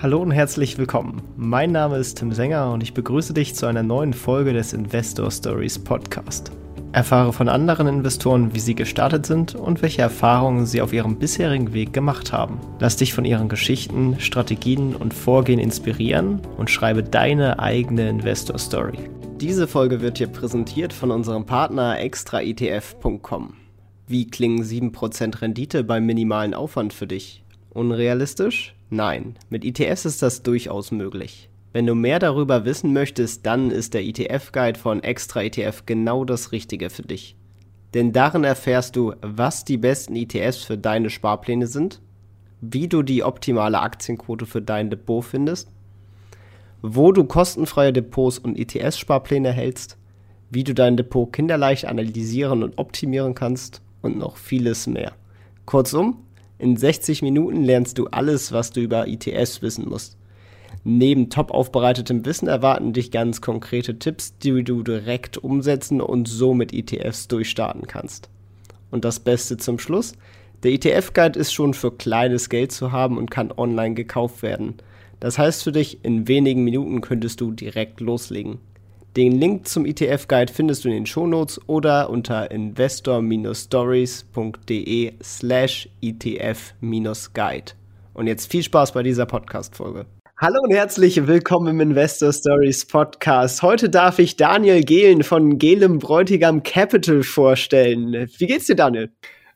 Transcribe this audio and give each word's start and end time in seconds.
Hallo 0.00 0.22
und 0.22 0.30
herzlich 0.30 0.78
willkommen. 0.78 1.22
Mein 1.36 1.72
Name 1.72 1.96
ist 1.96 2.18
Tim 2.18 2.30
Sänger 2.30 2.70
und 2.70 2.84
ich 2.84 2.94
begrüße 2.94 3.34
dich 3.34 3.56
zu 3.56 3.66
einer 3.66 3.82
neuen 3.82 4.12
Folge 4.12 4.52
des 4.52 4.72
Investor 4.72 5.28
Stories 5.28 5.76
Podcast. 5.76 6.52
Erfahre 6.92 7.32
von 7.32 7.48
anderen 7.48 7.88
Investoren, 7.88 8.54
wie 8.54 8.60
sie 8.60 8.76
gestartet 8.76 9.26
sind 9.26 9.56
und 9.56 9.82
welche 9.82 10.02
Erfahrungen 10.02 10.66
sie 10.66 10.82
auf 10.82 10.92
ihrem 10.92 11.18
bisherigen 11.18 11.72
Weg 11.72 11.92
gemacht 11.92 12.32
haben. 12.32 12.60
Lass 12.78 12.94
dich 12.94 13.12
von 13.12 13.24
ihren 13.24 13.48
Geschichten, 13.48 14.20
Strategien 14.20 14.94
und 14.94 15.12
Vorgehen 15.12 15.58
inspirieren 15.58 16.42
und 16.56 16.70
schreibe 16.70 17.02
deine 17.02 17.58
eigene 17.58 18.08
Investor 18.08 18.56
Story. 18.56 18.98
Diese 19.40 19.66
Folge 19.66 20.00
wird 20.00 20.20
dir 20.20 20.28
präsentiert 20.28 20.92
von 20.92 21.10
unserem 21.10 21.44
Partner 21.44 21.98
extraetf.com. 21.98 23.54
Wie 24.06 24.28
klingen 24.28 24.62
7% 24.62 25.42
Rendite 25.42 25.82
beim 25.82 26.06
minimalen 26.06 26.54
Aufwand 26.54 26.92
für 26.92 27.08
dich? 27.08 27.42
Unrealistisch? 27.70 28.77
Nein, 28.90 29.36
mit 29.50 29.64
ETFs 29.64 30.04
ist 30.06 30.22
das 30.22 30.42
durchaus 30.42 30.90
möglich. 30.90 31.50
Wenn 31.72 31.86
du 31.86 31.94
mehr 31.94 32.18
darüber 32.18 32.64
wissen 32.64 32.92
möchtest, 32.92 33.44
dann 33.44 33.70
ist 33.70 33.92
der 33.92 34.02
ETF-Guide 34.02 34.78
von 34.78 35.02
Extra 35.02 35.42
ETF 35.42 35.84
genau 35.84 36.24
das 36.24 36.52
Richtige 36.52 36.88
für 36.88 37.02
dich. 37.02 37.36
Denn 37.94 38.12
darin 38.12 38.44
erfährst 38.44 38.96
du, 38.96 39.14
was 39.20 39.64
die 39.64 39.76
besten 39.76 40.16
ETFs 40.16 40.64
für 40.64 40.78
deine 40.78 41.10
Sparpläne 41.10 41.66
sind, 41.66 42.00
wie 42.60 42.88
du 42.88 43.02
die 43.02 43.22
optimale 43.22 43.80
Aktienquote 43.80 44.46
für 44.46 44.62
dein 44.62 44.90
Depot 44.90 45.24
findest, 45.24 45.70
wo 46.82 47.12
du 47.12 47.24
kostenfreie 47.24 47.92
Depots 47.92 48.38
und 48.38 48.58
ETS-Sparpläne 48.58 49.52
hältst, 49.52 49.98
wie 50.50 50.64
du 50.64 50.74
dein 50.74 50.96
Depot 50.96 51.32
kinderleicht 51.32 51.86
analysieren 51.86 52.62
und 52.62 52.78
optimieren 52.78 53.34
kannst 53.34 53.82
und 54.02 54.16
noch 54.16 54.36
vieles 54.36 54.86
mehr. 54.86 55.12
Kurzum, 55.66 56.24
in 56.58 56.76
60 56.76 57.22
Minuten 57.22 57.64
lernst 57.64 57.98
du 57.98 58.06
alles, 58.08 58.52
was 58.52 58.70
du 58.70 58.80
über 58.80 59.06
ITS 59.06 59.62
wissen 59.62 59.88
musst. 59.88 60.16
Neben 60.84 61.30
top 61.30 61.50
aufbereitetem 61.50 62.24
Wissen 62.24 62.48
erwarten 62.48 62.92
dich 62.92 63.10
ganz 63.10 63.40
konkrete 63.40 63.98
Tipps, 63.98 64.38
die 64.38 64.64
du 64.64 64.82
direkt 64.82 65.38
umsetzen 65.38 66.00
und 66.00 66.28
so 66.28 66.54
mit 66.54 66.72
ETFs 66.72 67.28
durchstarten 67.28 67.86
kannst. 67.86 68.28
Und 68.90 69.04
das 69.04 69.20
Beste 69.20 69.56
zum 69.56 69.78
Schluss, 69.78 70.14
der 70.62 70.72
ETF-Guide 70.72 71.38
ist 71.38 71.52
schon 71.52 71.74
für 71.74 71.92
kleines 71.92 72.48
Geld 72.48 72.72
zu 72.72 72.90
haben 72.90 73.18
und 73.18 73.30
kann 73.30 73.52
online 73.56 73.94
gekauft 73.94 74.42
werden. 74.42 74.74
Das 75.20 75.38
heißt 75.38 75.62
für 75.62 75.72
dich, 75.72 76.04
in 76.04 76.26
wenigen 76.26 76.64
Minuten 76.64 77.00
könntest 77.00 77.40
du 77.40 77.52
direkt 77.52 78.00
loslegen. 78.00 78.58
Den 79.16 79.40
Link 79.40 79.66
zum 79.66 79.86
ETF-Guide 79.86 80.52
findest 80.52 80.84
du 80.84 80.88
in 80.88 80.94
den 80.94 81.06
Shownotes 81.06 81.58
oder 81.66 82.10
unter 82.10 82.50
investor-stories.de 82.50 85.12
slash 85.22 85.88
ETF-Guide. 86.02 87.72
Und 88.14 88.26
jetzt 88.26 88.50
viel 88.50 88.62
Spaß 88.62 88.92
bei 88.92 89.02
dieser 89.02 89.26
Podcast-Folge. 89.26 90.06
Hallo 90.40 90.60
und 90.62 90.72
herzlich 90.72 91.26
willkommen 91.26 91.66
im 91.68 91.80
Investor 91.80 92.32
Stories 92.32 92.86
Podcast. 92.86 93.62
Heute 93.62 93.90
darf 93.90 94.20
ich 94.20 94.36
Daniel 94.36 94.84
Gehlen 94.84 95.24
von 95.24 95.58
Gehlem 95.58 95.98
Bräutigam 95.98 96.62
Capital 96.62 97.24
vorstellen. 97.24 98.28
Wie 98.38 98.46
geht's 98.46 98.66
dir, 98.66 98.76
Daniel? 98.76 99.10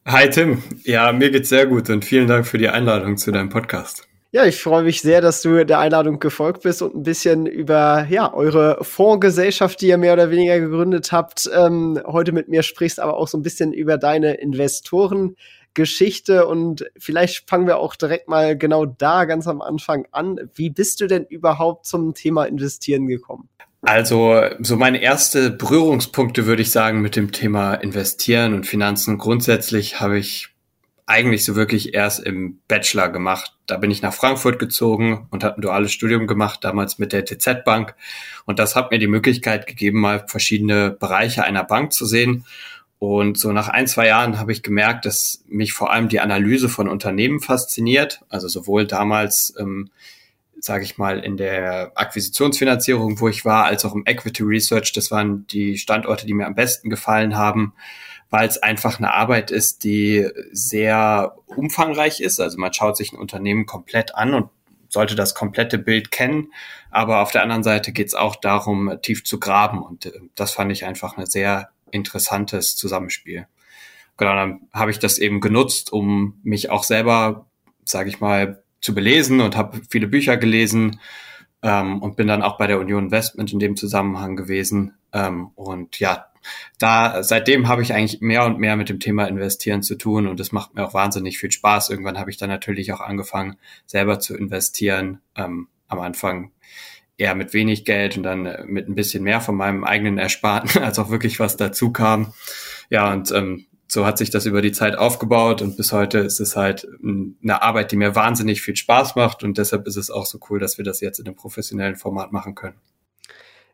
Hi 0.07 0.29
Tim. 0.29 0.61
Ja, 0.83 1.13
mir 1.13 1.31
geht's 1.31 1.51
sehr 1.51 1.67
gut 1.67 1.89
und 1.89 2.05
vielen 2.05 2.27
Dank 2.27 2.49
für 2.49 2.59
die 2.59 2.69
Einladung 2.69 3.17
zu 3.17 3.31
deinem 3.31 3.51
Podcast. 3.51 4.09
Ja, 4.35 4.47
ich 4.47 4.63
freue 4.63 4.83
mich 4.83 5.03
sehr, 5.03 5.21
dass 5.21 5.43
du 5.43 5.67
der 5.67 5.79
Einladung 5.79 6.19
gefolgt 6.19 6.63
bist 6.63 6.81
und 6.81 6.95
ein 6.95 7.03
bisschen 7.03 7.45
über 7.45 8.07
ja, 8.09 8.33
eure 8.33 8.83
Fondsgesellschaft, 8.83 9.79
die 9.83 9.89
ihr 9.89 9.99
mehr 9.99 10.15
oder 10.15 10.31
weniger 10.31 10.59
gegründet 10.59 11.13
habt, 11.13 11.51
ähm, 11.55 12.01
heute 12.07 12.33
mit 12.33 12.49
mir 12.49 12.63
sprichst, 12.63 12.99
aber 12.99 13.19
auch 13.19 13.29
so 13.29 13.37
ein 13.37 13.43
bisschen 13.43 13.75
über 13.75 13.99
deine 13.99 14.37
Investorengeschichte. 14.37 16.47
Und 16.47 16.87
vielleicht 16.97 17.47
fangen 17.47 17.67
wir 17.67 17.77
auch 17.77 17.95
direkt 17.95 18.29
mal 18.29 18.57
genau 18.57 18.87
da 18.87 19.27
ganz 19.27 19.47
am 19.47 19.61
Anfang 19.61 20.07
an. 20.13 20.41
Wie 20.55 20.71
bist 20.71 21.03
du 21.03 21.09
denn 21.09 21.27
überhaupt 21.27 21.85
zum 21.85 22.15
Thema 22.15 22.45
Investieren 22.45 23.09
gekommen? 23.09 23.51
Also, 23.83 24.41
so 24.61 24.77
meine 24.77 25.03
erste 25.03 25.51
Berührungspunkte 25.51 26.47
würde 26.47 26.63
ich 26.63 26.71
sagen 26.71 27.03
mit 27.03 27.17
dem 27.17 27.33
Thema 27.33 27.75
Investieren 27.75 28.55
und 28.55 28.67
Finanzen. 28.67 29.19
Grundsätzlich 29.19 30.01
habe 30.01 30.19
ich 30.19 30.52
eigentlich 31.13 31.45
so 31.45 31.57
wirklich 31.57 31.93
erst 31.93 32.25
im 32.25 32.61
Bachelor 32.69 33.11
gemacht. 33.11 33.55
Da 33.67 33.77
bin 33.77 33.91
ich 33.91 34.01
nach 34.01 34.15
Frankfurt 34.15 34.59
gezogen 34.59 35.29
und 35.31 35.45
habe 35.45 35.59
ein 35.59 35.61
duales 35.61 35.93
Studium 35.93 36.27
gemacht, 36.27 36.65
damals 36.65 36.99
mit 36.99 37.13
der 37.13 37.27
TZ 37.27 37.65
Bank. 37.65 37.95
Und 38.47 38.59
das 38.59 38.75
hat 38.75 38.91
mir 38.91 38.99
die 38.99 39.09
Möglichkeit 39.09 39.67
gegeben, 39.67 40.01
mal 40.01 40.25
verschiedene 40.27 40.91
Bereiche 40.91 41.45
einer 41.45 41.65
Bank 41.65 41.93
zu 41.93 42.07
sehen. 42.07 42.47
Und 42.99 43.37
so 43.37 43.53
nach 43.53 43.69
ein, 43.69 43.87
zwei 43.87 44.07
Jahren 44.07 44.39
habe 44.39 44.53
ich 44.53 44.63
gemerkt, 44.63 45.05
dass 45.05 45.45
mich 45.49 45.75
vor 45.75 45.93
allem 45.93 46.09
die 46.09 46.21
Analyse 46.21 46.71
von 46.71 46.89
Unternehmen 46.89 47.41
fasziniert. 47.41 48.23
Also 48.31 48.49
sowohl 48.49 48.87
damals, 48.87 49.53
ähm, 49.59 49.91
sage 50.61 50.85
ich 50.85 50.97
mal, 50.97 51.19
in 51.19 51.37
der 51.37 51.93
Akquisitionsfinanzierung, 51.95 53.21
wo 53.21 53.29
ich 53.29 53.45
war, 53.45 53.65
als 53.65 53.85
auch 53.85 53.95
im 53.95 54.05
Equity 54.07 54.45
Research. 54.45 54.95
Das 54.95 55.11
waren 55.11 55.47
die 55.49 55.77
Standorte, 55.77 56.25
die 56.25 56.33
mir 56.33 56.47
am 56.47 56.55
besten 56.55 56.89
gefallen 56.89 57.37
haben 57.37 57.75
weil 58.33 58.49
es 58.49 58.57
einfach 58.63 58.99
eine 58.99 59.13
Arbeit 59.13 59.51
ist, 59.51 59.85
die 59.85 60.27
sehr 60.53 61.37
umfangreich 61.45 62.21
ist. 62.21 62.41
Also 62.41 62.59
man 62.59 62.73
schaut 62.73 62.97
sich 62.97 63.13
ein 63.13 63.19
Unternehmen 63.19 63.67
komplett 63.67 64.15
an 64.15 64.33
und 64.33 64.49
sollte 64.89 65.15
das 65.15 65.35
komplette 65.35 65.79
Bild 65.79 66.11
kennen. 66.11 66.51
Aber 66.91 67.21
auf 67.21 67.31
der 67.31 67.43
anderen 67.43 67.63
Seite 67.63 67.93
geht 67.93 68.07
es 68.07 68.15
auch 68.15 68.37
darum, 68.37 68.99
tief 69.03 69.23
zu 69.23 69.39
graben. 69.39 69.83
Und 69.83 70.07
äh, 70.07 70.13
das 70.35 70.53
fand 70.53 70.73
ich 70.73 70.87
einfach 70.87 71.19
ein 71.19 71.27
sehr 71.27 71.69
interessantes 71.91 72.75
Zusammenspiel. 72.75 73.47
Genau, 74.17 74.35
dann 74.35 74.63
habe 74.73 74.91
ich 74.91 74.99
das 74.99 75.19
eben 75.19 75.43
genutzt, 75.43 75.93
um 75.93 76.41
mich 76.43 76.71
auch 76.71 76.85
selber, 76.85 77.45
sage 77.85 78.09
ich 78.09 78.21
mal, 78.21 78.63
zu 78.81 78.95
belesen 78.95 79.43
und 79.43 79.59
habe 79.59 79.83
viele 79.91 80.07
Bücher 80.07 80.39
gelesen 80.39 81.01
ähm, 81.63 82.01
und 82.01 82.17
bin 82.17 82.29
dann 82.29 82.43
auch 82.43 82.57
bei 82.57 82.67
der 82.67 82.81
Union 82.81 83.05
Investment 83.05 83.53
in 83.53 83.59
dem 83.59 83.77
Zusammenhang 83.77 84.37
gewesen. 84.37 84.95
Ähm, 85.13 85.49
und 85.55 85.99
ja, 85.99 86.32
da 86.79 87.23
seitdem 87.23 87.69
habe 87.69 87.83
ich 87.83 87.95
eigentlich 87.95 88.21
mehr 88.21 88.45
und 88.45 88.59
mehr 88.59 88.77
mit 88.77 88.89
dem 88.89 89.01
Thema 89.01 89.27
Investieren 89.27 89.83
zu 89.83 89.97
tun 89.97 90.27
und 90.27 90.41
das 90.41 90.53
macht 90.53 90.75
mir 90.75 90.85
auch 90.85 90.95
wahnsinnig 90.95 91.39
viel 91.39 91.51
Spaß. 91.51 91.91
Irgendwann 91.91 92.19
habe 92.19 92.31
ich 92.31 92.37
dann 92.37 92.51
natürlich 92.51 92.93
auch 92.93 93.01
angefangen, 93.01 93.57
selber 93.87 94.19
zu 94.19 94.37
investieren. 94.37 95.21
Ähm, 95.37 95.69
am 95.93 96.01
Anfang 96.01 96.51
eher 97.19 97.35
mit 97.35 97.53
wenig 97.53 97.85
Geld 97.85 98.17
und 98.17 98.25
dann 98.25 98.47
äh, 98.47 98.65
mit 98.65 98.89
ein 98.89 98.95
bisschen 98.95 99.23
mehr 99.23 99.41
von 99.41 99.55
meinem 99.55 99.85
eigenen 99.85 100.19
Ersparten, 100.19 100.83
als 100.83 100.99
auch 100.99 101.11
wirklich 101.11 101.39
was 101.39 101.57
dazu 101.57 101.93
kam. 101.93 102.33
Ja, 102.91 103.13
und 103.13 103.31
ähm, 103.31 103.67
so 103.87 104.07
hat 104.07 104.17
sich 104.17 104.31
das 104.31 104.47
über 104.47 104.63
die 104.63 104.73
Zeit 104.73 104.97
aufgebaut 104.97 105.61
und 105.61 105.77
bis 105.77 105.93
heute 105.93 106.19
ist 106.19 106.41
es 106.41 106.57
halt 106.57 106.89
eine 107.03 107.63
Arbeit, 107.63 107.93
die 107.93 107.97
mir 107.97 108.17
wahnsinnig 108.17 108.63
viel 108.63 108.75
Spaß 108.75 109.17
macht 109.17 109.45
und 109.45 109.59
deshalb 109.59 109.87
ist 109.87 109.97
es 109.97 110.11
auch 110.11 110.25
so 110.25 110.39
cool, 110.49 110.59
dass 110.59 110.79
wir 110.79 110.85
das 110.85 111.01
jetzt 111.01 111.19
in 111.19 111.27
einem 111.27 111.37
professionellen 111.37 111.97
Format 111.97 112.33
machen 112.33 112.55
können. 112.55 112.77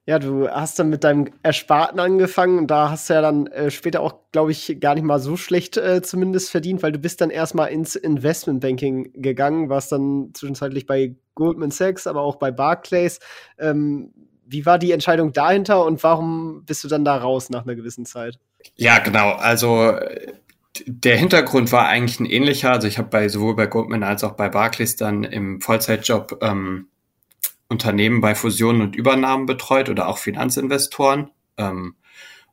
Ja, 0.07 0.19
du 0.19 0.49
hast 0.49 0.79
dann 0.79 0.89
mit 0.89 1.05
deinem 1.05 1.29
Ersparten 1.43 2.01
angefangen 2.01 2.59
und 2.59 2.71
da 2.71 2.91
hast 2.91 3.11
du 3.11 3.15
ja 3.15 3.21
dann 3.21 3.47
äh, 3.49 3.71
später 3.71 4.01
auch, 4.01 4.15
glaube 4.33 4.53
ich, 4.53 4.79
gar 4.81 4.95
nicht 4.95 5.05
mal 5.05 5.19
so 5.19 5.37
schlecht 5.37 5.77
äh, 5.77 6.01
zumindest 6.01 6.51
verdient, 6.51 6.83
weil 6.83 6.93
du 6.93 6.99
bist 6.99 7.21
dann 7.21 7.29
erstmal 7.29 7.69
ins 7.69 7.95
Investmentbanking 7.95 9.13
gegangen, 9.15 9.69
warst 9.69 9.93
dann 9.93 10.31
zwischenzeitlich 10.33 10.87
bei 10.87 11.17
Goldman 11.35 11.71
Sachs, 11.71 12.07
aber 12.07 12.23
auch 12.23 12.37
bei 12.37 12.51
Barclays. 12.51 13.21
Ähm, 13.59 14.15
wie 14.47 14.65
war 14.65 14.79
die 14.79 14.93
Entscheidung 14.93 15.35
dahinter 15.35 15.85
und 15.85 16.03
warum 16.03 16.65
bist 16.65 16.83
du 16.85 16.89
dann 16.89 17.05
da 17.05 17.17
raus 17.17 17.51
nach 17.51 17.65
einer 17.65 17.75
gewissen 17.75 18.07
Zeit? 18.07 18.39
Ja, 18.77 19.01
genau. 19.01 19.33
Also 19.33 19.95
der 20.87 21.17
Hintergrund 21.17 21.73
war 21.73 21.87
eigentlich 21.87 22.21
ein 22.21 22.27
ähnlicher. 22.27 22.71
Also 22.71 22.89
ich 22.89 22.99
habe 22.99 23.09
bei 23.09 23.29
sowohl 23.29 23.57
bei 23.57 23.67
Goldman 23.67 24.03
als 24.03 24.25
auch 24.25 24.33
bei 24.33 24.49
Barclays 24.49 24.97
dann 24.97 25.25
im 25.25 25.61
Vollzeitjob 25.61 26.39
ähm, 26.43 26.89
Unternehmen 27.69 28.21
bei 28.21 28.35
Fusionen 28.35 28.83
und 28.83 28.97
Übernahmen 28.97 29.47
betreut 29.47 29.89
oder 29.89 30.09
auch 30.09 30.19
Finanzinvestoren. 30.19 31.31
Ähm, 31.57 31.97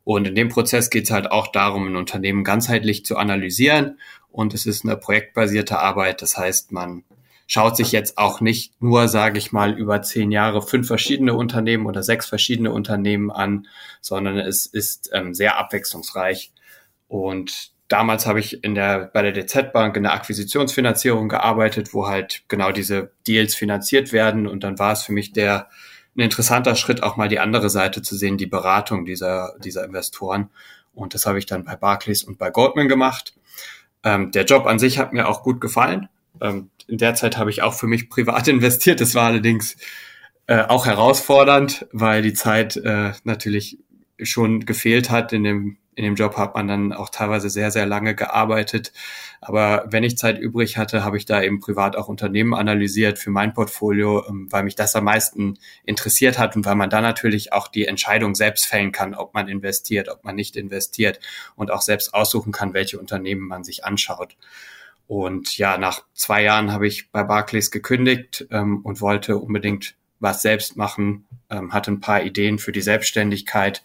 und 0.04 0.28
in 0.28 0.34
dem 0.34 0.48
Prozess 0.48 0.90
geht 0.90 1.04
es 1.04 1.10
halt 1.10 1.30
auch 1.30 1.48
darum, 1.48 1.88
ein 1.88 1.96
Unternehmen 1.96 2.44
ganzheitlich 2.44 3.04
zu 3.04 3.16
analysieren. 3.16 3.98
Und 4.30 4.54
es 4.54 4.66
ist 4.66 4.84
eine 4.84 4.96
projektbasierte 4.96 5.78
Arbeit. 5.78 6.22
Das 6.22 6.36
heißt, 6.36 6.70
man 6.70 7.04
schaut 7.46 7.76
sich 7.76 7.92
jetzt 7.92 8.18
auch 8.18 8.40
nicht 8.40 8.80
nur, 8.80 9.08
sage 9.08 9.38
ich 9.38 9.52
mal, 9.52 9.76
über 9.76 10.02
zehn 10.02 10.30
Jahre 10.30 10.62
fünf 10.62 10.86
verschiedene 10.86 11.34
Unternehmen 11.34 11.86
oder 11.86 12.02
sechs 12.02 12.26
verschiedene 12.26 12.70
Unternehmen 12.70 13.30
an, 13.30 13.66
sondern 14.00 14.38
es 14.38 14.66
ist 14.66 15.10
ähm, 15.12 15.34
sehr 15.34 15.58
abwechslungsreich. 15.58 16.52
Und 17.08 17.72
damals 17.88 18.26
habe 18.26 18.40
ich 18.40 18.64
in 18.64 18.74
der, 18.74 19.10
bei 19.12 19.22
der 19.22 19.32
DZ 19.32 19.72
Bank 19.72 19.96
in 19.96 20.02
der 20.02 20.12
Akquisitionsfinanzierung 20.14 21.28
gearbeitet, 21.28 21.94
wo 21.94 22.08
halt 22.08 22.42
genau 22.48 22.72
diese 22.72 23.12
Deals 23.26 23.54
finanziert 23.54 24.12
werden. 24.12 24.46
Und 24.46 24.64
dann 24.64 24.78
war 24.78 24.92
es 24.92 25.02
für 25.02 25.12
mich 25.12 25.32
der, 25.32 25.68
ein 26.16 26.20
interessanter 26.20 26.74
Schritt, 26.74 27.02
auch 27.02 27.16
mal 27.16 27.28
die 27.28 27.38
andere 27.38 27.70
Seite 27.70 28.02
zu 28.02 28.16
sehen, 28.16 28.38
die 28.38 28.46
Beratung 28.46 29.04
dieser, 29.04 29.54
dieser 29.62 29.84
Investoren. 29.84 30.50
Und 30.94 31.14
das 31.14 31.26
habe 31.26 31.38
ich 31.38 31.46
dann 31.46 31.64
bei 31.64 31.76
Barclays 31.76 32.24
und 32.24 32.38
bei 32.38 32.50
Goldman 32.50 32.88
gemacht. 32.88 33.34
Ähm, 34.02 34.30
der 34.32 34.44
Job 34.44 34.66
an 34.66 34.78
sich 34.78 34.98
hat 34.98 35.12
mir 35.12 35.28
auch 35.28 35.42
gut 35.42 35.60
gefallen. 35.60 36.08
Ähm, 36.40 36.70
in 36.88 36.98
der 36.98 37.14
Zeit 37.14 37.36
habe 37.36 37.50
ich 37.50 37.62
auch 37.62 37.74
für 37.74 37.86
mich 37.86 38.08
privat 38.10 38.48
investiert. 38.48 39.00
Das 39.00 39.14
war 39.14 39.26
allerdings 39.26 39.76
äh, 40.46 40.62
auch 40.62 40.86
herausfordernd, 40.86 41.86
weil 41.92 42.22
die 42.22 42.34
Zeit 42.34 42.76
äh, 42.76 43.12
natürlich 43.24 43.78
schon 44.22 44.64
gefehlt 44.64 45.10
hat 45.10 45.32
in 45.32 45.44
dem 45.44 45.76
in 45.96 46.04
dem 46.04 46.14
Job 46.14 46.36
hat 46.36 46.54
man 46.54 46.68
dann 46.68 46.92
auch 46.92 47.08
teilweise 47.08 47.48
sehr, 47.48 47.70
sehr 47.70 47.86
lange 47.86 48.14
gearbeitet. 48.14 48.92
Aber 49.40 49.86
wenn 49.88 50.04
ich 50.04 50.18
Zeit 50.18 50.38
übrig 50.38 50.76
hatte, 50.76 51.02
habe 51.02 51.16
ich 51.16 51.24
da 51.24 51.42
eben 51.42 51.58
privat 51.58 51.96
auch 51.96 52.08
Unternehmen 52.08 52.52
analysiert 52.54 53.18
für 53.18 53.30
mein 53.30 53.54
Portfolio, 53.54 54.22
ähm, 54.28 54.46
weil 54.50 54.62
mich 54.62 54.76
das 54.76 54.94
am 54.94 55.04
meisten 55.04 55.58
interessiert 55.84 56.38
hat 56.38 56.54
und 56.54 56.66
weil 56.66 56.74
man 56.74 56.90
da 56.90 57.00
natürlich 57.00 57.54
auch 57.54 57.66
die 57.66 57.86
Entscheidung 57.86 58.34
selbst 58.34 58.66
fällen 58.66 58.92
kann, 58.92 59.14
ob 59.14 59.32
man 59.32 59.48
investiert, 59.48 60.10
ob 60.10 60.22
man 60.22 60.36
nicht 60.36 60.54
investiert 60.56 61.18
und 61.56 61.70
auch 61.70 61.80
selbst 61.80 62.12
aussuchen 62.12 62.52
kann, 62.52 62.74
welche 62.74 63.00
Unternehmen 63.00 63.48
man 63.48 63.64
sich 63.64 63.84
anschaut. 63.84 64.36
Und 65.06 65.56
ja, 65.56 65.78
nach 65.78 66.02
zwei 66.12 66.42
Jahren 66.42 66.72
habe 66.72 66.86
ich 66.86 67.10
bei 67.10 67.22
Barclays 67.22 67.70
gekündigt 67.70 68.46
ähm, 68.50 68.82
und 68.84 69.00
wollte 69.00 69.38
unbedingt 69.38 69.94
was 70.20 70.42
selbst 70.42 70.76
machen, 70.76 71.26
ähm, 71.48 71.72
hatte 71.72 71.90
ein 71.90 72.00
paar 72.00 72.22
Ideen 72.22 72.58
für 72.58 72.72
die 72.72 72.80
Selbstständigkeit 72.82 73.82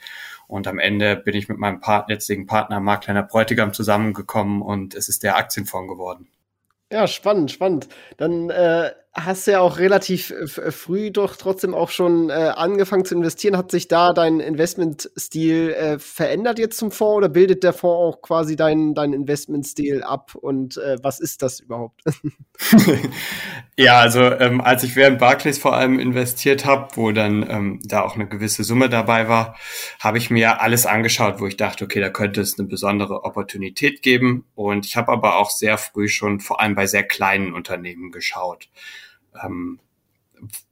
und 0.52 0.68
am 0.68 0.80
Ende 0.80 1.16
bin 1.16 1.34
ich 1.34 1.48
mit 1.48 1.58
meinem 1.58 1.80
Part 1.80 2.10
jetzigen 2.10 2.46
Partner 2.46 2.82
Mark 2.82 3.06
Kleiner 3.06 3.24
Bräutigam 3.24 3.72
zusammengekommen 3.72 4.62
und 4.62 4.94
es 4.96 5.08
ist 5.08 5.24
der 5.24 5.38
Aktienfonds 5.38 5.90
geworden. 5.90 6.28
Ja, 6.92 7.08
spannend, 7.08 7.52
spannend. 7.52 7.88
Dann 8.18 8.50
äh, 8.50 8.92
hast 9.14 9.46
du 9.46 9.52
ja 9.52 9.60
auch 9.60 9.78
relativ 9.78 10.34
früh 10.46 11.12
doch 11.12 11.36
trotzdem 11.36 11.74
auch 11.74 11.90
schon 11.90 12.30
äh, 12.30 12.34
angefangen 12.34 13.04
zu 13.04 13.14
investieren. 13.14 13.58
Hat 13.58 13.70
sich 13.70 13.90
da 13.90 14.14
dein 14.14 14.40
Investmentstil 14.40 15.72
äh, 15.72 16.00
verändert 16.00 16.60
jetzt 16.60 16.78
zum 16.78 16.92
Fonds 16.92 17.18
oder 17.18 17.30
bildet 17.30 17.64
der 17.64 17.74
Fonds 17.74 18.18
auch 18.18 18.22
quasi 18.22 18.56
deinen 18.56 18.96
dein 18.96 19.12
Investmentstil 19.12 20.04
ab? 20.04 20.36
Und 20.36 20.78
äh, 20.78 20.98
was 21.02 21.20
ist 21.20 21.42
das 21.42 21.60
überhaupt? 21.60 22.02
ja, 23.78 24.00
also 24.00 24.22
ähm, 24.22 24.62
als 24.62 24.84
ich 24.84 24.96
während 24.96 25.20
Barclays 25.20 25.58
vor 25.58 25.76
allem 25.76 26.00
investiert 26.00 26.66
habe, 26.66 26.88
wo 26.96 27.12
dann 27.12 27.46
ähm, 27.50 27.80
da 27.84 28.04
auch 28.04 28.16
eine 28.16 28.28
gewisse 28.28 28.64
Summe 28.64 28.88
dabei 28.88 29.28
war, 29.28 29.58
habe 30.00 30.20
ich 30.20 30.30
mir 30.30 30.62
alles 30.62 30.86
angeschaut, 30.86 31.42
wo 31.42 31.48
ich 31.48 31.58
dachte, 31.58 31.84
okay, 31.84 32.00
da 32.00 32.10
könnte 32.10 32.40
es 32.40 32.58
eine 32.58 32.68
besondere 32.68 33.26
Opportunität 33.26 34.02
geben. 34.04 34.46
Und 34.56 34.86
ich 34.86 34.96
habe 34.96 35.12
aber 35.12 35.38
auch 35.38 35.50
sehr 35.50 35.78
früh 35.78 36.08
schon 36.08 36.40
vor 36.40 36.62
allem 36.62 36.76
bei 36.76 36.88
sehr 36.88 37.04
kleinen 37.04 37.54
Unternehmen 37.54 38.12
geschaut 38.12 38.70
ähm, 39.44 39.80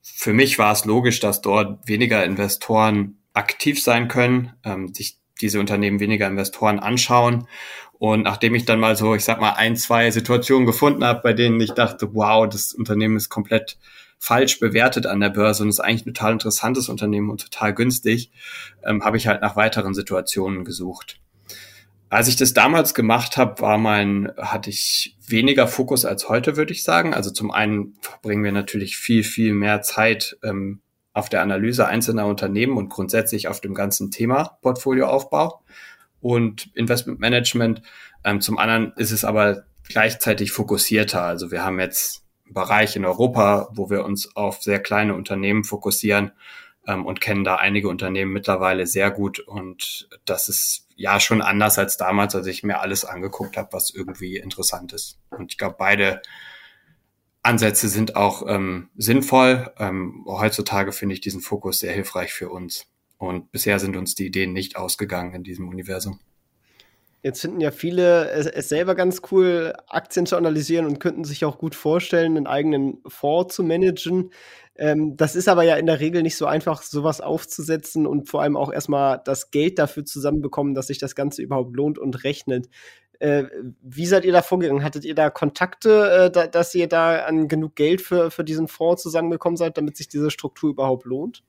für 0.02 0.34
mich 0.34 0.58
war 0.60 0.74
es 0.74 0.86
logisch, 0.86 1.20
dass 1.20 1.42
dort 1.42 1.88
weniger 1.88 2.24
Investoren 2.24 3.18
aktiv 3.34 3.82
sein 3.82 4.08
können, 4.08 4.54
ähm, 4.64 4.94
sich 4.94 5.18
diese 5.42 5.60
Unternehmen 5.60 6.00
weniger 6.00 6.28
Investoren 6.28 6.80
anschauen. 6.80 7.48
Und 7.94 8.24
nachdem 8.24 8.56
ich 8.56 8.66
dann 8.66 8.80
mal 8.80 8.96
so, 8.96 9.16
ich 9.16 9.24
sag 9.24 9.40
mal, 9.40 9.54
ein, 9.54 9.76
zwei 9.76 10.10
Situationen 10.12 10.66
gefunden 10.66 11.04
habe, 11.04 11.22
bei 11.22 11.34
denen 11.34 11.60
ich 11.60 11.74
dachte, 11.74 12.14
wow, 12.14 12.48
das 12.48 12.74
Unternehmen 12.74 13.18
ist 13.18 13.30
komplett 13.30 13.78
falsch 14.18 14.60
bewertet 14.60 15.06
an 15.06 15.22
der 15.22 15.30
Börse 15.30 15.64
und 15.64 15.70
ist 15.70 15.80
eigentlich 15.80 16.06
ein 16.06 16.14
total 16.14 16.34
interessantes 16.34 16.90
Unternehmen 16.90 17.30
und 17.30 17.42
total 17.42 17.74
günstig, 17.74 18.32
ähm, 18.84 19.04
habe 19.04 19.18
ich 19.18 19.28
halt 19.28 19.42
nach 19.42 19.56
weiteren 19.56 19.94
Situationen 19.94 20.66
gesucht. 20.66 21.20
Als 22.10 22.28
ich 22.28 22.36
das 22.36 22.54
damals 22.54 22.96
gemacht 22.96 23.38
habe, 23.38 23.62
war 23.62 23.78
mein, 23.78 24.32
hatte 24.38 24.72
ich 24.72 25.16
weniger 25.28 25.68
Fokus 25.68 26.06
als 26.06 26.28
heute, 26.28 26.58
würde 26.58 26.74
ich 26.74 26.84
sagen. 26.84 27.14
Also 27.14 27.30
zum 27.30 27.52
einen 27.52 27.94
verbringen 28.02 28.44
wir 28.44 28.52
natürlich 28.52 28.98
viel, 28.98 29.24
viel 29.24 29.54
mehr 29.54 29.84
Zeit 29.84 30.38
ähm, 30.44 30.82
auf 31.14 31.30
der 31.30 31.42
Analyse 31.42 31.88
einzelner 31.88 32.26
Unternehmen 32.26 32.78
und 32.78 32.90
grundsätzlich 32.90 33.48
auf 33.48 33.62
dem 33.62 33.76
ganzen 33.76 34.10
Thema 34.10 34.58
Portfolioaufbau 34.62 35.62
und 36.20 36.72
Investmentmanagement. 36.74 37.84
Ähm, 38.24 38.42
zum 38.42 38.58
anderen 38.58 38.94
ist 38.96 39.12
es 39.12 39.24
aber 39.24 39.66
gleichzeitig 39.88 40.52
fokussierter. 40.52 41.22
Also 41.22 41.52
wir 41.52 41.64
haben 41.64 41.80
jetzt 41.80 42.24
einen 42.46 42.56
Bereich 42.56 42.96
in 42.96 43.06
Europa, 43.06 43.70
wo 43.74 43.92
wir 43.92 44.04
uns 44.04 44.36
auf 44.36 44.64
sehr 44.64 44.80
kleine 44.80 45.14
Unternehmen 45.14 45.64
fokussieren 45.64 46.32
ähm, 46.90 47.06
und 47.06 47.22
kennen 47.22 47.44
da 47.44 47.56
einige 47.56 47.88
Unternehmen 47.88 48.34
mittlerweile 48.34 48.88
sehr 48.88 49.12
gut. 49.12 49.40
Und 49.40 50.10
das 50.26 50.50
ist 50.50 50.88
ja 50.96 51.20
schon 51.20 51.42
anders 51.42 51.78
als 51.78 51.98
damals, 51.98 52.36
als 52.36 52.48
ich 52.48 52.64
mir 52.64 52.82
alles 52.82 53.06
angeguckt 53.06 53.56
habe, 53.56 53.70
was 53.72 53.92
irgendwie 53.94 54.38
interessant 54.38 54.92
ist. 54.92 55.20
Und 55.30 55.52
ich 55.52 55.58
glaube, 55.58 55.76
beide 55.78 56.22
Ansätze 57.44 57.88
sind 57.88 58.16
auch 58.16 58.44
ähm, 58.48 58.90
sinnvoll. 58.98 59.72
Ähm, 59.78 60.26
heutzutage 60.28 60.92
finde 60.92 61.14
ich 61.14 61.22
diesen 61.22 61.42
Fokus 61.42 61.80
sehr 61.80 61.94
hilfreich 61.94 62.34
für 62.34 62.50
uns. 62.50 62.88
Und 63.18 63.52
bisher 63.52 63.80
sind 63.80 63.96
uns 63.96 64.16
die 64.16 64.26
Ideen 64.26 64.52
nicht 64.52 64.76
ausgegangen 64.76 65.34
in 65.36 65.44
diesem 65.44 65.70
Universum. 65.70 66.20
Jetzt 67.22 67.42
finden 67.42 67.60
ja 67.60 67.72
viele 67.72 68.30
es, 68.30 68.46
es, 68.46 68.70
selber 68.70 68.96
ganz 68.96 69.22
cool, 69.30 69.74
Aktien 69.88 70.26
zu 70.26 70.38
analysieren 70.38 70.86
und 70.86 71.00
könnten 71.00 71.26
sich 71.26 71.44
auch 71.44 71.58
gut 71.58 71.76
vorstellen, 71.76 72.38
einen 72.38 72.48
eigenen 72.48 73.00
Fonds 73.08 73.56
zu 73.56 73.64
managen. 73.64 74.32
Ähm, 74.80 75.18
das 75.18 75.36
ist 75.36 75.50
aber 75.50 75.64
ja 75.64 75.76
in 75.76 75.88
der 75.88 76.00
Regel 76.00 76.24
nicht 76.24 76.38
so 76.38 76.46
einfach, 76.46 76.84
sowas 76.84 77.20
aufzusetzen 77.20 78.08
und 78.08 78.30
vor 78.30 78.42
allem 78.42 78.56
auch 78.56 78.72
erstmal 78.72 79.22
das 79.26 79.52
Geld 79.52 79.78
dafür 79.78 80.06
zusammenbekommen, 80.06 80.74
dass 80.74 80.88
sich 80.88 81.00
das 81.00 81.16
Ganze 81.16 81.42
überhaupt 81.42 81.76
lohnt 81.76 82.00
und 82.00 82.24
rechnet. 82.24 82.70
Äh, 83.20 83.44
wie 83.82 84.06
seid 84.06 84.24
ihr 84.24 84.32
da 84.32 84.42
vorgegangen? 84.42 84.82
Hattet 84.82 85.04
ihr 85.04 85.16
da 85.16 85.30
Kontakte, 85.30 86.12
äh, 86.12 86.32
da, 86.32 86.48
dass 86.48 86.74
ihr 86.76 86.88
da 86.88 87.26
an 87.26 87.50
genug 87.50 87.76
Geld 87.76 88.02
für, 88.02 88.32
für 88.32 88.46
diesen 88.46 88.70
Fonds 88.70 89.04
zusammengekommen 89.04 89.58
seid, 89.58 89.78
damit 89.78 89.98
sich 89.98 90.08
diese 90.08 90.32
Struktur 90.32 90.70
überhaupt 90.70 91.06
lohnt? 91.06 91.44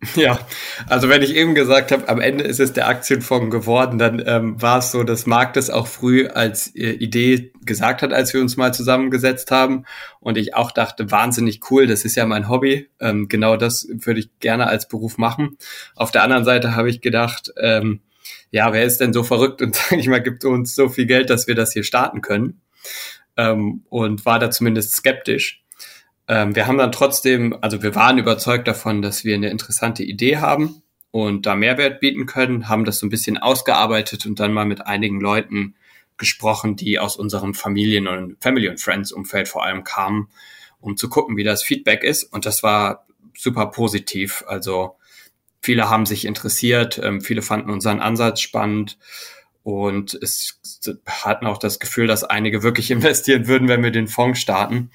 Ja, 0.16 0.38
also 0.86 1.08
wenn 1.08 1.22
ich 1.22 1.34
eben 1.34 1.54
gesagt 1.54 1.92
habe, 1.92 2.08
am 2.08 2.20
Ende 2.20 2.44
ist 2.44 2.58
es 2.58 2.72
der 2.72 2.88
Aktienfonds 2.88 3.50
geworden, 3.50 3.98
dann 3.98 4.22
ähm, 4.24 4.60
war 4.60 4.78
es 4.78 4.92
so, 4.92 5.02
dass 5.02 5.26
Marc 5.26 5.52
das 5.52 5.68
auch 5.68 5.86
früh 5.86 6.26
als 6.26 6.74
äh, 6.74 6.92
Idee 6.92 7.52
gesagt 7.64 8.00
hat, 8.00 8.12
als 8.12 8.32
wir 8.32 8.40
uns 8.40 8.56
mal 8.56 8.72
zusammengesetzt 8.72 9.50
haben. 9.50 9.84
Und 10.18 10.38
ich 10.38 10.54
auch 10.54 10.70
dachte, 10.70 11.10
wahnsinnig 11.10 11.60
cool, 11.70 11.86
das 11.86 12.04
ist 12.04 12.16
ja 12.16 12.24
mein 12.24 12.48
Hobby. 12.48 12.88
Ähm, 12.98 13.28
genau 13.28 13.56
das 13.56 13.88
würde 13.90 14.20
ich 14.20 14.30
gerne 14.40 14.66
als 14.68 14.88
Beruf 14.88 15.18
machen. 15.18 15.58
Auf 15.96 16.10
der 16.10 16.22
anderen 16.22 16.44
Seite 16.44 16.74
habe 16.74 16.88
ich 16.88 17.02
gedacht, 17.02 17.52
ähm, 17.58 18.00
ja, 18.50 18.72
wer 18.72 18.84
ist 18.84 19.00
denn 19.00 19.12
so 19.12 19.22
verrückt 19.22 19.60
und 19.60 19.74
sage 19.76 20.00
ich 20.00 20.08
mal, 20.08 20.22
gibt 20.22 20.44
uns 20.46 20.74
so 20.74 20.88
viel 20.88 21.06
Geld, 21.06 21.28
dass 21.28 21.46
wir 21.46 21.54
das 21.54 21.72
hier 21.72 21.84
starten 21.84 22.22
können? 22.22 22.62
Ähm, 23.36 23.84
und 23.90 24.24
war 24.24 24.38
da 24.38 24.50
zumindest 24.50 24.96
skeptisch. 24.96 25.59
Ähm, 26.30 26.54
wir 26.54 26.68
haben 26.68 26.78
dann 26.78 26.92
trotzdem, 26.92 27.58
also 27.60 27.82
wir 27.82 27.96
waren 27.96 28.16
überzeugt 28.16 28.68
davon, 28.68 29.02
dass 29.02 29.24
wir 29.24 29.34
eine 29.34 29.50
interessante 29.50 30.04
Idee 30.04 30.36
haben 30.36 30.80
und 31.10 31.44
da 31.44 31.56
Mehrwert 31.56 31.98
bieten 31.98 32.24
können, 32.24 32.68
haben 32.68 32.84
das 32.84 33.00
so 33.00 33.06
ein 33.06 33.10
bisschen 33.10 33.36
ausgearbeitet 33.36 34.26
und 34.26 34.38
dann 34.38 34.52
mal 34.52 34.64
mit 34.64 34.86
einigen 34.86 35.20
Leuten 35.20 35.74
gesprochen, 36.18 36.76
die 36.76 37.00
aus 37.00 37.16
unserem 37.16 37.52
Familien- 37.52 38.06
und 38.06 38.40
Family- 38.40 38.68
und 38.68 38.80
Friends-Umfeld 38.80 39.48
vor 39.48 39.64
allem 39.64 39.82
kamen, 39.82 40.28
um 40.78 40.96
zu 40.96 41.08
gucken, 41.08 41.36
wie 41.36 41.42
das 41.42 41.64
Feedback 41.64 42.04
ist. 42.04 42.22
Und 42.22 42.46
das 42.46 42.62
war 42.62 43.06
super 43.36 43.66
positiv. 43.66 44.44
Also 44.46 44.98
viele 45.60 45.90
haben 45.90 46.06
sich 46.06 46.24
interessiert, 46.24 47.00
ähm, 47.02 47.22
viele 47.22 47.42
fanden 47.42 47.70
unseren 47.70 47.98
Ansatz 47.98 48.40
spannend 48.40 48.98
und 49.64 50.14
es 50.14 50.60
hatten 51.08 51.46
auch 51.46 51.58
das 51.58 51.80
Gefühl, 51.80 52.06
dass 52.06 52.22
einige 52.22 52.62
wirklich 52.62 52.88
investieren 52.92 53.48
würden, 53.48 53.66
wenn 53.66 53.82
wir 53.82 53.90
den 53.90 54.06
Fonds 54.06 54.38
starten. 54.38 54.92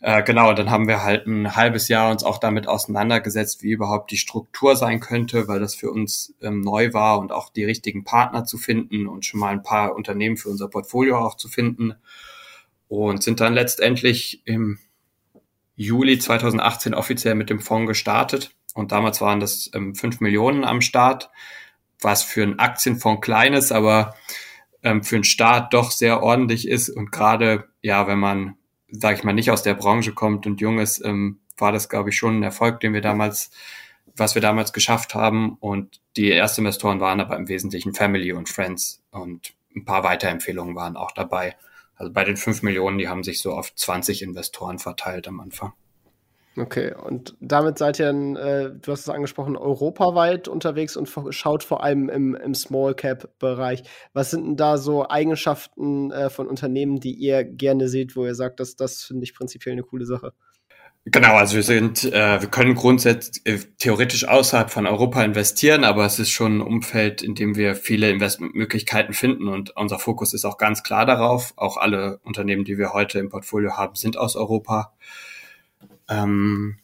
Äh, 0.00 0.22
genau, 0.22 0.52
dann 0.52 0.70
haben 0.70 0.86
wir 0.86 1.02
halt 1.02 1.26
ein 1.26 1.56
halbes 1.56 1.88
Jahr 1.88 2.10
uns 2.10 2.22
auch 2.22 2.38
damit 2.38 2.68
auseinandergesetzt, 2.68 3.62
wie 3.64 3.72
überhaupt 3.72 4.12
die 4.12 4.16
Struktur 4.16 4.76
sein 4.76 5.00
könnte, 5.00 5.48
weil 5.48 5.58
das 5.58 5.74
für 5.74 5.90
uns 5.90 6.34
ähm, 6.40 6.60
neu 6.60 6.92
war 6.92 7.18
und 7.18 7.32
auch 7.32 7.50
die 7.50 7.64
richtigen 7.64 8.04
Partner 8.04 8.44
zu 8.44 8.58
finden 8.58 9.08
und 9.08 9.26
schon 9.26 9.40
mal 9.40 9.52
ein 9.52 9.64
paar 9.64 9.96
Unternehmen 9.96 10.36
für 10.36 10.50
unser 10.50 10.68
Portfolio 10.68 11.18
auch 11.18 11.36
zu 11.36 11.48
finden. 11.48 11.94
Und 12.86 13.22
sind 13.22 13.40
dann 13.40 13.54
letztendlich 13.54 14.42
im 14.46 14.78
Juli 15.76 16.18
2018 16.18 16.94
offiziell 16.94 17.34
mit 17.34 17.50
dem 17.50 17.60
Fonds 17.60 17.88
gestartet. 17.88 18.52
Und 18.74 18.92
damals 18.92 19.20
waren 19.20 19.40
das 19.40 19.70
ähm, 19.74 19.94
5 19.94 20.20
Millionen 20.20 20.64
am 20.64 20.80
Start, 20.80 21.30
was 22.00 22.22
für 22.22 22.44
einen 22.44 22.60
Aktienfonds 22.60 23.20
klein 23.20 23.52
ist, 23.52 23.72
aber 23.72 24.14
ähm, 24.82 25.02
für 25.02 25.16
einen 25.16 25.24
Start 25.24 25.74
doch 25.74 25.90
sehr 25.90 26.22
ordentlich 26.22 26.68
ist. 26.68 26.88
Und 26.88 27.10
gerade, 27.10 27.68
ja, 27.82 28.06
wenn 28.06 28.18
man 28.18 28.57
sage 28.90 29.18
ich 29.18 29.24
mal, 29.24 29.32
nicht 29.32 29.50
aus 29.50 29.62
der 29.62 29.74
Branche 29.74 30.12
kommt 30.12 30.46
und 30.46 30.60
jung 30.60 30.78
ist, 30.78 31.04
ähm, 31.04 31.40
war 31.56 31.72
das, 31.72 31.88
glaube 31.88 32.10
ich, 32.10 32.16
schon 32.16 32.38
ein 32.38 32.42
Erfolg, 32.42 32.80
den 32.80 32.94
wir 32.94 33.00
damals, 33.00 33.50
was 34.16 34.34
wir 34.34 34.42
damals 34.42 34.72
geschafft 34.72 35.14
haben. 35.14 35.56
Und 35.60 36.00
die 36.16 36.30
ersten 36.30 36.62
Investoren 36.62 37.00
waren 37.00 37.20
aber 37.20 37.36
im 37.36 37.48
Wesentlichen 37.48 37.94
Family 37.94 38.32
und 38.32 38.48
Friends 38.48 39.02
und 39.10 39.54
ein 39.74 39.84
paar 39.84 40.04
Weiterempfehlungen 40.04 40.74
waren 40.74 40.96
auch 40.96 41.12
dabei. 41.12 41.56
Also 41.96 42.12
bei 42.12 42.24
den 42.24 42.36
fünf 42.36 42.62
Millionen, 42.62 42.98
die 42.98 43.08
haben 43.08 43.24
sich 43.24 43.40
so 43.40 43.52
auf 43.52 43.74
20 43.74 44.22
Investoren 44.22 44.78
verteilt 44.78 45.26
am 45.28 45.40
Anfang. 45.40 45.72
Okay, 46.60 46.92
und 46.92 47.36
damit 47.40 47.78
seid 47.78 48.00
ihr, 48.00 48.08
äh, 48.08 48.70
du 48.70 48.90
hast 48.92 49.00
es 49.00 49.08
angesprochen, 49.08 49.56
europaweit 49.56 50.48
unterwegs 50.48 50.96
und 50.96 51.08
schaut 51.30 51.62
vor 51.62 51.84
allem 51.84 52.08
im, 52.08 52.34
im 52.34 52.54
Small 52.54 52.94
Cap-Bereich. 52.94 53.84
Was 54.12 54.32
sind 54.32 54.44
denn 54.44 54.56
da 54.56 54.76
so 54.76 55.08
Eigenschaften 55.08 56.10
äh, 56.10 56.30
von 56.30 56.48
Unternehmen, 56.48 56.98
die 56.98 57.12
ihr 57.12 57.44
gerne 57.44 57.88
seht, 57.88 58.16
wo 58.16 58.26
ihr 58.26 58.34
sagt, 58.34 58.58
dass 58.58 58.74
das 58.74 59.04
finde 59.04 59.24
ich 59.24 59.34
prinzipiell 59.34 59.74
eine 59.74 59.84
coole 59.84 60.04
Sache? 60.04 60.32
Genau, 61.04 61.36
also 61.36 61.56
wir 61.56 61.62
sind, 61.62 62.04
äh, 62.12 62.40
wir 62.40 62.48
können 62.48 62.74
grundsätzlich 62.74 63.46
äh, 63.46 63.58
theoretisch 63.78 64.26
außerhalb 64.26 64.68
von 64.68 64.86
Europa 64.86 65.22
investieren, 65.22 65.84
aber 65.84 66.04
es 66.04 66.18
ist 66.18 66.30
schon 66.30 66.58
ein 66.58 66.60
Umfeld, 66.60 67.22
in 67.22 67.34
dem 67.34 67.56
wir 67.56 67.76
viele 67.76 68.10
Investmentmöglichkeiten 68.10 69.14
finden 69.14 69.48
und 69.48 69.74
unser 69.76 69.98
Fokus 69.98 70.34
ist 70.34 70.44
auch 70.44 70.58
ganz 70.58 70.82
klar 70.82 71.06
darauf. 71.06 71.54
Auch 71.56 71.76
alle 71.76 72.18
Unternehmen, 72.24 72.64
die 72.64 72.76
wir 72.78 72.92
heute 72.92 73.20
im 73.20 73.30
Portfolio 73.30 73.76
haben, 73.76 73.94
sind 73.94 74.18
aus 74.18 74.36
Europa. 74.36 74.92
Ähm, 76.08 76.78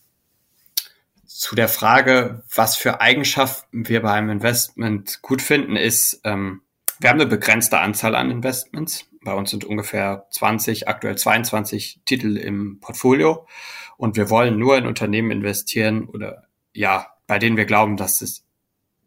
zu 1.26 1.54
der 1.54 1.68
Frage, 1.68 2.42
was 2.54 2.76
für 2.76 3.00
Eigenschaften 3.00 3.88
wir 3.88 4.02
beim 4.02 4.30
Investment 4.30 5.20
gut 5.20 5.42
finden, 5.42 5.76
ist, 5.76 6.20
ähm, 6.24 6.62
wir 7.00 7.10
haben 7.10 7.20
eine 7.20 7.28
begrenzte 7.28 7.80
Anzahl 7.80 8.14
an 8.14 8.30
Investments. 8.30 9.06
Bei 9.22 9.34
uns 9.34 9.50
sind 9.50 9.64
ungefähr 9.64 10.26
20, 10.30 10.88
aktuell 10.88 11.16
22 11.16 12.00
Titel 12.04 12.36
im 12.36 12.78
Portfolio. 12.80 13.46
Und 13.96 14.16
wir 14.16 14.30
wollen 14.30 14.58
nur 14.58 14.78
in 14.78 14.86
Unternehmen 14.86 15.30
investieren 15.30 16.04
oder 16.08 16.44
ja, 16.72 17.08
bei 17.26 17.38
denen 17.38 17.56
wir 17.56 17.64
glauben, 17.64 17.96
dass 17.96 18.20
es 18.20 18.44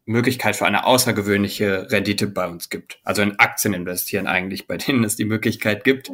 Möglichkeit 0.06 0.56
für 0.56 0.66
eine 0.66 0.86
außergewöhnliche 0.86 1.92
Rendite 1.92 2.28
bei 2.28 2.48
uns 2.48 2.70
gibt. 2.70 3.00
Also 3.04 3.22
in 3.22 3.40
Aktien 3.40 3.74
investieren 3.74 4.28
eigentlich, 4.28 4.68
bei 4.68 4.78
denen 4.78 5.04
es 5.04 5.16
die 5.16 5.26
Möglichkeit 5.26 5.84
gibt. 5.84 6.12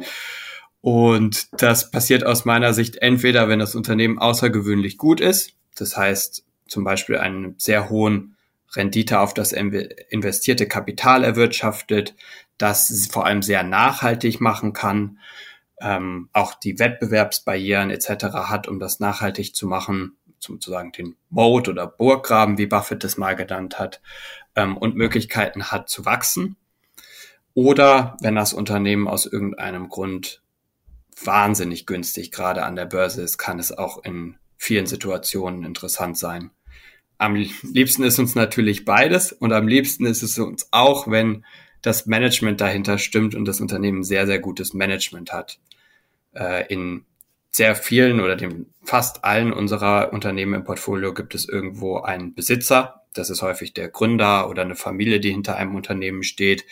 Und 0.84 1.48
das 1.62 1.90
passiert 1.90 2.26
aus 2.26 2.44
meiner 2.44 2.74
Sicht 2.74 2.96
entweder, 2.96 3.48
wenn 3.48 3.58
das 3.58 3.74
Unternehmen 3.74 4.18
außergewöhnlich 4.18 4.98
gut 4.98 5.18
ist, 5.18 5.54
das 5.76 5.96
heißt 5.96 6.44
zum 6.68 6.84
Beispiel 6.84 7.16
einen 7.16 7.54
sehr 7.56 7.88
hohen 7.88 8.36
Rendite 8.76 9.20
auf 9.20 9.32
das 9.32 9.52
investierte 9.52 10.68
Kapital 10.68 11.24
erwirtschaftet, 11.24 12.14
das 12.58 13.08
vor 13.10 13.24
allem 13.24 13.40
sehr 13.40 13.62
nachhaltig 13.62 14.42
machen 14.42 14.74
kann, 14.74 15.20
ähm, 15.80 16.28
auch 16.34 16.52
die 16.52 16.78
Wettbewerbsbarrieren 16.78 17.88
etc. 17.88 18.24
hat, 18.50 18.68
um 18.68 18.78
das 18.78 19.00
nachhaltig 19.00 19.54
zu 19.54 19.66
machen, 19.66 20.18
sozusagen 20.38 20.92
den 20.92 21.16
Mode 21.30 21.70
oder 21.70 21.86
Burggraben, 21.86 22.58
wie 22.58 22.66
Buffett 22.66 23.04
das 23.04 23.16
mal 23.16 23.34
genannt 23.36 23.78
hat, 23.78 24.02
ähm, 24.54 24.76
und 24.76 24.96
Möglichkeiten 24.96 25.70
hat 25.72 25.88
zu 25.88 26.04
wachsen. 26.04 26.56
Oder 27.54 28.18
wenn 28.20 28.34
das 28.34 28.52
Unternehmen 28.52 29.08
aus 29.08 29.24
irgendeinem 29.24 29.88
Grund 29.88 30.42
wahnsinnig 31.22 31.86
günstig 31.86 32.30
gerade 32.30 32.64
an 32.64 32.76
der 32.76 32.86
Börse 32.86 33.22
ist, 33.22 33.38
kann 33.38 33.58
es 33.58 33.76
auch 33.76 34.02
in 34.04 34.36
vielen 34.56 34.86
Situationen 34.86 35.64
interessant 35.64 36.18
sein. 36.18 36.50
Am 37.18 37.34
liebsten 37.34 38.02
ist 38.02 38.18
uns 38.18 38.34
natürlich 38.34 38.84
beides 38.84 39.32
und 39.32 39.52
am 39.52 39.68
liebsten 39.68 40.04
ist 40.06 40.22
es 40.22 40.38
uns 40.38 40.68
auch, 40.72 41.08
wenn 41.08 41.44
das 41.80 42.06
Management 42.06 42.60
dahinter 42.60 42.98
stimmt 42.98 43.34
und 43.34 43.44
das 43.44 43.60
Unternehmen 43.60 44.02
sehr, 44.02 44.26
sehr 44.26 44.38
gutes 44.38 44.74
Management 44.74 45.32
hat. 45.32 45.58
Äh, 46.34 46.66
in 46.72 47.04
sehr 47.50 47.76
vielen 47.76 48.20
oder 48.20 48.34
dem 48.34 48.66
fast 48.82 49.22
allen 49.22 49.52
unserer 49.52 50.12
Unternehmen 50.12 50.54
im 50.54 50.64
Portfolio 50.64 51.14
gibt 51.14 51.36
es 51.36 51.48
irgendwo 51.48 51.98
einen 51.98 52.34
Besitzer. 52.34 53.02
Das 53.12 53.30
ist 53.30 53.42
häufig 53.42 53.74
der 53.74 53.88
Gründer 53.88 54.48
oder 54.48 54.62
eine 54.62 54.74
Familie, 54.74 55.20
die 55.20 55.30
hinter 55.30 55.56
einem 55.56 55.76
Unternehmen 55.76 56.24
steht. 56.24 56.64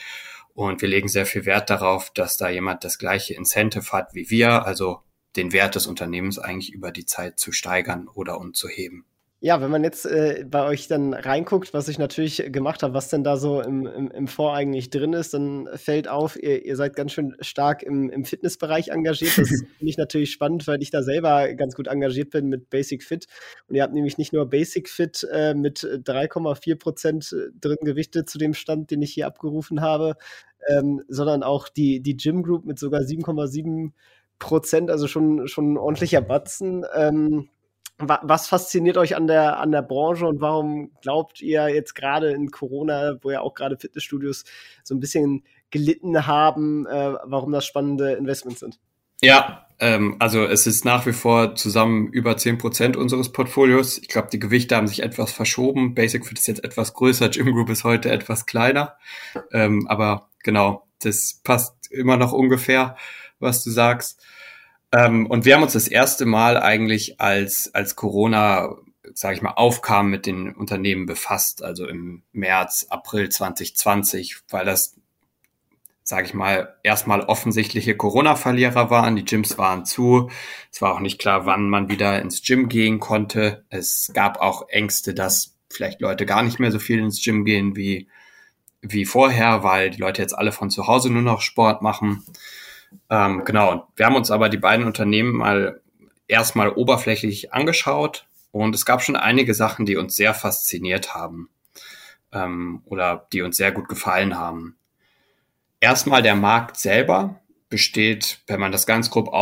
Und 0.54 0.82
wir 0.82 0.88
legen 0.88 1.08
sehr 1.08 1.26
viel 1.26 1.46
Wert 1.46 1.70
darauf, 1.70 2.10
dass 2.10 2.36
da 2.36 2.48
jemand 2.48 2.84
das 2.84 2.98
gleiche 2.98 3.34
Incentive 3.34 3.92
hat 3.92 4.14
wie 4.14 4.28
wir, 4.30 4.66
also 4.66 5.02
den 5.36 5.52
Wert 5.52 5.74
des 5.74 5.86
Unternehmens 5.86 6.38
eigentlich 6.38 6.72
über 6.72 6.92
die 6.92 7.06
Zeit 7.06 7.38
zu 7.38 7.52
steigern 7.52 8.08
oder 8.08 8.38
und 8.38 8.56
zu 8.56 8.68
heben. 8.68 9.06
Ja, 9.44 9.60
wenn 9.60 9.72
man 9.72 9.82
jetzt 9.82 10.06
äh, 10.06 10.44
bei 10.48 10.64
euch 10.64 10.86
dann 10.86 11.14
reinguckt, 11.14 11.74
was 11.74 11.88
ich 11.88 11.98
natürlich 11.98 12.44
gemacht 12.52 12.84
habe, 12.84 12.94
was 12.94 13.08
denn 13.08 13.24
da 13.24 13.36
so 13.36 13.60
im, 13.60 13.88
im, 13.88 14.08
im 14.12 14.28
Fonds 14.28 14.56
eigentlich 14.56 14.88
drin 14.88 15.14
ist, 15.14 15.34
dann 15.34 15.68
fällt 15.74 16.06
auf, 16.06 16.40
ihr, 16.40 16.64
ihr 16.64 16.76
seid 16.76 16.94
ganz 16.94 17.10
schön 17.10 17.34
stark 17.40 17.82
im, 17.82 18.08
im 18.08 18.24
Fitnessbereich 18.24 18.90
engagiert. 18.90 19.36
Das 19.36 19.48
finde 19.48 19.66
ich 19.80 19.98
natürlich 19.98 20.30
spannend, 20.30 20.68
weil 20.68 20.80
ich 20.80 20.92
da 20.92 21.02
selber 21.02 21.52
ganz 21.54 21.74
gut 21.74 21.88
engagiert 21.88 22.30
bin 22.30 22.46
mit 22.46 22.70
Basic 22.70 23.02
Fit. 23.02 23.26
Und 23.66 23.74
ihr 23.74 23.82
habt 23.82 23.92
nämlich 23.92 24.16
nicht 24.16 24.32
nur 24.32 24.48
Basic 24.48 24.88
Fit 24.88 25.26
äh, 25.32 25.54
mit 25.54 25.80
3,4 25.80 26.78
Prozent 26.78 27.32
äh, 27.32 27.50
drin 27.60 27.78
gewichtet 27.80 28.30
zu 28.30 28.38
dem 28.38 28.54
Stand, 28.54 28.92
den 28.92 29.02
ich 29.02 29.12
hier 29.12 29.26
abgerufen 29.26 29.80
habe, 29.80 30.14
ähm, 30.68 31.02
sondern 31.08 31.42
auch 31.42 31.68
die, 31.68 32.00
die 32.00 32.16
Gym 32.16 32.44
Group 32.44 32.64
mit 32.64 32.78
sogar 32.78 33.00
7,7 33.00 33.90
Prozent, 34.38 34.88
also 34.88 35.08
schon, 35.08 35.48
schon 35.48 35.72
ein 35.72 35.78
ordentlicher 35.78 36.20
Batzen. 36.20 36.86
Ähm, 36.94 37.48
was 37.98 38.48
fasziniert 38.48 38.96
euch 38.96 39.16
an 39.16 39.26
der, 39.26 39.60
an 39.60 39.70
der 39.70 39.82
Branche 39.82 40.26
und 40.26 40.40
warum 40.40 40.90
glaubt 41.02 41.40
ihr 41.40 41.68
jetzt 41.68 41.94
gerade 41.94 42.32
in 42.32 42.50
Corona, 42.50 43.16
wo 43.22 43.30
ja 43.30 43.40
auch 43.40 43.54
gerade 43.54 43.76
Fitnessstudios 43.78 44.44
so 44.82 44.94
ein 44.94 45.00
bisschen 45.00 45.44
gelitten 45.70 46.26
haben, 46.26 46.86
äh, 46.86 47.14
warum 47.24 47.52
das 47.52 47.64
spannende 47.64 48.12
Investments 48.12 48.60
sind? 48.60 48.78
Ja, 49.22 49.66
ähm, 49.78 50.16
also 50.18 50.44
es 50.44 50.66
ist 50.66 50.84
nach 50.84 51.06
wie 51.06 51.12
vor 51.12 51.54
zusammen 51.54 52.08
über 52.08 52.36
zehn 52.36 52.58
Prozent 52.58 52.96
unseres 52.96 53.30
Portfolios. 53.30 53.98
Ich 53.98 54.08
glaube, 54.08 54.28
die 54.32 54.40
Gewichte 54.40 54.76
haben 54.76 54.88
sich 54.88 55.02
etwas 55.02 55.32
verschoben. 55.32 55.94
Basic 55.94 56.26
Fit 56.26 56.38
ist 56.38 56.48
jetzt 56.48 56.64
etwas 56.64 56.94
größer, 56.94 57.28
Gym 57.28 57.52
Group 57.52 57.70
ist 57.70 57.84
heute 57.84 58.10
etwas 58.10 58.46
kleiner. 58.46 58.96
Ähm, 59.52 59.86
aber 59.88 60.28
genau, 60.42 60.86
das 61.00 61.40
passt 61.44 61.90
immer 61.90 62.16
noch 62.16 62.32
ungefähr, 62.32 62.96
was 63.38 63.62
du 63.62 63.70
sagst. 63.70 64.24
Ähm, 64.92 65.26
und 65.26 65.44
wir 65.44 65.54
haben 65.54 65.62
uns 65.62 65.72
das 65.72 65.88
erste 65.88 66.26
Mal 66.26 66.58
eigentlich 66.58 67.20
als, 67.20 67.74
als 67.74 67.96
Corona, 67.96 68.76
sage 69.14 69.36
ich 69.36 69.42
mal, 69.42 69.52
aufkam 69.52 70.10
mit 70.10 70.26
den 70.26 70.54
Unternehmen 70.54 71.06
befasst, 71.06 71.62
also 71.64 71.88
im 71.88 72.22
März, 72.32 72.86
April 72.90 73.30
2020, 73.30 74.36
weil 74.50 74.66
das, 74.66 74.96
sage 76.02 76.26
ich 76.26 76.34
mal, 76.34 76.76
erstmal 76.82 77.22
offensichtliche 77.22 77.96
Corona-Verlierer 77.96 78.90
waren. 78.90 79.16
Die 79.16 79.24
Gyms 79.24 79.56
waren 79.56 79.86
zu. 79.86 80.30
Es 80.70 80.82
war 80.82 80.94
auch 80.94 81.00
nicht 81.00 81.18
klar, 81.18 81.46
wann 81.46 81.70
man 81.70 81.88
wieder 81.88 82.20
ins 82.20 82.42
Gym 82.42 82.68
gehen 82.68 83.00
konnte. 83.00 83.64
Es 83.70 84.10
gab 84.12 84.40
auch 84.40 84.68
Ängste, 84.68 85.14
dass 85.14 85.56
vielleicht 85.70 86.02
Leute 86.02 86.26
gar 86.26 86.42
nicht 86.42 86.58
mehr 86.58 86.70
so 86.70 86.78
viel 86.78 86.98
ins 86.98 87.24
Gym 87.24 87.46
gehen 87.46 87.76
wie, 87.76 88.08
wie 88.82 89.06
vorher, 89.06 89.62
weil 89.62 89.88
die 89.88 90.00
Leute 90.00 90.20
jetzt 90.20 90.36
alle 90.36 90.52
von 90.52 90.68
zu 90.68 90.86
Hause 90.86 91.10
nur 91.10 91.22
noch 91.22 91.40
Sport 91.40 91.80
machen. 91.80 92.24
Ähm, 93.10 93.44
genau. 93.44 93.88
Wir 93.96 94.06
haben 94.06 94.16
uns 94.16 94.30
aber 94.30 94.48
die 94.48 94.58
beiden 94.58 94.86
Unternehmen 94.86 95.32
mal 95.32 95.80
erstmal 96.28 96.70
oberflächlich 96.70 97.52
angeschaut 97.52 98.26
und 98.50 98.74
es 98.74 98.84
gab 98.84 99.02
schon 99.02 99.16
einige 99.16 99.54
Sachen, 99.54 99.86
die 99.86 99.96
uns 99.96 100.16
sehr 100.16 100.34
fasziniert 100.34 101.14
haben 101.14 101.50
ähm, 102.32 102.82
oder 102.86 103.26
die 103.32 103.42
uns 103.42 103.56
sehr 103.56 103.72
gut 103.72 103.88
gefallen 103.88 104.38
haben. 104.38 104.76
Erstmal 105.80 106.22
der 106.22 106.36
Markt 106.36 106.76
selber 106.76 107.40
besteht, 107.68 108.42
wenn 108.46 108.60
man 108.60 108.70
das 108.70 108.86
ganz 108.86 109.10
grob 109.10 109.32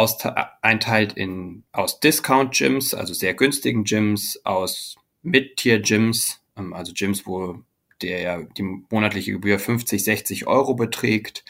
einteilt, 0.62 1.12
in, 1.14 1.64
aus 1.72 2.00
Discount-Gyms, 2.00 2.94
also 2.94 3.12
sehr 3.12 3.34
günstigen 3.34 3.84
Gyms, 3.84 4.40
aus 4.44 4.96
Mid-Tier-Gyms, 5.22 6.40
ähm, 6.56 6.72
also 6.72 6.92
Gyms, 6.94 7.26
wo 7.26 7.62
der 8.02 8.44
die 8.56 8.62
monatliche 8.62 9.32
Gebühr 9.32 9.58
50, 9.58 10.02
60 10.02 10.46
Euro 10.46 10.74
beträgt, 10.74 11.44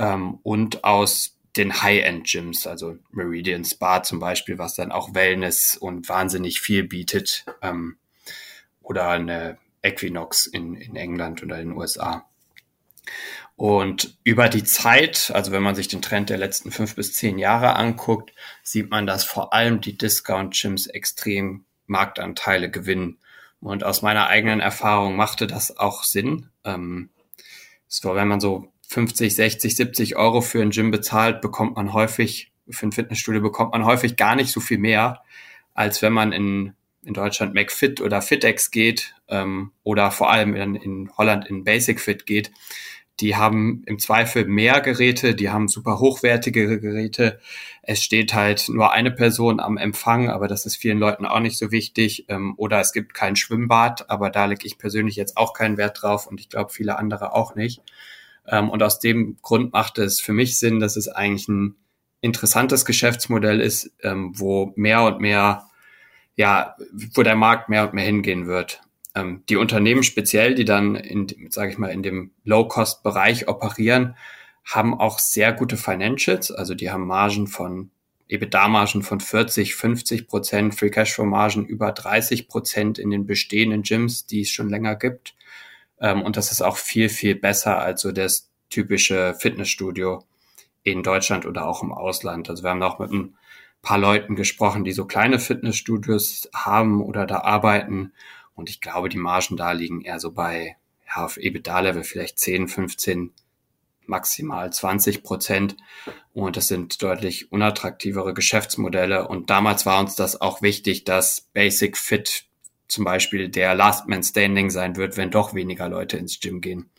ähm, 0.00 0.38
und 0.42 0.82
aus 0.82 1.36
den 1.56 1.82
High-End-Gyms, 1.82 2.66
also 2.66 2.96
Meridian 3.10 3.64
Spa 3.64 4.02
zum 4.02 4.18
Beispiel, 4.18 4.58
was 4.58 4.74
dann 4.74 4.92
auch 4.92 5.14
Wellness 5.14 5.76
und 5.76 6.08
wahnsinnig 6.08 6.60
viel 6.60 6.84
bietet, 6.84 7.44
ähm, 7.60 7.96
oder 8.80 9.08
eine 9.10 9.58
Equinox 9.82 10.46
in, 10.46 10.74
in 10.74 10.96
England 10.96 11.42
oder 11.42 11.60
in 11.60 11.68
den 11.70 11.76
USA. 11.76 12.26
Und 13.56 14.16
über 14.24 14.48
die 14.48 14.64
Zeit, 14.64 15.30
also 15.34 15.52
wenn 15.52 15.62
man 15.62 15.74
sich 15.74 15.88
den 15.88 16.00
Trend 16.00 16.30
der 16.30 16.38
letzten 16.38 16.70
fünf 16.70 16.96
bis 16.96 17.12
zehn 17.12 17.38
Jahre 17.38 17.76
anguckt, 17.76 18.32
sieht 18.62 18.90
man, 18.90 19.06
dass 19.06 19.24
vor 19.24 19.52
allem 19.52 19.82
die 19.82 19.98
Discount-Gyms 19.98 20.86
extrem 20.86 21.64
Marktanteile 21.86 22.70
gewinnen. 22.70 23.18
Und 23.60 23.84
aus 23.84 24.00
meiner 24.00 24.28
eigenen 24.28 24.60
Erfahrung 24.60 25.14
machte 25.14 25.46
das 25.46 25.76
auch 25.76 26.04
Sinn. 26.04 26.48
Ähm, 26.64 27.10
so, 27.86 28.14
wenn 28.14 28.28
man 28.28 28.40
so 28.40 28.72
50, 28.90 29.36
60, 29.36 29.76
70 29.76 30.16
Euro 30.16 30.40
für 30.40 30.60
ein 30.60 30.70
Gym 30.70 30.90
bezahlt, 30.90 31.40
bekommt 31.40 31.76
man 31.76 31.92
häufig, 31.92 32.50
für 32.68 32.88
ein 32.88 32.92
Fitnessstudio 32.92 33.40
bekommt 33.40 33.72
man 33.72 33.84
häufig 33.84 34.16
gar 34.16 34.34
nicht 34.34 34.50
so 34.50 34.58
viel 34.58 34.78
mehr, 34.78 35.22
als 35.74 36.02
wenn 36.02 36.12
man 36.12 36.32
in, 36.32 36.72
in 37.04 37.14
Deutschland 37.14 37.54
McFit 37.54 38.00
oder 38.00 38.20
FitX 38.20 38.72
geht 38.72 39.14
ähm, 39.28 39.70
oder 39.84 40.10
vor 40.10 40.28
allem 40.28 40.56
in, 40.56 40.74
in 40.74 41.10
Holland 41.16 41.46
in 41.46 41.62
Basic 41.62 42.00
Fit 42.00 42.26
geht. 42.26 42.50
Die 43.20 43.36
haben 43.36 43.84
im 43.86 44.00
Zweifel 44.00 44.44
mehr 44.46 44.80
Geräte, 44.80 45.36
die 45.36 45.50
haben 45.50 45.68
super 45.68 46.00
hochwertige 46.00 46.80
Geräte. 46.80 47.38
Es 47.82 48.02
steht 48.02 48.34
halt 48.34 48.68
nur 48.68 48.92
eine 48.92 49.12
Person 49.12 49.60
am 49.60 49.76
Empfang, 49.76 50.30
aber 50.30 50.48
das 50.48 50.66
ist 50.66 50.74
vielen 50.74 50.98
Leuten 50.98 51.26
auch 51.26 51.38
nicht 51.38 51.58
so 51.58 51.70
wichtig. 51.70 52.24
Ähm, 52.28 52.54
oder 52.56 52.80
es 52.80 52.92
gibt 52.92 53.14
kein 53.14 53.36
Schwimmbad, 53.36 54.10
aber 54.10 54.30
da 54.30 54.46
lege 54.46 54.66
ich 54.66 54.78
persönlich 54.78 55.14
jetzt 55.14 55.36
auch 55.36 55.52
keinen 55.52 55.76
Wert 55.76 56.02
drauf 56.02 56.26
und 56.26 56.40
ich 56.40 56.48
glaube 56.48 56.72
viele 56.72 56.98
andere 56.98 57.34
auch 57.34 57.54
nicht. 57.54 57.82
Ähm, 58.50 58.68
und 58.68 58.82
aus 58.82 58.98
dem 58.98 59.38
Grund 59.40 59.72
macht 59.72 59.98
es 59.98 60.20
für 60.20 60.32
mich 60.32 60.58
Sinn, 60.58 60.80
dass 60.80 60.96
es 60.96 61.08
eigentlich 61.08 61.48
ein 61.48 61.76
interessantes 62.20 62.84
Geschäftsmodell 62.84 63.60
ist, 63.60 63.92
ähm, 64.02 64.32
wo 64.34 64.72
mehr 64.76 65.04
und 65.04 65.20
mehr, 65.20 65.68
ja, 66.36 66.76
wo 67.14 67.22
der 67.22 67.36
Markt 67.36 67.68
mehr 67.68 67.84
und 67.84 67.94
mehr 67.94 68.04
hingehen 68.04 68.46
wird. 68.46 68.82
Ähm, 69.14 69.44
die 69.48 69.56
Unternehmen 69.56 70.02
speziell, 70.02 70.54
die 70.54 70.64
dann 70.64 70.96
in, 70.96 71.28
sage 71.50 71.70
ich 71.70 71.78
mal, 71.78 71.88
in 71.88 72.02
dem 72.02 72.32
Low-Cost-Bereich 72.44 73.48
operieren, 73.48 74.16
haben 74.64 74.98
auch 74.98 75.18
sehr 75.18 75.52
gute 75.52 75.76
Financials, 75.76 76.50
also 76.52 76.74
die 76.74 76.90
haben 76.90 77.06
Margen 77.06 77.46
von 77.46 77.90
EBITDA-Margen 78.28 79.02
von 79.02 79.18
40, 79.18 79.74
50 79.74 80.28
Prozent, 80.28 80.74
Free 80.74 80.90
Cashflow-Margen 80.90 81.66
über 81.66 81.90
30 81.90 82.46
Prozent 82.46 82.98
in 82.98 83.10
den 83.10 83.26
bestehenden 83.26 83.82
Gyms, 83.82 84.26
die 84.26 84.42
es 84.42 84.50
schon 84.50 84.68
länger 84.68 84.94
gibt. 84.94 85.34
Ähm, 86.00 86.22
und 86.22 86.36
das 86.36 86.52
ist 86.52 86.62
auch 86.62 86.76
viel, 86.76 87.08
viel 87.08 87.34
besser 87.34 87.78
als 87.78 88.02
so 88.02 88.12
das 88.12 88.50
typische 88.68 89.34
Fitnessstudio 89.34 90.24
in 90.82 91.02
Deutschland 91.02 91.46
oder 91.46 91.66
auch 91.66 91.82
im 91.82 91.92
Ausland. 91.92 92.48
Also 92.48 92.62
wir 92.62 92.70
haben 92.70 92.82
auch 92.82 92.98
mit 92.98 93.12
ein 93.12 93.36
paar 93.82 93.98
Leuten 93.98 94.36
gesprochen, 94.36 94.84
die 94.84 94.92
so 94.92 95.04
kleine 95.06 95.38
Fitnessstudios 95.38 96.48
haben 96.54 97.02
oder 97.02 97.26
da 97.26 97.40
arbeiten. 97.40 98.12
Und 98.54 98.70
ich 98.70 98.80
glaube, 98.80 99.08
die 99.08 99.18
Margen 99.18 99.56
da 99.56 99.72
liegen 99.72 100.02
eher 100.02 100.20
so 100.20 100.32
bei 100.32 100.76
ja, 101.06 101.24
auf 101.24 101.36
EBITDA-Level 101.36 102.04
vielleicht 102.04 102.38
10, 102.38 102.68
15, 102.68 103.32
maximal 104.06 104.72
20 104.72 105.22
Prozent. 105.22 105.76
Und 106.32 106.56
das 106.56 106.68
sind 106.68 107.02
deutlich 107.02 107.52
unattraktivere 107.52 108.34
Geschäftsmodelle. 108.34 109.28
Und 109.28 109.50
damals 109.50 109.86
war 109.86 110.00
uns 110.00 110.14
das 110.14 110.40
auch 110.40 110.62
wichtig, 110.62 111.04
dass 111.04 111.48
Basic 111.52 111.96
Fit 111.96 112.44
zum 112.90 113.04
Beispiel 113.04 113.48
der 113.48 113.74
Last 113.74 114.08
Man 114.08 114.22
Standing 114.22 114.70
sein 114.70 114.96
wird, 114.96 115.16
wenn 115.16 115.30
doch 115.30 115.54
weniger 115.54 115.88
Leute 115.88 116.16
ins 116.16 116.40
Gym 116.40 116.60
gehen. 116.60 116.90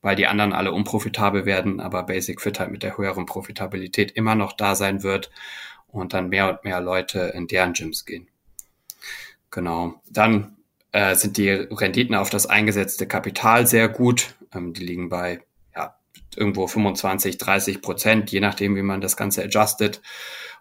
Weil 0.00 0.16
die 0.16 0.26
anderen 0.26 0.52
alle 0.52 0.72
unprofitabel 0.72 1.44
werden, 1.44 1.80
aber 1.80 2.04
Basic 2.04 2.40
Fit 2.40 2.60
halt 2.60 2.70
mit 2.70 2.82
der 2.82 2.96
höheren 2.96 3.26
Profitabilität 3.26 4.12
immer 4.12 4.34
noch 4.34 4.52
da 4.52 4.74
sein 4.74 5.02
wird 5.02 5.30
und 5.88 6.12
dann 6.12 6.28
mehr 6.28 6.48
und 6.48 6.64
mehr 6.64 6.80
Leute 6.80 7.32
in 7.34 7.46
deren 7.46 7.72
Gyms 7.72 8.04
gehen. 8.04 8.28
Genau. 9.50 10.00
Dann 10.08 10.56
äh, 10.92 11.14
sind 11.14 11.36
die 11.36 11.50
Renditen 11.50 12.14
auf 12.14 12.30
das 12.30 12.46
eingesetzte 12.46 13.06
Kapital 13.06 13.66
sehr 13.66 13.88
gut. 13.88 14.34
Ähm, 14.54 14.74
die 14.74 14.84
liegen 14.84 15.08
bei 15.08 15.40
ja, 15.74 15.96
irgendwo 16.36 16.66
25, 16.66 17.38
30 17.38 17.82
Prozent, 17.82 18.30
je 18.30 18.40
nachdem, 18.40 18.76
wie 18.76 18.82
man 18.82 19.00
das 19.00 19.16
Ganze 19.16 19.42
adjustet. 19.42 20.00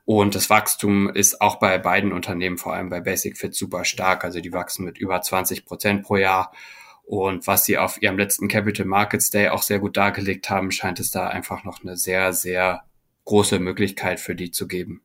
Und 0.07 0.35
das 0.35 0.49
Wachstum 0.49 1.09
ist 1.09 1.41
auch 1.41 1.57
bei 1.57 1.77
beiden 1.77 2.13
Unternehmen, 2.13 2.57
vor 2.57 2.73
allem 2.73 2.87
bei 2.87 3.01
Basic 3.01 3.37
Fit, 3.37 3.53
super 3.53 3.83
stark. 3.83 4.23
Also 4.23 4.39
die 4.39 4.53
wachsen 4.53 4.85
mit 4.85 4.97
über 4.97 5.21
20 5.21 5.65
Prozent 5.65 6.03
pro 6.03 6.15
Jahr. 6.15 6.53
Und 7.03 7.45
was 7.45 7.65
sie 7.65 7.77
auf 7.77 8.01
ihrem 8.01 8.17
letzten 8.17 8.47
Capital 8.47 8.85
Markets 8.85 9.31
Day 9.31 9.49
auch 9.49 9.63
sehr 9.63 9.79
gut 9.79 9.97
dargelegt 9.97 10.49
haben, 10.49 10.71
scheint 10.71 11.01
es 11.01 11.11
da 11.11 11.27
einfach 11.27 11.65
noch 11.65 11.83
eine 11.83 11.97
sehr, 11.97 12.31
sehr 12.31 12.85
große 13.25 13.59
Möglichkeit 13.59 14.21
für 14.21 14.33
die 14.33 14.49
zu 14.49 14.65
geben. 14.65 15.01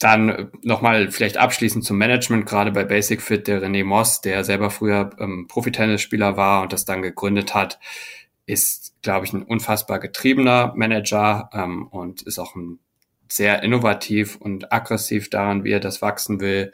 Dann 0.00 0.50
nochmal 0.62 1.12
vielleicht 1.12 1.36
abschließend 1.36 1.84
zum 1.84 1.96
Management, 1.98 2.46
gerade 2.46 2.72
bei 2.72 2.82
Basic 2.82 3.22
Fit, 3.22 3.46
der 3.46 3.62
René 3.62 3.84
Moss, 3.84 4.22
der 4.22 4.42
selber 4.42 4.70
früher 4.70 5.10
ähm, 5.20 5.46
Profitennisspieler 5.46 6.36
war 6.36 6.62
und 6.62 6.72
das 6.72 6.84
dann 6.84 7.00
gegründet 7.00 7.54
hat, 7.54 7.78
ist, 8.44 8.96
glaube 9.02 9.24
ich, 9.24 9.32
ein 9.32 9.44
unfassbar 9.44 10.00
getriebener 10.00 10.72
Manager 10.74 11.48
ähm, 11.52 11.86
und 11.86 12.22
ist 12.22 12.40
auch 12.40 12.56
ein 12.56 12.80
sehr 13.28 13.62
innovativ 13.62 14.36
und 14.36 14.72
aggressiv 14.72 15.30
daran, 15.30 15.64
wie 15.64 15.72
er 15.72 15.80
das 15.80 16.02
wachsen 16.02 16.40
will 16.40 16.72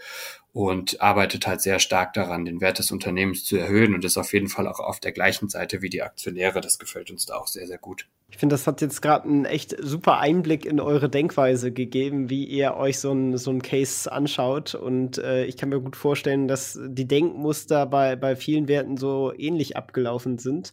und 0.52 1.00
arbeitet 1.00 1.46
halt 1.46 1.60
sehr 1.60 1.78
stark 1.78 2.12
daran, 2.12 2.44
den 2.44 2.60
Wert 2.60 2.80
des 2.80 2.90
Unternehmens 2.90 3.44
zu 3.44 3.56
erhöhen 3.56 3.94
und 3.94 4.04
ist 4.04 4.16
auf 4.16 4.32
jeden 4.32 4.48
Fall 4.48 4.66
auch 4.66 4.80
auf 4.80 4.98
der 4.98 5.12
gleichen 5.12 5.48
Seite 5.48 5.80
wie 5.80 5.90
die 5.90 6.02
Aktionäre. 6.02 6.60
Das 6.60 6.78
gefällt 6.78 7.10
uns 7.10 7.24
da 7.26 7.36
auch 7.36 7.46
sehr, 7.46 7.66
sehr 7.68 7.78
gut. 7.78 8.08
Ich 8.30 8.38
finde, 8.38 8.54
das 8.54 8.66
hat 8.66 8.80
jetzt 8.80 9.00
gerade 9.00 9.28
einen 9.28 9.44
echt 9.44 9.76
super 9.80 10.18
Einblick 10.18 10.66
in 10.66 10.80
eure 10.80 11.08
Denkweise 11.08 11.72
gegeben, 11.72 12.30
wie 12.30 12.44
ihr 12.44 12.74
euch 12.74 12.98
so 12.98 13.12
ein, 13.12 13.36
so 13.36 13.52
ein 13.52 13.62
Case 13.62 14.10
anschaut. 14.10 14.74
Und 14.74 15.18
äh, 15.18 15.44
ich 15.44 15.56
kann 15.56 15.68
mir 15.68 15.80
gut 15.80 15.96
vorstellen, 15.96 16.48
dass 16.48 16.78
die 16.84 17.06
Denkmuster 17.06 17.86
bei, 17.86 18.16
bei 18.16 18.34
vielen 18.34 18.66
Werten 18.66 18.96
so 18.96 19.32
ähnlich 19.36 19.76
abgelaufen 19.76 20.38
sind. 20.38 20.72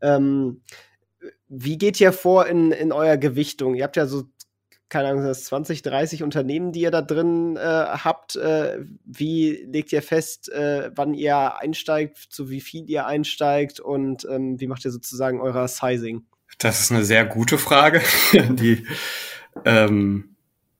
Ähm, 0.00 0.62
wie 1.48 1.78
geht 1.78 2.00
ihr 2.00 2.12
vor 2.12 2.46
in, 2.46 2.70
in 2.70 2.92
eurer 2.92 3.16
Gewichtung? 3.16 3.74
Ihr 3.74 3.84
habt 3.84 3.96
ja 3.96 4.06
so 4.06 4.24
keine 4.88 5.08
Ahnung, 5.08 5.24
das 5.24 5.44
20, 5.44 5.82
30 5.82 6.22
Unternehmen, 6.22 6.72
die 6.72 6.80
ihr 6.80 6.90
da 6.90 7.02
drin 7.02 7.56
äh, 7.56 7.60
habt. 7.60 8.36
Äh, 8.36 8.78
wie 9.04 9.64
legt 9.66 9.92
ihr 9.92 10.02
fest, 10.02 10.50
äh, 10.50 10.90
wann 10.94 11.14
ihr 11.14 11.58
einsteigt, 11.58 12.18
zu 12.18 12.50
wie 12.50 12.60
viel 12.60 12.88
ihr 12.88 13.06
einsteigt 13.06 13.80
und 13.80 14.26
ähm, 14.30 14.60
wie 14.60 14.66
macht 14.66 14.84
ihr 14.84 14.92
sozusagen 14.92 15.40
euer 15.40 15.66
Sizing? 15.66 16.24
Das 16.58 16.80
ist 16.80 16.92
eine 16.92 17.04
sehr 17.04 17.24
gute 17.24 17.58
Frage, 17.58 18.00
die 18.32 18.86
ähm, 19.64 20.36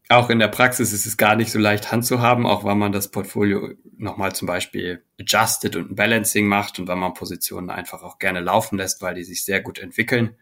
auch 0.09 0.31
in 0.31 0.39
der 0.39 0.49
Praxis 0.49 0.93
ist 0.93 1.07
es 1.07 1.17
gar 1.17 1.35
nicht 1.35 1.51
so 1.51 1.59
leicht 1.59 1.91
handzuhaben, 1.91 2.47
auch 2.47 2.63
weil 2.63 2.77
man 2.77 2.93
das 2.93 3.11
Portfolio 3.11 3.71
nochmal 3.99 4.35
zum 4.35 4.47
Beispiel 4.47 5.03
adjusted 5.21 5.75
und 5.75 5.91
ein 5.91 5.97
Balancing 5.97 6.47
macht 6.47 6.79
und 6.79 6.87
weil 6.87 6.97
man 6.97 7.15
Positionen 7.15 7.71
einfach 7.71 8.05
auch 8.05 8.19
gerne 8.19 8.41
laufen 8.41 8.79
lässt, 8.79 9.03
weil 9.03 9.15
die 9.15 9.25
sich 9.25 9.45
sehr 9.45 9.61
gut 9.61 9.81
entwickeln. 9.81 10.37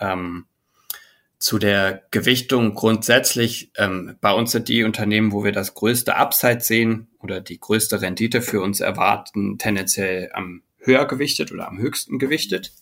Ähm, 0.00 0.46
zu 1.38 1.58
der 1.58 2.02
Gewichtung 2.10 2.74
grundsätzlich, 2.74 3.70
ähm, 3.76 4.16
bei 4.20 4.32
uns 4.32 4.50
sind 4.52 4.68
die 4.68 4.82
Unternehmen, 4.82 5.32
wo 5.32 5.44
wir 5.44 5.52
das 5.52 5.74
größte 5.74 6.16
Upside 6.16 6.60
sehen 6.60 7.08
oder 7.20 7.40
die 7.40 7.60
größte 7.60 8.00
Rendite 8.02 8.42
für 8.42 8.60
uns 8.60 8.80
erwarten, 8.80 9.56
tendenziell 9.58 10.30
am 10.32 10.62
höher 10.78 11.06
gewichtet 11.06 11.52
oder 11.52 11.68
am 11.68 11.78
höchsten 11.78 12.18
gewichtet. 12.18 12.72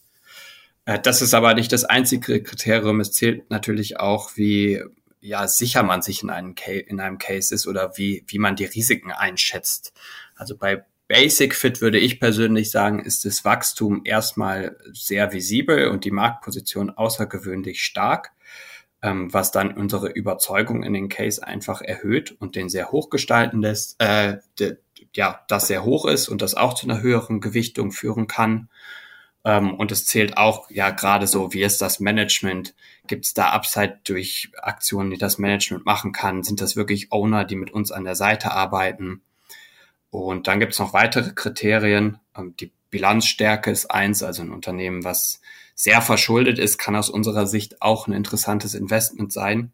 Äh, 0.87 0.99
das 0.99 1.21
ist 1.21 1.35
aber 1.35 1.55
nicht 1.55 1.73
das 1.73 1.85
einzige 1.85 2.43
Kriterium. 2.43 3.01
Es 3.01 3.13
zählt 3.13 3.51
natürlich 3.51 4.01
auch, 4.01 4.37
wie 4.37 4.83
ja, 5.21 5.49
sicher 5.49 5.83
man 5.83 6.03
sich 6.03 6.23
in 6.23 6.31
einem, 6.31 6.55
in 6.87 7.01
einem 7.01 7.19
Case 7.19 7.55
ist 7.55 7.67
oder 7.67 7.99
wie, 7.99 8.25
wie 8.29 8.39
man 8.39 8.57
die 8.57 8.65
Risiken 8.65 9.13
einschätzt. 9.13 9.93
Also 10.35 10.57
bei 10.57 10.85
Basic 11.09 11.55
Fit 11.55 11.81
würde 11.81 11.99
ich 11.99 12.19
persönlich 12.19 12.71
sagen, 12.71 12.99
ist 13.01 13.25
das 13.25 13.45
Wachstum 13.45 14.03
erstmal 14.05 14.77
sehr 14.93 15.33
visibel 15.33 15.89
und 15.89 16.05
die 16.05 16.11
Marktposition 16.11 16.91
außergewöhnlich 16.91 17.83
stark 17.83 18.33
ähm, 19.03 19.33
was 19.33 19.53
dann 19.53 19.73
unsere 19.73 20.09
Überzeugung 20.09 20.83
in 20.83 20.93
den 20.93 21.09
Case 21.09 21.47
einfach 21.47 21.81
erhöht 21.81 22.35
und 22.39 22.57
den 22.57 22.69
sehr 22.69 22.91
hoch 22.91 23.11
gestalten 23.11 23.61
lässt, 23.61 24.01
äh, 24.03 24.39
de, 24.59 24.79
ja, 25.15 25.45
das 25.49 25.69
sehr 25.69 25.85
hoch 25.85 26.07
ist 26.07 26.29
und 26.29 26.43
das 26.43 26.55
auch 26.55 26.75
zu 26.75 26.89
einer 26.89 27.01
höheren 27.01 27.41
Gewichtung 27.41 27.93
führen 27.93 28.27
kann. 28.27 28.69
Ähm, 29.45 29.75
und 29.75 29.93
es 29.93 30.07
zählt 30.07 30.37
auch, 30.37 30.71
ja, 30.71 30.91
gerade 30.91 31.27
so, 31.27 31.53
wie 31.53 31.63
ist 31.63 31.81
das 31.81 32.01
Management? 32.01 32.75
Gibt 33.07 33.27
es 33.27 33.35
da 33.35 33.51
Upside 33.51 34.01
durch 34.05 34.51
Aktionen, 34.61 35.11
die 35.11 35.19
das 35.19 35.39
Management 35.39 35.87
machen 35.87 36.13
kann? 36.13 36.43
Sind 36.43 36.61
das 36.61 36.75
wirklich 36.77 37.13
Owner, 37.13 37.45
die 37.45 37.57
mit 37.57 37.71
uns 37.71 37.93
an 37.93 38.05
der 38.05 38.17
Seite 38.17 38.51
arbeiten? 38.51 39.23
Und 40.11 40.47
dann 40.47 40.61
gibt 40.61 40.73
es 40.73 40.79
noch 40.79 40.93
weitere 40.93 41.33
Kriterien. 41.33 42.19
Ähm, 42.37 42.55
die 42.59 42.73
Bilanzstärke 42.91 43.71
ist 43.71 43.91
eins, 43.91 44.23
also 44.23 44.43
ein 44.43 44.53
Unternehmen, 44.53 45.05
was 45.05 45.41
sehr 45.75 46.01
verschuldet 46.01 46.59
ist, 46.59 46.79
kann 46.79 46.97
aus 46.97 47.11
unserer 47.11 47.47
Sicht 47.47 47.83
auch 47.83 48.07
ein 48.07 48.15
interessantes 48.15 48.75
Investment 48.75 49.33
sein, 49.33 49.73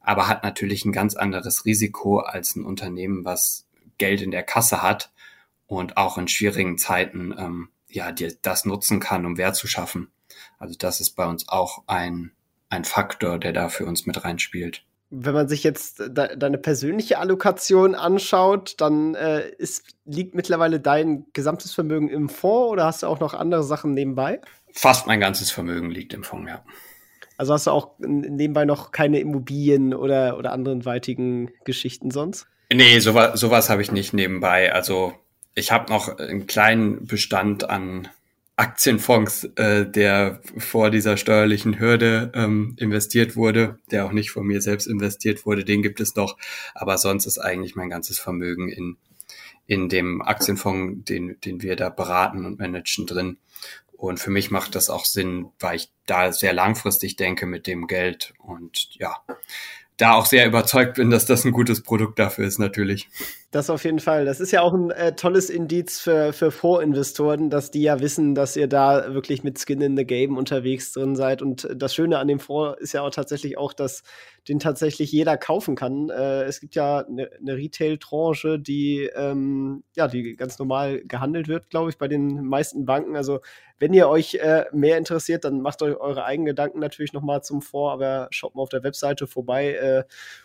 aber 0.00 0.26
hat 0.26 0.42
natürlich 0.42 0.84
ein 0.84 0.92
ganz 0.92 1.14
anderes 1.14 1.64
Risiko 1.64 2.18
als 2.18 2.56
ein 2.56 2.64
Unternehmen, 2.64 3.24
was 3.24 3.66
Geld 3.98 4.20
in 4.20 4.32
der 4.32 4.42
Kasse 4.42 4.82
hat 4.82 5.12
und 5.66 5.96
auch 5.96 6.18
in 6.18 6.26
schwierigen 6.26 6.76
Zeiten 6.76 7.32
ähm, 7.38 7.68
ja 7.88 8.10
die, 8.10 8.36
das 8.42 8.64
nutzen 8.64 8.98
kann, 8.98 9.24
um 9.24 9.38
Wert 9.38 9.54
zu 9.54 9.68
schaffen. 9.68 10.10
Also 10.58 10.74
das 10.76 11.00
ist 11.00 11.10
bei 11.10 11.26
uns 11.26 11.48
auch 11.48 11.84
ein, 11.86 12.32
ein 12.68 12.84
Faktor, 12.84 13.38
der 13.38 13.52
da 13.52 13.68
für 13.68 13.86
uns 13.86 14.06
mit 14.06 14.24
reinspielt 14.24 14.84
wenn 15.16 15.34
man 15.34 15.48
sich 15.48 15.62
jetzt 15.62 16.00
de 16.00 16.36
deine 16.36 16.58
persönliche 16.58 17.18
Allokation 17.18 17.94
anschaut, 17.94 18.74
dann 18.78 19.14
äh, 19.14 19.48
ist, 19.58 19.84
liegt 20.04 20.34
mittlerweile 20.34 20.80
dein 20.80 21.26
gesamtes 21.32 21.72
Vermögen 21.72 22.08
im 22.08 22.28
Fonds 22.28 22.72
oder 22.72 22.84
hast 22.84 23.02
du 23.02 23.06
auch 23.06 23.20
noch 23.20 23.34
andere 23.34 23.62
Sachen 23.62 23.94
nebenbei? 23.94 24.40
Fast 24.72 25.06
mein 25.06 25.20
ganzes 25.20 25.50
Vermögen 25.50 25.90
liegt 25.90 26.12
im 26.14 26.24
Fonds, 26.24 26.50
ja. 26.50 26.64
Also 27.36 27.52
hast 27.52 27.66
du 27.66 27.70
auch 27.70 27.92
nebenbei 27.98 28.64
noch 28.64 28.92
keine 28.92 29.18
Immobilien 29.20 29.94
oder, 29.94 30.38
oder 30.38 30.52
anderen 30.52 30.84
weitigen 30.84 31.50
Geschichten 31.64 32.10
sonst? 32.10 32.46
Nee, 32.72 32.98
sowas, 33.00 33.38
sowas 33.38 33.70
habe 33.70 33.82
ich 33.82 33.92
nicht 33.92 34.12
nebenbei. 34.12 34.72
Also 34.72 35.14
ich 35.54 35.72
habe 35.72 35.92
noch 35.92 36.18
einen 36.18 36.46
kleinen 36.46 37.06
Bestand 37.06 37.68
an 37.68 38.08
Aktienfonds, 38.56 39.44
äh, 39.56 39.84
der 39.84 40.40
vor 40.58 40.90
dieser 40.90 41.16
steuerlichen 41.16 41.80
Hürde 41.80 42.30
ähm, 42.34 42.76
investiert 42.78 43.34
wurde, 43.34 43.80
der 43.90 44.06
auch 44.06 44.12
nicht 44.12 44.30
von 44.30 44.46
mir 44.46 44.60
selbst 44.60 44.86
investiert 44.86 45.44
wurde, 45.44 45.64
den 45.64 45.82
gibt 45.82 46.00
es 46.00 46.14
noch. 46.14 46.36
Aber 46.74 46.96
sonst 46.98 47.26
ist 47.26 47.38
eigentlich 47.38 47.74
mein 47.74 47.90
ganzes 47.90 48.20
Vermögen 48.20 48.68
in, 48.68 48.96
in 49.66 49.88
dem 49.88 50.22
Aktienfonds, 50.22 51.04
den, 51.04 51.40
den 51.40 51.62
wir 51.62 51.74
da 51.74 51.88
beraten 51.88 52.46
und 52.46 52.60
managen 52.60 53.06
drin. 53.06 53.38
Und 53.96 54.20
für 54.20 54.30
mich 54.30 54.50
macht 54.50 54.74
das 54.74 54.90
auch 54.90 55.04
Sinn, 55.04 55.50
weil 55.58 55.76
ich 55.76 55.90
da 56.06 56.30
sehr 56.30 56.52
langfristig 56.52 57.16
denke 57.16 57.46
mit 57.46 57.66
dem 57.66 57.86
Geld 57.86 58.34
und 58.38 58.88
ja, 58.98 59.16
da 59.96 60.14
auch 60.14 60.26
sehr 60.26 60.46
überzeugt 60.46 60.94
bin, 60.94 61.10
dass 61.10 61.26
das 61.26 61.44
ein 61.44 61.52
gutes 61.52 61.82
Produkt 61.82 62.18
dafür 62.18 62.46
ist, 62.46 62.58
natürlich. 62.58 63.08
Das 63.52 63.70
auf 63.70 63.84
jeden 63.84 64.00
Fall. 64.00 64.24
Das 64.24 64.40
ist 64.40 64.50
ja 64.50 64.62
auch 64.62 64.72
ein 64.72 64.90
äh, 64.90 65.14
tolles 65.14 65.50
Indiz 65.50 66.00
für, 66.00 66.32
für 66.32 66.50
Vorinvestoren, 66.50 67.50
dass 67.50 67.70
die 67.70 67.82
ja 67.82 68.00
wissen, 68.00 68.34
dass 68.34 68.56
ihr 68.56 68.66
da 68.66 69.14
wirklich 69.14 69.44
mit 69.44 69.58
Skin 69.60 69.80
in 69.80 69.96
the 69.96 70.04
Game 70.04 70.36
unterwegs 70.36 70.92
drin 70.92 71.14
seid. 71.14 71.42
Und 71.42 71.68
das 71.72 71.94
Schöne 71.94 72.18
an 72.18 72.26
dem 72.26 72.40
Fonds 72.40 72.80
ist 72.80 72.92
ja 72.92 73.02
auch 73.02 73.10
tatsächlich 73.10 73.56
auch, 73.56 73.72
dass 73.72 74.02
den 74.48 74.58
tatsächlich 74.58 75.10
jeder 75.10 75.36
kaufen 75.36 75.74
kann. 75.74 76.10
Äh, 76.10 76.44
es 76.44 76.60
gibt 76.60 76.74
ja 76.74 76.98
eine 76.98 77.30
ne, 77.40 77.56
Retail-Tranche, 77.56 78.58
die, 78.58 79.10
ähm, 79.14 79.84
ja, 79.96 80.06
die 80.06 80.36
ganz 80.36 80.58
normal 80.58 81.00
gehandelt 81.04 81.48
wird, 81.48 81.70
glaube 81.70 81.90
ich, 81.90 81.98
bei 81.98 82.08
den 82.08 82.44
meisten 82.44 82.84
Banken. 82.84 83.16
Also 83.16 83.40
wenn 83.78 83.94
ihr 83.94 84.08
euch 84.08 84.34
äh, 84.34 84.66
mehr 84.72 84.98
interessiert, 84.98 85.44
dann 85.44 85.60
macht 85.60 85.82
euch 85.82 85.96
eure 85.96 86.24
eigenen 86.24 86.46
Gedanken 86.46 86.78
natürlich 86.78 87.12
nochmal 87.12 87.42
zum 87.42 87.62
Fonds, 87.62 87.94
aber 87.94 88.28
schaut 88.30 88.54
mal 88.54 88.62
auf 88.62 88.68
der 88.68 88.82
Webseite 88.82 89.26
vorbei 89.26 89.74
äh, 89.74 90.04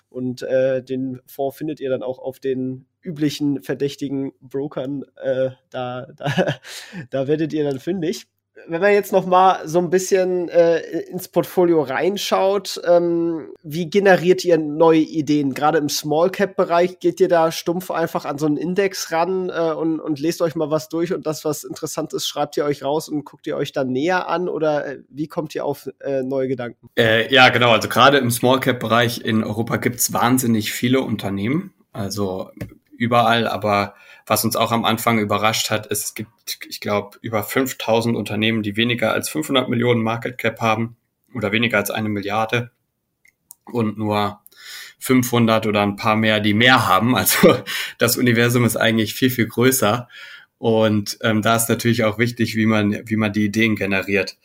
und 0.10 0.42
äh, 0.44 0.82
den 0.82 1.20
Fonds 1.26 1.58
findet 1.58 1.80
ihr 1.80 1.90
dann 1.90 2.04
auch 2.04 2.20
auf 2.20 2.40
den 2.40 2.86
üblichen 3.02 3.62
verdächtigen 3.62 4.32
Brokern. 4.40 5.04
Äh, 5.22 5.52
da, 5.70 6.08
da, 6.16 6.56
da 7.10 7.28
werdet 7.28 7.54
ihr 7.54 7.66
dann 7.66 7.80
fündig. 7.80 8.28
Wenn 8.68 8.82
man 8.82 8.94
jetzt 8.94 9.12
noch 9.12 9.26
mal 9.26 9.68
so 9.68 9.80
ein 9.80 9.90
bisschen 9.90 10.50
äh, 10.50 10.80
ins 11.10 11.28
Portfolio 11.28 11.82
reinschaut, 11.82 12.82
ähm, 12.88 13.50
wie 13.64 13.90
generiert 13.90 14.44
ihr 14.46 14.58
neue 14.58 15.00
Ideen? 15.00 15.54
Gerade 15.54 15.78
im 15.78 15.90
Small 15.90 16.30
Cap 16.30 16.56
Bereich 16.56 17.00
geht 17.00 17.20
ihr 17.20 17.28
da 17.28 17.52
stumpf 17.52 17.92
einfach 17.92 18.26
an 18.26 18.38
so 18.38 18.46
einen 18.46 18.58
Index 18.58 19.12
ran 19.12 19.50
äh, 19.50 19.74
und, 19.74 20.00
und 20.00 20.20
lest 20.20 20.42
euch 20.42 20.56
mal 20.56 20.72
was 20.72 20.90
durch 20.90 21.14
und 21.14 21.26
das, 21.26 21.46
was 21.46 21.64
interessant 21.64 22.14
ist, 22.14 22.28
schreibt 22.28 22.58
ihr 22.58 22.66
euch 22.66 22.84
raus 22.84 23.10
und 23.10 23.24
guckt 23.26 23.48
ihr 23.48 23.56
euch 23.56 23.72
dann 23.72 23.92
näher 23.92 24.28
an 24.28 24.50
oder 24.50 24.86
äh, 24.86 25.00
wie 25.10 25.28
kommt 25.28 25.56
ihr 25.56 25.66
auf 25.66 25.90
äh, 26.00 26.24
neue 26.24 26.48
Gedanken? 26.48 26.90
Äh, 26.98 27.34
ja, 27.34 27.50
genau. 27.50 27.72
Also 27.72 27.90
gerade 27.90 28.18
im 28.18 28.32
Small 28.32 28.60
Cap 28.60 28.80
Bereich 28.80 29.22
in 29.22 29.44
Europa 29.44 29.78
gibt's 29.78 30.14
wahnsinnig 30.14 30.72
viele 30.72 31.02
Unternehmen. 31.02 31.74
Also 31.92 32.50
überall, 32.98 33.48
aber 33.48 33.96
was 34.30 34.46
uns 34.46 34.56
auch 34.56 34.72
am 34.72 34.86
Anfang 34.86 35.18
überrascht 35.18 35.72
hat, 35.72 35.88
ist, 35.88 36.04
es 36.04 36.14
gibt, 36.14 36.30
ich 36.70 36.80
glaube, 36.80 37.18
über 37.22 37.44
5000 37.44 38.16
Unternehmen, 38.16 38.62
die 38.62 38.78
weniger 38.78 39.12
als 39.12 39.28
500 39.30 39.68
Millionen 39.70 40.04
Market 40.04 40.38
Cap 40.38 40.62
haben 40.62 40.98
oder 41.34 41.52
weniger 41.52 41.80
als 41.80 41.90
eine 41.90 42.10
Milliarde 42.10 42.70
und 43.66 43.98
nur 43.98 44.40
500 45.00 45.66
oder 45.66 45.82
ein 45.82 45.96
paar 45.96 46.16
mehr, 46.16 46.40
die 46.42 46.54
mehr 46.54 46.88
haben. 46.88 47.16
Also 47.16 47.58
das 47.98 48.18
Universum 48.18 48.66
ist 48.66 48.78
eigentlich 48.78 49.16
viel, 49.16 49.32
viel 49.32 49.48
größer. 49.48 50.08
Und 50.60 51.18
ähm, 51.24 51.42
da 51.42 51.56
ist 51.56 51.68
natürlich 51.68 52.04
auch 52.04 52.20
wichtig, 52.20 52.56
wie 52.56 52.68
man, 52.68 53.02
wie 53.06 53.16
man 53.16 53.34
die 53.34 53.46
Ideen 53.46 53.76
generiert. 53.76 54.38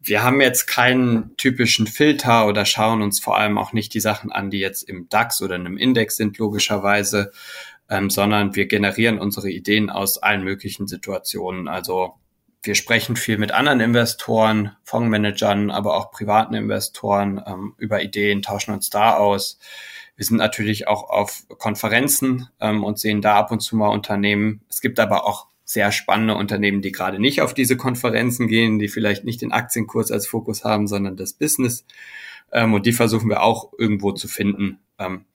Wir 0.00 0.22
haben 0.22 0.40
jetzt 0.40 0.66
keinen 0.66 1.36
typischen 1.36 1.86
Filter 1.86 2.46
oder 2.46 2.64
schauen 2.64 3.02
uns 3.02 3.20
vor 3.20 3.36
allem 3.36 3.58
auch 3.58 3.74
nicht 3.74 3.92
die 3.92 4.00
Sachen 4.00 4.32
an, 4.32 4.48
die 4.48 4.60
jetzt 4.60 4.88
im 4.88 5.08
DAX 5.10 5.42
oder 5.42 5.56
in 5.56 5.66
einem 5.66 5.76
Index 5.76 6.16
sind, 6.16 6.38
logischerweise, 6.38 7.32
ähm, 7.90 8.10
sondern 8.10 8.54
wir 8.54 8.66
generieren 8.66 9.18
unsere 9.18 9.50
Ideen 9.50 9.90
aus 9.90 10.18
allen 10.18 10.44
möglichen 10.44 10.86
Situationen. 10.86 11.68
Also 11.68 12.14
wir 12.62 12.74
sprechen 12.74 13.16
viel 13.16 13.38
mit 13.38 13.52
anderen 13.52 13.80
Investoren, 13.80 14.72
Fondsmanagern, 14.84 15.70
aber 15.70 15.96
auch 15.96 16.10
privaten 16.10 16.54
Investoren 16.54 17.42
ähm, 17.46 17.74
über 17.78 18.02
Ideen, 18.02 18.42
tauschen 18.42 18.74
uns 18.74 18.90
da 18.90 19.14
aus. 19.14 19.58
Wir 20.16 20.24
sind 20.24 20.38
natürlich 20.38 20.88
auch 20.88 21.08
auf 21.08 21.44
Konferenzen 21.58 22.48
ähm, 22.60 22.82
und 22.82 22.98
sehen 22.98 23.22
da 23.22 23.36
ab 23.36 23.52
und 23.52 23.60
zu 23.60 23.76
mal 23.76 23.88
Unternehmen. 23.88 24.62
Es 24.68 24.80
gibt 24.80 24.98
aber 24.98 25.24
auch 25.24 25.46
sehr 25.64 25.92
spannende 25.92 26.34
Unternehmen, 26.34 26.82
die 26.82 26.92
gerade 26.92 27.20
nicht 27.20 27.42
auf 27.42 27.54
diese 27.54 27.76
Konferenzen 27.76 28.48
gehen, 28.48 28.78
die 28.78 28.88
vielleicht 28.88 29.24
nicht 29.24 29.42
den 29.42 29.52
Aktienkurs 29.52 30.10
als 30.10 30.26
Fokus 30.26 30.64
haben, 30.64 30.88
sondern 30.88 31.16
das 31.16 31.34
Business. 31.34 31.84
Ähm, 32.50 32.74
und 32.74 32.86
die 32.86 32.92
versuchen 32.92 33.28
wir 33.28 33.42
auch 33.42 33.72
irgendwo 33.78 34.12
zu 34.12 34.26
finden. 34.26 34.80
Ähm, 34.98 35.26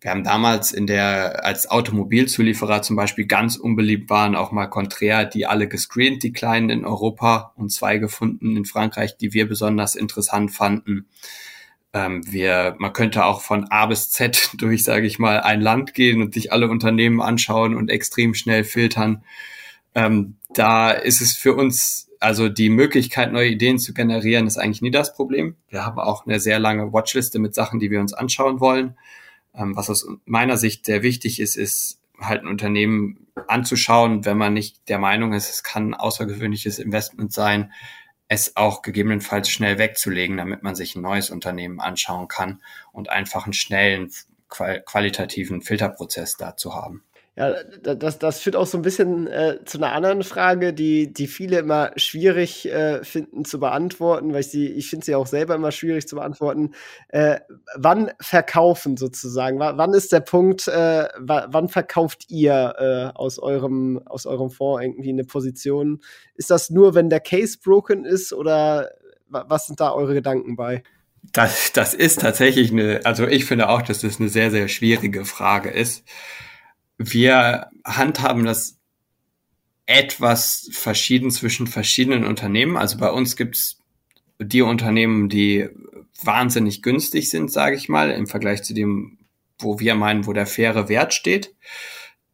wir 0.00 0.10
haben 0.10 0.24
damals 0.24 0.72
in 0.72 0.86
der, 0.86 1.44
als 1.44 1.70
Automobilzulieferer 1.70 2.80
zum 2.80 2.96
Beispiel 2.96 3.26
ganz 3.26 3.56
unbeliebt 3.56 4.08
waren, 4.08 4.34
auch 4.34 4.50
mal 4.50 4.66
Contraire, 4.66 5.26
die 5.26 5.46
alle 5.46 5.68
gescreent, 5.68 6.22
die 6.22 6.32
Kleinen 6.32 6.70
in 6.70 6.84
Europa 6.86 7.52
und 7.56 7.70
zwei 7.70 7.98
gefunden 7.98 8.56
in 8.56 8.64
Frankreich, 8.64 9.18
die 9.18 9.34
wir 9.34 9.46
besonders 9.46 9.96
interessant 9.96 10.52
fanden. 10.52 11.06
Ähm, 11.92 12.22
wir, 12.26 12.76
man 12.78 12.94
könnte 12.94 13.26
auch 13.26 13.42
von 13.42 13.64
A 13.70 13.86
bis 13.86 14.10
Z 14.10 14.52
durch, 14.56 14.84
sage 14.84 15.06
ich 15.06 15.18
mal, 15.18 15.40
ein 15.40 15.60
Land 15.60 15.92
gehen 15.92 16.22
und 16.22 16.32
sich 16.32 16.50
alle 16.50 16.70
Unternehmen 16.70 17.20
anschauen 17.20 17.76
und 17.76 17.90
extrem 17.90 18.32
schnell 18.34 18.64
filtern. 18.64 19.22
Ähm, 19.94 20.36
da 20.54 20.90
ist 20.90 21.20
es 21.20 21.34
für 21.34 21.54
uns, 21.54 22.08
also 22.20 22.48
die 22.48 22.70
Möglichkeit, 22.70 23.32
neue 23.32 23.50
Ideen 23.50 23.78
zu 23.78 23.92
generieren, 23.92 24.46
ist 24.46 24.56
eigentlich 24.56 24.82
nie 24.82 24.90
das 24.90 25.14
Problem. 25.14 25.56
Wir 25.68 25.84
haben 25.84 25.98
auch 25.98 26.26
eine 26.26 26.40
sehr 26.40 26.58
lange 26.58 26.92
Watchliste 26.92 27.38
mit 27.38 27.54
Sachen, 27.54 27.80
die 27.80 27.90
wir 27.90 28.00
uns 28.00 28.14
anschauen 28.14 28.60
wollen. 28.60 28.96
Ähm, 29.54 29.76
was 29.76 29.90
aus 29.90 30.06
meiner 30.24 30.56
Sicht 30.56 30.86
sehr 30.86 31.02
wichtig 31.02 31.40
ist, 31.40 31.56
ist 31.56 32.00
halt 32.20 32.42
ein 32.42 32.48
Unternehmen 32.48 33.26
anzuschauen, 33.48 34.24
wenn 34.24 34.36
man 34.36 34.52
nicht 34.52 34.88
der 34.88 34.98
Meinung 34.98 35.32
ist, 35.32 35.50
es 35.50 35.62
kann 35.62 35.90
ein 35.90 35.94
außergewöhnliches 35.94 36.78
Investment 36.78 37.32
sein, 37.32 37.72
es 38.28 38.56
auch 38.56 38.82
gegebenenfalls 38.82 39.50
schnell 39.50 39.78
wegzulegen, 39.78 40.36
damit 40.36 40.62
man 40.62 40.76
sich 40.76 40.94
ein 40.94 41.02
neues 41.02 41.30
Unternehmen 41.30 41.80
anschauen 41.80 42.28
kann 42.28 42.62
und 42.92 43.08
einfach 43.08 43.44
einen 43.44 43.54
schnellen 43.54 44.12
qualitativen 44.48 45.62
Filterprozess 45.62 46.36
dazu 46.36 46.74
haben. 46.74 47.02
Ja, 47.40 47.54
das, 47.94 48.18
das 48.18 48.40
führt 48.40 48.54
auch 48.54 48.66
so 48.66 48.76
ein 48.76 48.82
bisschen 48.82 49.26
äh, 49.26 49.64
zu 49.64 49.78
einer 49.78 49.94
anderen 49.94 50.22
Frage, 50.22 50.74
die, 50.74 51.10
die 51.10 51.26
viele 51.26 51.60
immer 51.60 51.90
schwierig 51.96 52.70
äh, 52.70 53.02
finden 53.02 53.46
zu 53.46 53.58
beantworten, 53.58 54.34
weil 54.34 54.40
ich 54.40 54.48
sie, 54.48 54.66
ich 54.66 54.90
finde 54.90 55.06
sie 55.06 55.14
auch 55.14 55.26
selber 55.26 55.54
immer 55.54 55.72
schwierig 55.72 56.06
zu 56.06 56.16
beantworten. 56.16 56.72
Äh, 57.08 57.40
wann 57.76 58.10
verkaufen 58.20 58.98
sozusagen? 58.98 59.58
W 59.58 59.72
wann 59.76 59.94
ist 59.94 60.12
der 60.12 60.20
Punkt, 60.20 60.68
äh, 60.68 61.08
wann 61.16 61.70
verkauft 61.70 62.26
ihr 62.28 62.74
äh, 62.78 63.18
aus, 63.18 63.38
eurem, 63.38 64.02
aus 64.04 64.26
eurem 64.26 64.50
Fonds 64.50 64.84
irgendwie 64.84 65.08
eine 65.08 65.24
Position? 65.24 66.02
Ist 66.34 66.50
das 66.50 66.68
nur, 66.68 66.94
wenn 66.94 67.08
der 67.08 67.20
Case 67.20 67.56
broken 67.64 68.04
ist 68.04 68.34
oder 68.34 68.90
was 69.30 69.66
sind 69.66 69.80
da 69.80 69.94
eure 69.94 70.12
Gedanken 70.12 70.56
bei? 70.56 70.82
Das, 71.32 71.72
das 71.72 71.94
ist 71.94 72.20
tatsächlich 72.20 72.70
eine, 72.70 73.00
also 73.04 73.26
ich 73.26 73.46
finde 73.46 73.70
auch, 73.70 73.80
dass 73.80 74.02
das 74.02 74.20
eine 74.20 74.28
sehr, 74.28 74.50
sehr 74.50 74.68
schwierige 74.68 75.24
Frage 75.24 75.70
ist 75.70 76.04
wir 77.02 77.70
handhaben 77.82 78.44
das 78.44 78.78
etwas 79.86 80.68
verschieden 80.70 81.30
zwischen 81.30 81.66
verschiedenen 81.66 82.24
Unternehmen. 82.24 82.76
Also 82.76 82.98
bei 82.98 83.10
uns 83.10 83.36
gibt's 83.36 83.78
die 84.38 84.60
Unternehmen, 84.60 85.30
die 85.30 85.68
wahnsinnig 86.22 86.82
günstig 86.82 87.30
sind, 87.30 87.50
sage 87.50 87.76
ich 87.76 87.88
mal, 87.88 88.10
im 88.10 88.26
Vergleich 88.26 88.62
zu 88.62 88.74
dem, 88.74 89.18
wo 89.58 89.80
wir 89.80 89.94
meinen, 89.94 90.26
wo 90.26 90.34
der 90.34 90.46
faire 90.46 90.90
Wert 90.90 91.14
steht. 91.14 91.54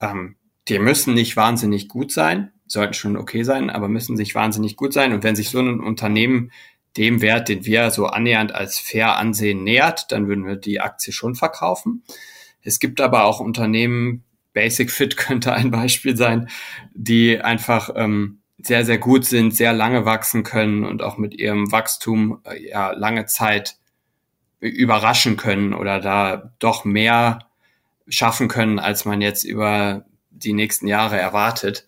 Ähm, 0.00 0.34
die 0.66 0.80
müssen 0.80 1.14
nicht 1.14 1.36
wahnsinnig 1.36 1.88
gut 1.88 2.10
sein, 2.10 2.50
sollten 2.66 2.94
schon 2.94 3.16
okay 3.16 3.44
sein, 3.44 3.70
aber 3.70 3.88
müssen 3.88 4.16
sich 4.16 4.34
wahnsinnig 4.34 4.74
gut 4.74 4.92
sein. 4.92 5.12
Und 5.12 5.22
wenn 5.22 5.36
sich 5.36 5.50
so 5.50 5.60
ein 5.60 5.78
Unternehmen 5.78 6.50
dem 6.96 7.22
Wert, 7.22 7.48
den 7.48 7.64
wir 7.64 7.92
so 7.92 8.06
annähernd 8.06 8.52
als 8.52 8.80
fair 8.80 9.16
ansehen, 9.16 9.62
nähert, 9.62 10.10
dann 10.10 10.26
würden 10.26 10.44
wir 10.44 10.56
die 10.56 10.80
Aktie 10.80 11.12
schon 11.12 11.36
verkaufen. 11.36 12.02
Es 12.62 12.80
gibt 12.80 13.00
aber 13.00 13.24
auch 13.24 13.38
Unternehmen, 13.38 14.24
Basic 14.56 14.90
Fit 14.90 15.16
könnte 15.18 15.52
ein 15.52 15.70
Beispiel 15.70 16.16
sein, 16.16 16.48
die 16.94 17.38
einfach 17.40 17.90
ähm, 17.94 18.38
sehr, 18.58 18.84
sehr 18.86 18.98
gut 18.98 19.26
sind, 19.26 19.54
sehr 19.54 19.74
lange 19.74 20.06
wachsen 20.06 20.42
können 20.42 20.84
und 20.84 21.02
auch 21.02 21.18
mit 21.18 21.34
ihrem 21.34 21.70
Wachstum 21.70 22.40
äh, 22.44 22.70
ja 22.70 22.90
lange 22.92 23.26
Zeit 23.26 23.76
überraschen 24.58 25.36
können 25.36 25.74
oder 25.74 26.00
da 26.00 26.50
doch 26.58 26.86
mehr 26.86 27.40
schaffen 28.08 28.48
können, 28.48 28.78
als 28.78 29.04
man 29.04 29.20
jetzt 29.20 29.44
über 29.44 30.06
die 30.30 30.54
nächsten 30.54 30.86
Jahre 30.86 31.18
erwartet. 31.18 31.86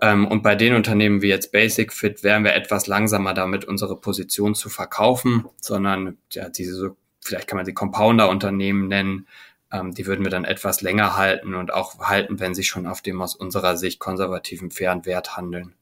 Ähm, 0.00 0.26
und 0.26 0.42
bei 0.42 0.56
den 0.56 0.74
Unternehmen 0.74 1.22
wie 1.22 1.28
jetzt 1.28 1.52
Basic 1.52 1.92
Fit 1.92 2.24
wären 2.24 2.42
wir 2.42 2.54
etwas 2.54 2.88
langsamer 2.88 3.32
damit, 3.32 3.64
unsere 3.64 3.96
Position 3.96 4.56
zu 4.56 4.68
verkaufen, 4.68 5.44
sondern 5.60 6.18
ja, 6.32 6.48
diese, 6.48 6.96
vielleicht 7.20 7.46
kann 7.46 7.58
man 7.58 7.66
sie 7.66 7.74
Compounder-Unternehmen 7.74 8.88
nennen, 8.88 9.28
ähm, 9.72 9.94
die 9.94 10.06
würden 10.06 10.24
wir 10.24 10.30
dann 10.30 10.44
etwas 10.44 10.82
länger 10.82 11.16
halten 11.16 11.54
und 11.54 11.72
auch 11.72 11.98
halten, 11.98 12.38
wenn 12.38 12.54
sie 12.54 12.64
schon 12.64 12.86
auf 12.86 13.00
dem 13.00 13.20
aus 13.22 13.34
unserer 13.34 13.76
Sicht 13.76 13.98
konservativen 13.98 14.70
fairen 14.70 15.06
Wert 15.06 15.36
handeln. 15.36 15.74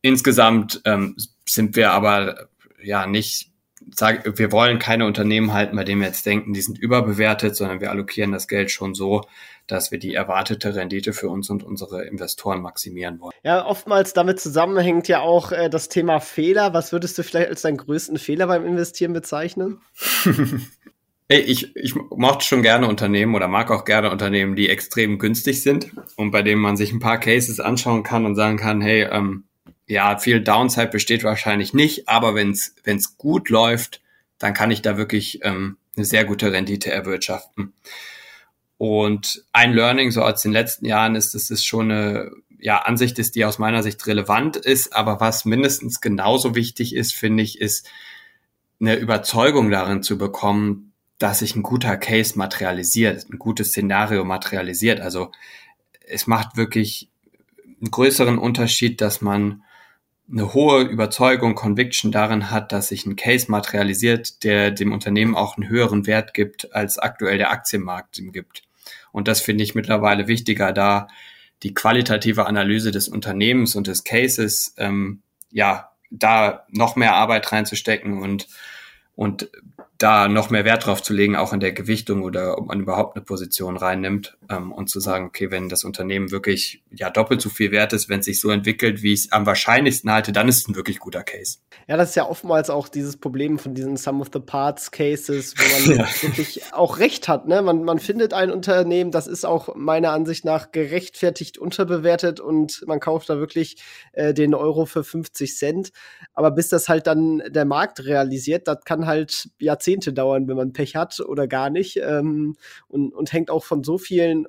Insgesamt 0.00 0.80
ähm, 0.84 1.16
sind 1.46 1.76
wir 1.76 1.92
aber 1.92 2.48
ja 2.82 3.06
nicht, 3.06 3.50
sag, 3.94 4.38
wir 4.38 4.52
wollen 4.52 4.78
keine 4.78 5.06
Unternehmen 5.06 5.52
halten, 5.52 5.76
bei 5.76 5.84
denen 5.84 6.00
wir 6.02 6.08
jetzt 6.08 6.26
denken, 6.26 6.52
die 6.52 6.60
sind 6.60 6.78
überbewertet, 6.78 7.56
sondern 7.56 7.80
wir 7.80 7.90
allokieren 7.90 8.32
das 8.32 8.46
Geld 8.46 8.70
schon 8.70 8.94
so, 8.94 9.22
dass 9.66 9.90
wir 9.90 9.98
die 9.98 10.14
erwartete 10.14 10.74
Rendite 10.74 11.14
für 11.14 11.30
uns 11.30 11.48
und 11.48 11.62
unsere 11.62 12.04
Investoren 12.04 12.60
maximieren 12.60 13.18
wollen. 13.20 13.32
Ja, 13.42 13.64
oftmals 13.64 14.12
damit 14.12 14.40
zusammenhängt 14.40 15.08
ja 15.08 15.20
auch 15.20 15.52
äh, 15.52 15.70
das 15.70 15.88
Thema 15.88 16.20
Fehler. 16.20 16.74
Was 16.74 16.92
würdest 16.92 17.16
du 17.16 17.22
vielleicht 17.22 17.48
als 17.48 17.62
deinen 17.62 17.78
größten 17.78 18.18
Fehler 18.18 18.46
beim 18.46 18.66
Investieren 18.66 19.14
bezeichnen? 19.14 19.80
Ich, 21.28 21.74
ich 21.74 21.94
mochte 21.94 22.44
schon 22.44 22.62
gerne 22.62 22.86
Unternehmen 22.86 23.34
oder 23.34 23.48
mag 23.48 23.70
auch 23.70 23.86
gerne 23.86 24.10
Unternehmen, 24.10 24.56
die 24.56 24.68
extrem 24.68 25.18
günstig 25.18 25.62
sind 25.62 25.90
und 26.16 26.30
bei 26.30 26.42
denen 26.42 26.60
man 26.60 26.76
sich 26.76 26.92
ein 26.92 27.00
paar 27.00 27.18
Cases 27.18 27.60
anschauen 27.60 28.02
kann 28.02 28.26
und 28.26 28.34
sagen 28.34 28.58
kann, 28.58 28.82
hey, 28.82 29.04
ähm, 29.10 29.44
ja, 29.86 30.18
viel 30.18 30.42
Downside 30.42 30.88
besteht 30.88 31.24
wahrscheinlich 31.24 31.72
nicht, 31.72 32.08
aber 32.08 32.34
wenn 32.34 32.50
es 32.50 33.16
gut 33.16 33.48
läuft, 33.48 34.02
dann 34.38 34.52
kann 34.52 34.70
ich 34.70 34.82
da 34.82 34.98
wirklich 34.98 35.40
ähm, 35.42 35.78
eine 35.96 36.04
sehr 36.04 36.24
gute 36.24 36.52
Rendite 36.52 36.90
erwirtschaften. 36.90 37.72
Und 38.76 39.44
ein 39.52 39.72
Learning 39.72 40.10
so 40.10 40.22
aus 40.22 40.42
den 40.42 40.52
letzten 40.52 40.84
Jahren 40.84 41.14
ist, 41.14 41.34
dass 41.34 41.50
es 41.50 41.64
schon 41.64 41.90
eine 41.90 42.32
ja, 42.58 42.78
Ansicht 42.78 43.18
ist, 43.18 43.34
die 43.34 43.44
aus 43.44 43.58
meiner 43.58 43.82
Sicht 43.82 44.06
relevant 44.06 44.56
ist, 44.56 44.94
aber 44.94 45.20
was 45.20 45.44
mindestens 45.44 46.00
genauso 46.00 46.54
wichtig 46.54 46.94
ist, 46.94 47.14
finde 47.14 47.42
ich, 47.42 47.60
ist 47.60 47.88
eine 48.80 48.96
Überzeugung 48.96 49.70
darin 49.70 50.02
zu 50.02 50.18
bekommen, 50.18 50.93
dass 51.18 51.40
sich 51.40 51.54
ein 51.54 51.62
guter 51.62 51.96
Case 51.96 52.36
materialisiert, 52.36 53.26
ein 53.30 53.38
gutes 53.38 53.68
Szenario 53.68 54.24
materialisiert. 54.24 55.00
Also 55.00 55.30
es 56.06 56.26
macht 56.26 56.56
wirklich 56.56 57.08
einen 57.80 57.90
größeren 57.90 58.38
Unterschied, 58.38 59.00
dass 59.00 59.20
man 59.20 59.62
eine 60.30 60.54
hohe 60.54 60.82
Überzeugung, 60.82 61.54
Conviction 61.54 62.10
darin 62.10 62.50
hat, 62.50 62.72
dass 62.72 62.88
sich 62.88 63.04
ein 63.04 63.16
Case 63.16 63.50
materialisiert, 63.50 64.42
der 64.42 64.70
dem 64.70 64.92
Unternehmen 64.92 65.34
auch 65.34 65.56
einen 65.56 65.68
höheren 65.68 66.06
Wert 66.06 66.32
gibt, 66.32 66.74
als 66.74 66.98
aktuell 66.98 67.36
der 67.36 67.50
Aktienmarkt 67.50 68.18
ihm 68.18 68.32
gibt. 68.32 68.62
Und 69.12 69.28
das 69.28 69.40
finde 69.40 69.64
ich 69.64 69.74
mittlerweile 69.74 70.26
wichtiger, 70.26 70.72
da 70.72 71.08
die 71.62 71.74
qualitative 71.74 72.46
Analyse 72.46 72.90
des 72.90 73.08
Unternehmens 73.08 73.76
und 73.76 73.86
des 73.86 74.04
Cases 74.04 74.74
ähm, 74.78 75.22
ja, 75.50 75.90
da 76.10 76.66
noch 76.70 76.96
mehr 76.96 77.14
Arbeit 77.14 77.50
reinzustecken 77.52 78.18
und, 78.20 78.48
und 79.14 79.50
da 79.98 80.28
noch 80.28 80.50
mehr 80.50 80.64
Wert 80.64 80.86
drauf 80.86 81.02
zu 81.02 81.12
legen, 81.12 81.36
auch 81.36 81.52
in 81.52 81.60
der 81.60 81.72
Gewichtung 81.72 82.22
oder 82.22 82.58
ob 82.58 82.66
man 82.66 82.80
überhaupt 82.80 83.16
eine 83.16 83.24
Position 83.24 83.76
reinnimmt 83.76 84.36
ähm, 84.50 84.72
und 84.72 84.90
zu 84.90 84.98
sagen, 84.98 85.26
okay, 85.26 85.50
wenn 85.50 85.68
das 85.68 85.84
Unternehmen 85.84 86.32
wirklich 86.32 86.82
ja 86.90 87.10
doppelt 87.10 87.40
so 87.40 87.48
viel 87.48 87.70
wert 87.70 87.92
ist, 87.92 88.08
wenn 88.08 88.20
es 88.20 88.26
sich 88.26 88.40
so 88.40 88.50
entwickelt, 88.50 89.02
wie 89.02 89.12
ich 89.12 89.26
es 89.26 89.32
am 89.32 89.46
wahrscheinlichsten 89.46 90.10
halte, 90.10 90.32
dann 90.32 90.48
ist 90.48 90.58
es 90.58 90.68
ein 90.68 90.74
wirklich 90.74 90.98
guter 90.98 91.22
Case. 91.22 91.58
Ja, 91.86 91.96
das 91.96 92.10
ist 92.10 92.14
ja 92.16 92.28
oftmals 92.28 92.70
auch 92.70 92.88
dieses 92.88 93.16
Problem 93.16 93.58
von 93.58 93.74
diesen 93.74 93.96
Sum 93.96 94.20
of 94.20 94.28
the 94.32 94.40
Parts 94.40 94.90
Cases, 94.90 95.54
wo 95.56 95.90
man 95.90 95.98
ja. 95.98 96.06
wirklich 96.22 96.72
auch 96.72 96.98
recht 96.98 97.28
hat. 97.28 97.46
Ne? 97.46 97.62
Man, 97.62 97.84
man 97.84 98.00
findet 98.00 98.34
ein 98.34 98.50
Unternehmen, 98.50 99.12
das 99.12 99.28
ist 99.28 99.46
auch 99.46 99.76
meiner 99.76 100.10
Ansicht 100.10 100.44
nach 100.44 100.72
gerechtfertigt 100.72 101.56
unterbewertet 101.56 102.40
und 102.40 102.82
man 102.86 102.98
kauft 102.98 103.30
da 103.30 103.38
wirklich 103.38 103.76
äh, 104.12 104.34
den 104.34 104.54
Euro 104.54 104.86
für 104.86 105.04
50 105.04 105.56
Cent. 105.56 105.92
Aber 106.32 106.50
bis 106.50 106.68
das 106.68 106.88
halt 106.88 107.06
dann 107.06 107.42
der 107.48 107.64
Markt 107.64 108.04
realisiert, 108.04 108.66
das 108.66 108.84
kann 108.84 109.06
halt 109.06 109.50
Jahrzehnte 109.58 109.83
Jahrzehnte 109.84 110.12
dauern, 110.12 110.48
wenn 110.48 110.56
man 110.56 110.72
Pech 110.72 110.96
hat 110.96 111.20
oder 111.20 111.46
gar 111.46 111.70
nicht. 111.70 111.96
Ähm, 111.96 112.56
und, 112.88 113.12
und 113.12 113.32
hängt 113.32 113.50
auch 113.50 113.64
von 113.64 113.84
so 113.84 113.98
vielen 113.98 114.46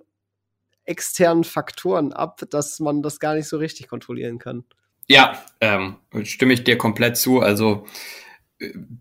externen 0.86 1.44
Faktoren 1.44 2.14
ab, 2.14 2.42
dass 2.50 2.80
man 2.80 3.02
das 3.02 3.20
gar 3.20 3.36
nicht 3.36 3.48
so 3.48 3.58
richtig 3.58 3.88
kontrollieren 3.88 4.40
kann. 4.40 4.64
Ja, 5.08 5.44
ähm, 5.62 5.98
stimme 6.24 6.54
ich 6.54 6.64
dir 6.64 6.78
komplett 6.78 7.18
zu. 7.18 7.40
Also 7.40 7.86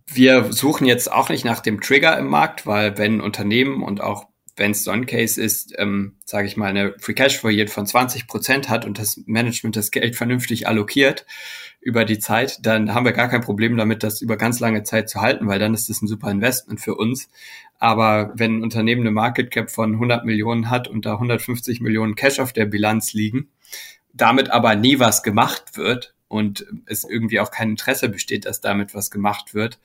wir 0.06 0.52
suchen 0.52 0.86
jetzt 0.86 1.10
auch 1.10 1.28
nicht 1.28 1.44
nach 1.44 1.60
dem 1.60 1.80
Trigger 1.80 2.18
im 2.18 2.26
Markt, 2.26 2.66
weil 2.66 2.98
wenn 2.98 3.20
Unternehmen 3.20 3.82
und 3.82 4.00
auch 4.00 4.26
wenn 4.56 4.70
es 4.70 4.84
so 4.84 4.92
Case 4.92 5.40
ist, 5.42 5.74
ähm, 5.78 6.16
sage 6.24 6.46
ich 6.46 6.56
mal, 6.56 6.68
eine 6.68 6.94
Free 6.98 7.14
Cash 7.14 7.38
Flow 7.38 7.50
Yield 7.50 7.70
von 7.70 7.86
20 7.86 8.26
Prozent 8.26 8.68
hat 8.68 8.84
und 8.84 8.98
das 8.98 9.20
Management 9.26 9.76
das 9.76 9.90
Geld 9.90 10.16
vernünftig 10.16 10.68
allokiert 10.68 11.26
über 11.84 12.06
die 12.06 12.18
Zeit, 12.18 12.64
dann 12.64 12.94
haben 12.94 13.04
wir 13.04 13.12
gar 13.12 13.28
kein 13.28 13.42
Problem 13.42 13.76
damit, 13.76 14.02
das 14.02 14.22
über 14.22 14.38
ganz 14.38 14.58
lange 14.58 14.84
Zeit 14.84 15.10
zu 15.10 15.20
halten, 15.20 15.46
weil 15.46 15.58
dann 15.58 15.74
ist 15.74 15.90
das 15.90 16.00
ein 16.00 16.08
super 16.08 16.30
Investment 16.30 16.80
für 16.80 16.94
uns. 16.94 17.28
Aber 17.78 18.32
wenn 18.34 18.58
ein 18.58 18.62
Unternehmen 18.62 19.02
eine 19.02 19.10
Market 19.10 19.50
Cap 19.50 19.70
von 19.70 19.92
100 19.92 20.24
Millionen 20.24 20.70
hat 20.70 20.88
und 20.88 21.04
da 21.04 21.12
150 21.12 21.82
Millionen 21.82 22.14
Cash 22.14 22.40
auf 22.40 22.54
der 22.54 22.64
Bilanz 22.64 23.12
liegen, 23.12 23.48
damit 24.14 24.50
aber 24.50 24.76
nie 24.76 24.98
was 24.98 25.22
gemacht 25.22 25.76
wird 25.76 26.14
und 26.28 26.66
es 26.86 27.04
irgendwie 27.04 27.40
auch 27.40 27.50
kein 27.50 27.70
Interesse 27.70 28.08
besteht, 28.08 28.46
dass 28.46 28.62
damit 28.62 28.94
was 28.94 29.10
gemacht 29.10 29.54
wird, 29.54 29.78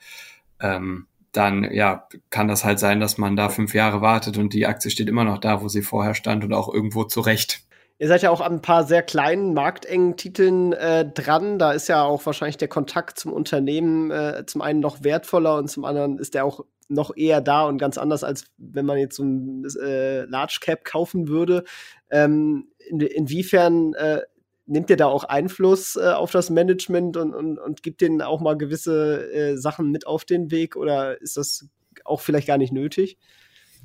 ähm, 0.58 1.06
dann 1.32 1.70
ja, 1.70 2.08
kann 2.30 2.48
das 2.48 2.64
halt 2.64 2.78
sein, 2.78 2.98
dass 2.98 3.18
man 3.18 3.36
da 3.36 3.50
fünf 3.50 3.74
Jahre 3.74 4.00
wartet 4.00 4.38
und 4.38 4.54
die 4.54 4.66
Aktie 4.66 4.90
steht 4.90 5.08
immer 5.08 5.24
noch 5.24 5.38
da, 5.38 5.60
wo 5.60 5.68
sie 5.68 5.82
vorher 5.82 6.14
stand 6.14 6.44
und 6.44 6.54
auch 6.54 6.72
irgendwo 6.72 7.04
zurecht. 7.04 7.62
Ihr 8.00 8.08
seid 8.08 8.22
ja 8.22 8.30
auch 8.30 8.40
an 8.40 8.54
ein 8.54 8.62
paar 8.62 8.84
sehr 8.84 9.02
kleinen, 9.02 9.52
marktengen 9.52 10.16
Titeln 10.16 10.72
äh, 10.72 11.04
dran. 11.06 11.58
Da 11.58 11.72
ist 11.72 11.86
ja 11.86 12.02
auch 12.02 12.24
wahrscheinlich 12.24 12.56
der 12.56 12.68
Kontakt 12.68 13.18
zum 13.18 13.30
Unternehmen 13.30 14.10
äh, 14.10 14.44
zum 14.46 14.62
einen 14.62 14.80
noch 14.80 15.04
wertvoller 15.04 15.58
und 15.58 15.68
zum 15.68 15.84
anderen 15.84 16.18
ist 16.18 16.32
der 16.32 16.46
auch 16.46 16.64
noch 16.88 17.14
eher 17.14 17.42
da 17.42 17.66
und 17.66 17.76
ganz 17.76 17.98
anders, 17.98 18.24
als 18.24 18.46
wenn 18.56 18.86
man 18.86 18.96
jetzt 18.96 19.16
so 19.16 19.22
ein 19.22 19.66
äh, 19.82 20.22
Large 20.22 20.60
Cap 20.62 20.86
kaufen 20.86 21.28
würde. 21.28 21.64
Ähm, 22.10 22.68
in, 22.88 23.00
inwiefern 23.00 23.92
äh, 23.92 24.22
nimmt 24.64 24.88
ihr 24.88 24.96
da 24.96 25.04
auch 25.06 25.24
Einfluss 25.24 25.96
äh, 25.96 26.08
auf 26.08 26.30
das 26.30 26.48
Management 26.48 27.18
und, 27.18 27.34
und, 27.34 27.58
und 27.58 27.82
gibt 27.82 28.00
denen 28.00 28.22
auch 28.22 28.40
mal 28.40 28.56
gewisse 28.56 29.30
äh, 29.30 29.56
Sachen 29.58 29.90
mit 29.90 30.06
auf 30.06 30.24
den 30.24 30.50
Weg 30.50 30.74
oder 30.74 31.20
ist 31.20 31.36
das 31.36 31.68
auch 32.06 32.22
vielleicht 32.22 32.46
gar 32.46 32.56
nicht 32.56 32.72
nötig? 32.72 33.18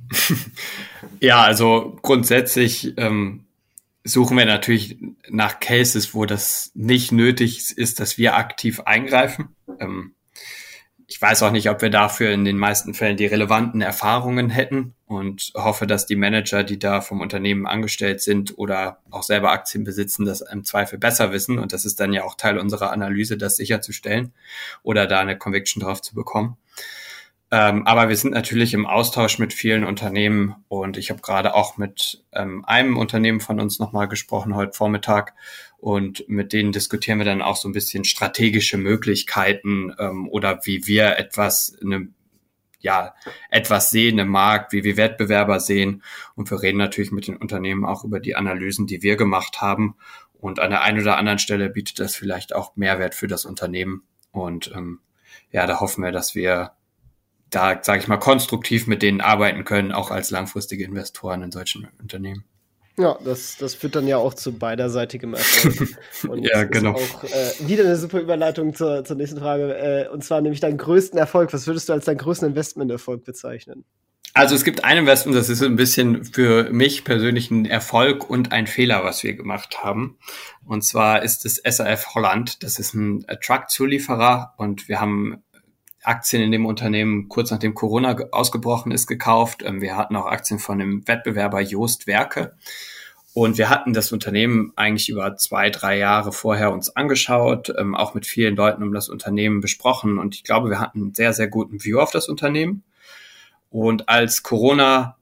ja, 1.20 1.44
also 1.44 1.98
grundsätzlich 2.02 2.94
ähm, 2.96 3.45
suchen 4.06 4.38
wir 4.38 4.46
natürlich 4.46 4.98
nach 5.30 5.60
Cases, 5.60 6.14
wo 6.14 6.26
das 6.26 6.72
nicht 6.76 7.12
nötig 7.12 7.78
ist, 7.78 8.00
dass 8.00 8.18
wir 8.18 8.36
aktiv 8.36 8.82
eingreifen. 8.82 9.56
Ähm, 9.80 10.14
ich 11.08 11.22
weiß 11.22 11.44
auch 11.44 11.52
nicht, 11.52 11.70
ob 11.70 11.82
wir 11.82 11.90
dafür 11.90 12.32
in 12.32 12.46
den 12.46 12.58
meisten 12.58 12.94
Fällen 12.94 13.18
die 13.18 13.26
relevanten 13.26 13.82
Erfahrungen 13.82 14.50
hätten 14.50 14.96
und 15.06 15.52
hoffe, 15.56 15.86
dass 15.86 16.06
die 16.06 16.16
Manager, 16.16 16.64
die 16.64 16.80
da 16.80 17.02
vom 17.02 17.22
Unternehmen 17.22 17.68
angestellt 17.68 18.22
sind 18.22 18.58
oder 18.58 19.00
auch 19.12 19.24
selber 19.24 19.52
Aktien 19.52 19.84
besitzen, 19.84 20.26
das 20.26 20.42
im 20.42 20.64
Zweifel 20.64 20.98
besser 20.98 21.32
wissen. 21.32 21.60
Und 21.60 21.74
das 21.74 21.86
ist 21.86 22.00
dann 22.00 22.14
ja 22.14 22.24
auch 22.24 22.36
Teil 22.36 22.58
unserer 22.58 22.92
Analyse, 22.92 23.38
das 23.38 23.56
sicherzustellen 23.56 24.34
oder 24.82 25.06
da 25.06 25.20
eine 25.20 25.38
Conviction 25.38 25.82
drauf 25.82 26.02
zu 26.02 26.16
bekommen. 26.16 26.58
Ähm, 27.52 27.86
aber 27.86 28.10
wir 28.10 28.16
sind 28.16 28.34
natürlich 28.34 28.74
im 28.74 28.88
Austausch 28.88 29.38
mit 29.38 29.54
vielen 29.54 29.84
Unternehmen 29.84 30.56
und 30.68 30.98
ich 30.98 31.12
habe 31.12 31.22
gerade 31.22 31.54
auch 31.54 31.78
mit 31.78 32.24
ähm, 32.34 32.66
einem 32.66 32.98
Unternehmen 32.98 33.40
von 33.40 33.60
uns 33.60 33.78
nochmal 33.78 34.08
gesprochen 34.08 34.56
heute 34.56 34.74
Vormittag 34.74 35.34
und 35.78 36.28
mit 36.28 36.54
denen 36.54 36.72
diskutieren 36.72 37.20
wir 37.20 37.26
dann 37.26 37.44
auch 37.44 37.56
so 37.56 37.70
ein 37.70 37.74
bisschen 37.74 38.04
strategische 38.04 38.78
Möglichkeiten 38.78 39.94
ähm, 40.00 40.28
oder 40.28 40.62
wie 40.66 40.88
wir 40.88 41.18
etwas 41.18 41.78
eine 41.82 42.08
ja, 42.80 43.16
etwas 43.50 43.90
sehen 43.90 44.20
im 44.20 44.28
Markt, 44.28 44.72
wie 44.72 44.84
wir 44.84 44.96
Wettbewerber 44.96 45.60
sehen. 45.60 46.04
Und 46.36 46.52
wir 46.52 46.62
reden 46.62 46.78
natürlich 46.78 47.12
mit 47.12 47.28
den 47.28 47.36
Unternehmen 47.36 47.84
auch 47.84 48.04
über 48.04 48.20
die 48.20 48.36
Analysen, 48.36 48.86
die 48.86 49.02
wir 49.02 49.16
gemacht 49.16 49.60
haben. 49.60 49.96
Und 50.34 50.60
an 50.60 50.70
der 50.70 50.84
einen 50.84 51.02
oder 51.02 51.18
anderen 51.18 51.40
Stelle 51.40 51.70
bietet 51.70 52.00
das 52.00 52.16
vielleicht 52.16 52.54
auch 52.54 52.76
Mehrwert 52.76 53.16
für 53.16 53.28
das 53.28 53.46
Unternehmen. 53.46 54.04
Und 54.32 54.72
ähm, 54.76 55.00
ja, 55.52 55.66
da 55.66 55.80
hoffen 55.80 56.04
wir, 56.04 56.12
dass 56.12 56.36
wir 56.36 56.74
da, 57.56 57.80
sage 57.82 58.00
ich 58.02 58.08
mal, 58.08 58.18
konstruktiv 58.18 58.88
mit 58.88 59.02
denen 59.02 59.22
arbeiten 59.22 59.64
können, 59.64 59.92
auch 59.92 60.12
als 60.12 60.30
langfristige 60.30 60.84
Investoren 60.84 61.42
in 61.42 61.52
solchen 61.52 61.88
Unternehmen. 62.02 62.44
Ja, 62.98 63.18
das, 63.26 63.58
das 63.58 63.76
führt 63.76 63.96
dann 63.96 64.08
ja 64.08 64.18
auch 64.18 64.34
zu 64.34 64.54
beiderseitigem 64.54 65.34
Erfolg. 65.34 65.98
Und 66.30 66.44
ja, 66.44 66.64
genau. 66.64 66.94
auch 66.94 67.24
äh, 67.26 67.68
wieder 67.68 67.84
eine 67.84 67.98
super 67.98 68.20
Überleitung 68.20 68.74
zur, 68.74 69.04
zur 69.04 69.18
nächsten 69.18 69.40
Frage. 69.40 69.76
Äh, 69.76 70.10
und 70.10 70.24
zwar 70.24 70.40
nämlich 70.40 70.62
deinen 70.62 70.78
größten 70.78 71.20
Erfolg. 71.20 71.52
Was 71.52 71.68
würdest 71.68 71.90
du 71.90 71.94
als 71.94 72.06
deinen 72.06 72.18
größten 72.18 72.48
Investmenterfolg 72.48 73.26
bezeichnen? 73.26 73.84
Also 74.34 74.54
es 74.54 74.66
gibt 74.66 74.84
ein 74.84 74.98
Investment, 74.98 75.38
das 75.38 75.48
ist 75.48 75.64
ein 75.64 75.78
bisschen 75.78 76.26
für 76.26 76.70
mich 76.70 77.06
persönlich 77.06 77.52
ein 77.52 77.66
Erfolg 77.66 78.30
und 78.30 78.52
ein 78.52 78.68
Fehler, 78.68 79.04
was 79.06 79.24
wir 79.24 79.34
gemacht 79.34 79.82
haben. 79.82 80.18
Und 80.66 80.84
zwar 80.84 81.24
ist 81.24 81.46
es 81.46 81.62
SAF 81.66 82.16
Holland. 82.16 82.62
Das 82.62 82.78
ist 82.78 82.94
ein 82.94 83.26
Truck-Zulieferer 83.42 84.54
und 84.58 84.90
wir 84.90 85.00
haben 85.00 85.45
Aktien 86.08 86.42
in 86.42 86.52
dem 86.52 86.66
Unternehmen 86.66 87.30
kurz 87.30 87.52
nachdem 87.52 87.74
Corona 87.74 88.16
ausgebrochen 88.32 88.92
ist 88.92 89.08
gekauft. 89.08 89.64
Ähm, 89.64 89.82
wir 89.82 89.96
hatten 89.98 90.16
auch 90.16 90.26
Aktien 90.26 90.60
von 90.60 90.80
dem 90.80 91.08
Wettbewerber 91.08 91.62
Joost 91.62 92.08
Werke. 92.08 92.56
Und 93.34 93.58
wir 93.58 93.70
hatten 93.70 93.92
das 93.94 94.14
Unternehmen 94.14 94.72
eigentlich 94.78 95.10
über 95.10 95.36
zwei, 95.36 95.70
drei 95.70 95.98
Jahre 95.98 96.32
vorher 96.32 96.72
uns 96.72 96.96
angeschaut, 96.96 97.74
ähm, 97.78 97.94
auch 97.94 98.14
mit 98.14 98.26
vielen 98.26 98.56
Leuten 98.56 98.82
um 98.82 98.94
das 98.94 99.10
Unternehmen 99.10 99.60
besprochen. 99.60 100.20
Und 100.20 100.36
ich 100.36 100.44
glaube, 100.44 100.70
wir 100.70 100.80
hatten 100.80 101.02
einen 101.02 101.14
sehr, 101.14 101.34
sehr 101.34 101.48
guten 101.48 101.84
View 101.84 102.00
auf 102.00 102.12
das 102.12 102.30
Unternehmen. 102.30 102.84
Und 103.70 104.08
als 104.08 104.42
Corona 104.42 105.18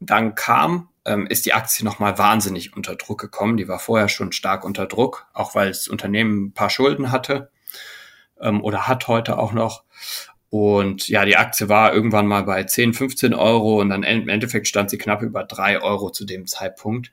dann 0.00 0.34
kam, 0.34 0.88
ähm, 1.04 1.26
ist 1.26 1.44
die 1.44 1.52
Aktie 1.52 1.84
nochmal 1.84 2.16
wahnsinnig 2.16 2.74
unter 2.74 2.96
Druck 2.96 3.20
gekommen. 3.20 3.58
Die 3.58 3.68
war 3.68 3.78
vorher 3.78 4.08
schon 4.08 4.32
stark 4.32 4.64
unter 4.64 4.86
Druck, 4.86 5.26
auch 5.34 5.54
weil 5.54 5.68
das 5.68 5.86
Unternehmen 5.88 6.46
ein 6.46 6.52
paar 6.52 6.70
Schulden 6.70 7.12
hatte 7.12 7.50
ähm, 8.40 8.62
oder 8.62 8.88
hat 8.88 9.08
heute 9.08 9.38
auch 9.38 9.52
noch. 9.52 9.84
Und 10.50 11.08
ja, 11.08 11.24
die 11.24 11.36
Aktie 11.36 11.68
war 11.68 11.92
irgendwann 11.92 12.28
mal 12.28 12.44
bei 12.44 12.62
10, 12.62 12.94
15 12.94 13.34
Euro 13.34 13.80
und 13.80 13.88
dann 13.88 14.04
im 14.04 14.28
Endeffekt 14.28 14.68
stand 14.68 14.88
sie 14.88 14.98
knapp 14.98 15.22
über 15.22 15.42
drei 15.42 15.82
Euro 15.82 16.10
zu 16.10 16.24
dem 16.24 16.46
Zeitpunkt. 16.46 17.12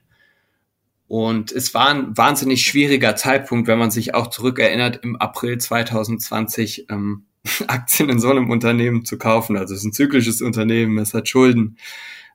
Und 1.08 1.52
es 1.52 1.74
war 1.74 1.88
ein 1.88 2.16
wahnsinnig 2.16 2.62
schwieriger 2.62 3.16
Zeitpunkt, 3.16 3.68
wenn 3.68 3.78
man 3.78 3.90
sich 3.90 4.14
auch 4.14 4.28
zurückerinnert, 4.28 5.00
im 5.02 5.16
April 5.16 5.58
2020 5.58 6.86
ähm, 6.88 7.26
Aktien 7.66 8.08
in 8.08 8.20
so 8.20 8.30
einem 8.30 8.48
Unternehmen 8.48 9.04
zu 9.04 9.18
kaufen. 9.18 9.56
Also 9.56 9.74
es 9.74 9.80
ist 9.80 9.86
ein 9.86 9.92
zyklisches 9.92 10.40
Unternehmen, 10.40 10.98
es 10.98 11.12
hat 11.12 11.28
Schulden. 11.28 11.76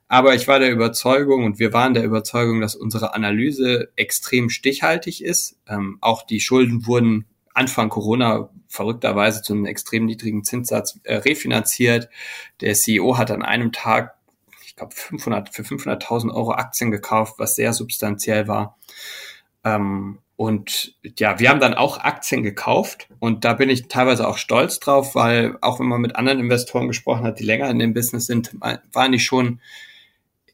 Aber 0.08 0.34
ich 0.34 0.46
war 0.46 0.58
der 0.58 0.72
Überzeugung 0.72 1.44
und 1.44 1.58
wir 1.58 1.72
waren 1.72 1.92
der 1.92 2.04
Überzeugung, 2.04 2.60
dass 2.60 2.74
unsere 2.74 3.14
Analyse 3.14 3.88
extrem 3.96 4.48
stichhaltig 4.48 5.24
ist. 5.24 5.58
Ähm, 5.66 5.98
auch 6.00 6.22
die 6.22 6.40
Schulden 6.40 6.86
wurden 6.86 7.26
Anfang 7.58 7.88
Corona 7.88 8.50
verrückterweise 8.68 9.42
zu 9.42 9.52
einem 9.52 9.66
extrem 9.66 10.04
niedrigen 10.04 10.44
Zinssatz 10.44 11.00
äh, 11.04 11.16
refinanziert. 11.16 12.08
Der 12.60 12.74
CEO 12.74 13.18
hat 13.18 13.30
an 13.30 13.42
einem 13.42 13.72
Tag, 13.72 14.14
ich 14.64 14.76
glaube, 14.76 14.94
500, 14.94 15.48
für 15.48 15.62
500.000 15.62 16.32
Euro 16.32 16.52
Aktien 16.52 16.90
gekauft, 16.90 17.34
was 17.38 17.56
sehr 17.56 17.72
substanziell 17.72 18.46
war. 18.46 18.78
Ähm, 19.64 20.18
und 20.36 20.94
ja, 21.18 21.40
wir 21.40 21.50
haben 21.50 21.58
dann 21.58 21.74
auch 21.74 21.98
Aktien 21.98 22.44
gekauft 22.44 23.08
und 23.18 23.44
da 23.44 23.54
bin 23.54 23.70
ich 23.70 23.88
teilweise 23.88 24.28
auch 24.28 24.38
stolz 24.38 24.78
drauf, 24.78 25.16
weil 25.16 25.58
auch 25.62 25.80
wenn 25.80 25.88
man 25.88 26.00
mit 26.00 26.14
anderen 26.14 26.38
Investoren 26.38 26.86
gesprochen 26.86 27.24
hat, 27.24 27.40
die 27.40 27.44
länger 27.44 27.68
in 27.70 27.80
dem 27.80 27.92
Business 27.92 28.26
sind, 28.26 28.54
waren 28.60 29.10
die 29.10 29.18
schon 29.18 29.60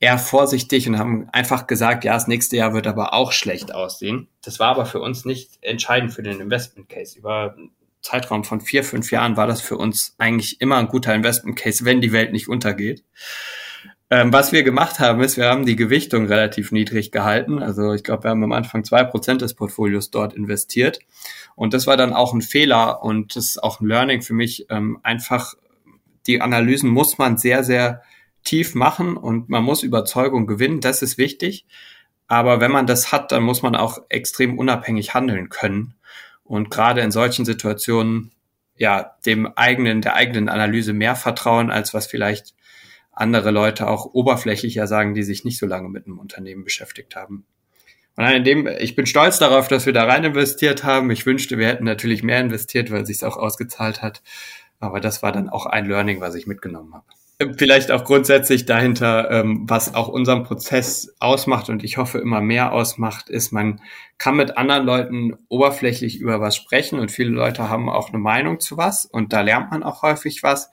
eher 0.05 0.19
vorsichtig 0.19 0.87
und 0.87 0.99
haben 0.99 1.29
einfach 1.33 1.67
gesagt, 1.67 2.05
ja, 2.05 2.13
das 2.13 2.29
nächste 2.29 2.59
Jahr 2.59 2.75
wird 2.75 2.87
aber 2.87 3.15
auch 3.15 3.33
schlecht 3.33 3.75
aussehen. 3.75 4.29
Das 4.43 4.61
war 4.61 4.69
aber 4.69 4.85
für 4.85 5.01
uns 5.01 5.25
nicht 5.25 5.53
entscheidend 5.63 6.13
für 6.13 6.23
den 6.23 6.41
Investment 6.41 6.91
Case. 6.91 7.19
Über 7.19 7.55
einen 7.57 7.71
Zeitraum 8.03 8.45
von 8.45 8.61
vier, 8.61 8.85
fünf 8.85 9.11
Jahren 9.11 9.39
war 9.39 9.47
das 9.47 9.63
für 9.63 9.79
uns 9.79 10.15
eigentlich 10.19 10.61
immer 10.61 10.77
ein 10.77 10.89
guter 10.89 11.15
Investment 11.15 11.59
Case, 11.59 11.87
wenn 11.87 12.03
die 12.03 12.13
Welt 12.13 12.33
nicht 12.33 12.51
untergeht. 12.51 13.03
Ähm, 14.11 14.31
was 14.31 14.53
wir 14.53 14.63
gemacht 14.63 15.01
haben, 15.01 15.23
ist, 15.23 15.39
wir 15.39 15.47
haben 15.47 15.65
die 15.65 15.75
Gewichtung 15.75 16.27
relativ 16.27 16.71
niedrig 16.71 17.11
gehalten. 17.11 17.63
Also 17.63 17.95
ich 17.95 18.05
glaube, 18.05 18.25
wir 18.25 18.31
haben 18.31 18.45
am 18.45 18.53
Anfang 18.53 18.85
zwei 18.85 19.05
Prozent 19.05 19.41
des 19.41 19.55
Portfolios 19.55 20.11
dort 20.11 20.35
investiert. 20.35 20.99
Und 21.55 21.73
das 21.73 21.87
war 21.87 21.97
dann 21.97 22.13
auch 22.13 22.35
ein 22.35 22.43
Fehler 22.43 23.03
und 23.03 23.37
das 23.37 23.47
ist 23.47 23.63
auch 23.63 23.81
ein 23.81 23.87
Learning 23.87 24.21
für 24.21 24.35
mich. 24.35 24.67
Ähm, 24.69 24.99
einfach 25.03 25.55
die 26.27 26.43
Analysen 26.43 26.91
muss 26.91 27.17
man 27.17 27.39
sehr, 27.39 27.65
sehr 27.65 28.03
tief 28.45 28.75
machen 28.75 29.17
und 29.17 29.49
man 29.49 29.65
muss 29.65 29.83
Überzeugung 29.83 30.47
gewinnen. 30.47 30.81
Das 30.81 31.03
ist 31.03 31.19
wichtig. 31.19 31.67
Aber 32.27 32.61
wenn 32.61 32.71
man 32.71 32.87
das 32.87 33.13
hat, 33.13 33.33
dann 33.33 33.43
muss 33.43 33.63
man 33.63 33.77
auch 33.77 33.99
extrem 34.09 34.59
unabhängig 34.59 35.15
handeln 35.15 35.49
können. 35.49 35.95
Und 36.43 36.71
gerade 36.71 37.01
in 37.01 37.11
solchen 37.11 37.45
Situationen, 37.45 38.33
ja, 38.77 39.17
dem 39.27 39.47
eigenen, 39.57 40.01
der 40.01 40.15
eigenen 40.15 40.49
Analyse 40.49 40.93
mehr 40.93 41.17
vertrauen, 41.17 41.71
als 41.71 41.95
was 41.95 42.07
vielleicht 42.07 42.55
andere 43.13 43.51
Leute 43.51 43.89
auch 43.89 44.07
oberflächlicher 44.07 44.87
sagen, 44.87 45.15
die 45.15 45.23
sich 45.23 45.45
nicht 45.45 45.59
so 45.59 45.67
lange 45.67 45.89
mit 45.89 46.07
einem 46.07 46.19
Unternehmen 46.19 46.65
beschäftigt 46.65 47.15
haben. 47.15 47.47
Und 48.17 48.25
in 48.27 48.45
dem, 48.45 48.67
ich 48.67 48.95
bin 48.95 49.07
stolz 49.07 49.39
darauf, 49.39 49.69
dass 49.69 49.87
wir 49.87 49.93
da 49.93 50.05
rein 50.05 50.25
investiert 50.25 50.85
haben. 50.85 51.11
Ich 51.11 51.27
wünschte, 51.27 51.59
wir 51.59 51.67
hätten 51.67 51.85
natürlich 51.85 52.23
mehr 52.23 52.41
investiert, 52.41 52.91
weil 52.91 53.03
es 53.03 53.09
sich 53.09 53.25
auch 53.25 53.37
ausgezahlt 53.37 54.03
hat. 54.03 54.23
Aber 54.79 55.01
das 55.01 55.23
war 55.23 55.33
dann 55.33 55.49
auch 55.49 55.67
ein 55.67 55.87
Learning, 55.87 56.21
was 56.21 56.35
ich 56.35 56.47
mitgenommen 56.47 56.95
habe. 56.95 57.07
Vielleicht 57.39 57.91
auch 57.91 58.05
grundsätzlich 58.05 58.65
dahinter, 58.65 59.29
ähm, 59.31 59.65
was 59.67 59.95
auch 59.95 60.07
unseren 60.07 60.45
Prozess 60.45 61.17
ausmacht 61.19 61.69
und 61.69 61.83
ich 61.83 61.97
hoffe 61.97 62.19
immer 62.19 62.41
mehr 62.41 62.73
ausmacht, 62.73 63.29
ist, 63.29 63.51
man 63.51 63.81
kann 64.19 64.37
mit 64.37 64.57
anderen 64.57 64.87
Leuten 64.87 65.37
oberflächlich 65.49 66.21
über 66.21 66.41
was 66.41 66.55
sprechen 66.55 67.01
und 67.01 67.11
viele 67.11 67.31
Leute 67.31 67.69
haben 67.69 67.89
auch 67.89 68.11
eine 68.11 68.19
Meinung 68.19 68.61
zu 68.61 68.77
was 68.77 69.05
und 69.05 69.33
da 69.33 69.41
lernt 69.41 69.73
man 69.73 69.83
auch 69.83 70.03
häufig 70.03 70.45
was. 70.45 70.71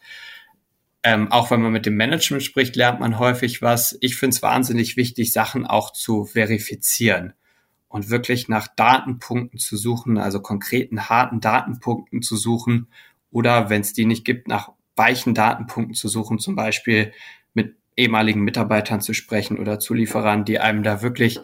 Ähm, 1.01 1.31
auch 1.31 1.49
wenn 1.49 1.63
man 1.63 1.71
mit 1.71 1.87
dem 1.87 1.95
Management 1.95 2.43
spricht, 2.43 2.75
lernt 2.75 2.99
man 2.99 3.17
häufig 3.17 3.63
was. 3.63 3.97
Ich 4.01 4.15
finde 4.15 4.35
es 4.35 4.43
wahnsinnig 4.43 4.97
wichtig, 4.97 5.33
Sachen 5.33 5.65
auch 5.65 5.91
zu 5.91 6.25
verifizieren 6.25 7.33
und 7.87 8.11
wirklich 8.11 8.49
nach 8.49 8.67
Datenpunkten 8.67 9.57
zu 9.57 9.77
suchen, 9.77 10.19
also 10.19 10.41
konkreten, 10.41 11.09
harten 11.09 11.39
Datenpunkten 11.39 12.21
zu 12.21 12.35
suchen 12.37 12.87
oder 13.31 13.71
wenn 13.71 13.81
es 13.81 13.93
die 13.93 14.05
nicht 14.05 14.25
gibt, 14.25 14.47
nach 14.47 14.73
weichen 14.95 15.33
Datenpunkten 15.33 15.95
zu 15.95 16.07
suchen, 16.07 16.39
zum 16.39 16.55
Beispiel 16.55 17.13
mit 17.53 17.75
ehemaligen 17.95 18.41
Mitarbeitern 18.41 19.01
zu 19.01 19.13
sprechen 19.13 19.59
oder 19.59 19.79
Zulieferern, 19.79 20.45
die 20.45 20.59
einem 20.59 20.83
da 20.83 21.01
wirklich 21.01 21.39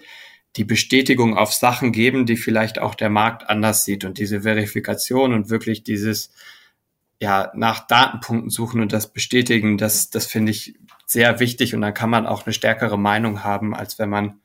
die 0.56 0.64
Bestätigung 0.64 1.38
auf 1.38 1.54
Sachen 1.54 1.92
geben, 1.92 2.26
die 2.26 2.38
vielleicht 2.38 2.80
auch 2.80 2.96
der 2.96 3.10
Markt 3.10 3.50
anders 3.50 3.86
sieht 3.86 4.06
und 4.06 4.18
diese 4.18 4.42
Verifikation 4.42 5.34
und 5.34 5.50
wirklich 5.50 5.84
dieses 5.84 6.32
ja, 7.20 7.52
nach 7.56 7.88
Datenpunkten 7.88 8.50
suchen 8.50 8.80
und 8.80 8.94
das 8.94 9.12
bestätigen, 9.12 9.78
das, 9.78 10.10
das 10.10 10.28
finde 10.28 10.52
ich 10.52 10.78
sehr 11.06 11.40
wichtig 11.40 11.74
und 11.74 11.82
dann 11.82 11.94
kann 11.94 12.10
man 12.10 12.28
auch 12.28 12.46
eine 12.46 12.54
stärkere 12.54 12.98
Meinung 12.98 13.44
haben, 13.44 13.76
als 13.76 13.98
wenn 13.98 14.10
man 14.10 14.40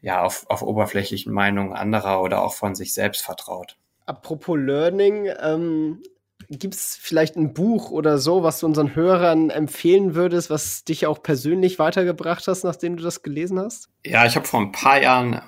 ja 0.00 0.22
auf, 0.22 0.48
auf 0.48 0.62
oberflächlichen 0.62 1.32
Meinungen 1.32 1.72
anderer 1.72 2.22
oder 2.22 2.42
auch 2.42 2.54
von 2.54 2.74
sich 2.74 2.94
selbst 2.94 3.22
vertraut. 3.22 3.76
Apropos 4.06 4.56
Learning, 4.58 5.28
ähm, 5.40 6.02
gibt 6.48 6.74
es 6.74 6.98
vielleicht 7.00 7.36
ein 7.36 7.54
Buch 7.54 7.90
oder 7.90 8.18
so, 8.18 8.42
was 8.42 8.60
du 8.60 8.66
unseren 8.66 8.94
Hörern 8.94 9.50
empfehlen 9.50 10.14
würdest, 10.14 10.50
was 10.50 10.84
dich 10.84 11.06
auch 11.06 11.22
persönlich 11.22 11.78
weitergebracht 11.78 12.46
hast, 12.46 12.64
nachdem 12.64 12.96
du 12.96 13.02
das 13.02 13.22
gelesen 13.22 13.58
hast? 13.58 13.88
Ja, 14.04 14.26
ich 14.26 14.36
habe 14.36 14.46
vor 14.46 14.60
ein 14.60 14.72
paar 14.72 15.00
Jahren, 15.00 15.40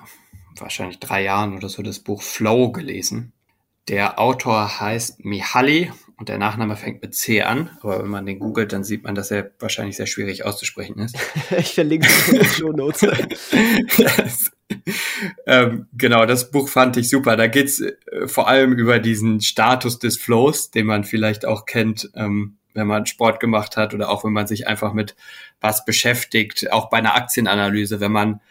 wahrscheinlich 0.57 0.99
drei 0.99 1.23
Jahren 1.23 1.55
oder 1.55 1.69
so, 1.69 1.81
das 1.81 1.99
Buch 1.99 2.21
Flow 2.21 2.71
gelesen. 2.71 3.33
Der 3.87 4.19
Autor 4.19 4.79
heißt 4.79 5.23
Mihaly 5.23 5.91
und 6.17 6.29
der 6.29 6.37
Nachname 6.37 6.75
fängt 6.75 7.01
mit 7.01 7.15
C 7.15 7.41
an, 7.41 7.69
aber 7.81 8.03
wenn 8.03 8.09
man 8.09 8.25
den 8.25 8.39
googelt, 8.39 8.73
dann 8.73 8.83
sieht 8.83 9.03
man, 9.03 9.15
dass 9.15 9.31
er 9.31 9.51
wahrscheinlich 9.59 9.95
sehr 9.95 10.05
schwierig 10.05 10.45
auszusprechen 10.45 10.99
ist. 10.99 11.17
ich 11.57 11.73
verlinke 11.73 12.07
es 12.07 12.27
in 12.27 12.35
den 12.35 12.45
Show 12.45 12.71
Notes. 12.71 13.07
ähm, 15.47 15.87
genau, 15.93 16.25
das 16.25 16.51
Buch 16.51 16.69
fand 16.69 16.97
ich 16.97 17.09
super. 17.09 17.35
Da 17.35 17.47
geht's 17.47 17.81
äh, 17.81 18.27
vor 18.27 18.47
allem 18.47 18.73
über 18.73 18.99
diesen 18.99 19.41
Status 19.41 19.99
des 19.99 20.17
Flows, 20.17 20.71
den 20.71 20.85
man 20.85 21.03
vielleicht 21.03 21.45
auch 21.45 21.65
kennt, 21.65 22.09
ähm, 22.15 22.57
wenn 22.73 22.87
man 22.87 23.05
Sport 23.05 23.39
gemacht 23.39 23.77
hat 23.77 23.93
oder 23.93 24.09
auch 24.09 24.23
wenn 24.23 24.33
man 24.33 24.47
sich 24.47 24.67
einfach 24.67 24.93
mit 24.93 25.15
was 25.59 25.85
beschäftigt, 25.85 26.71
auch 26.71 26.89
bei 26.89 26.97
einer 26.97 27.15
Aktienanalyse, 27.15 27.99
wenn 27.99 28.11
man 28.11 28.41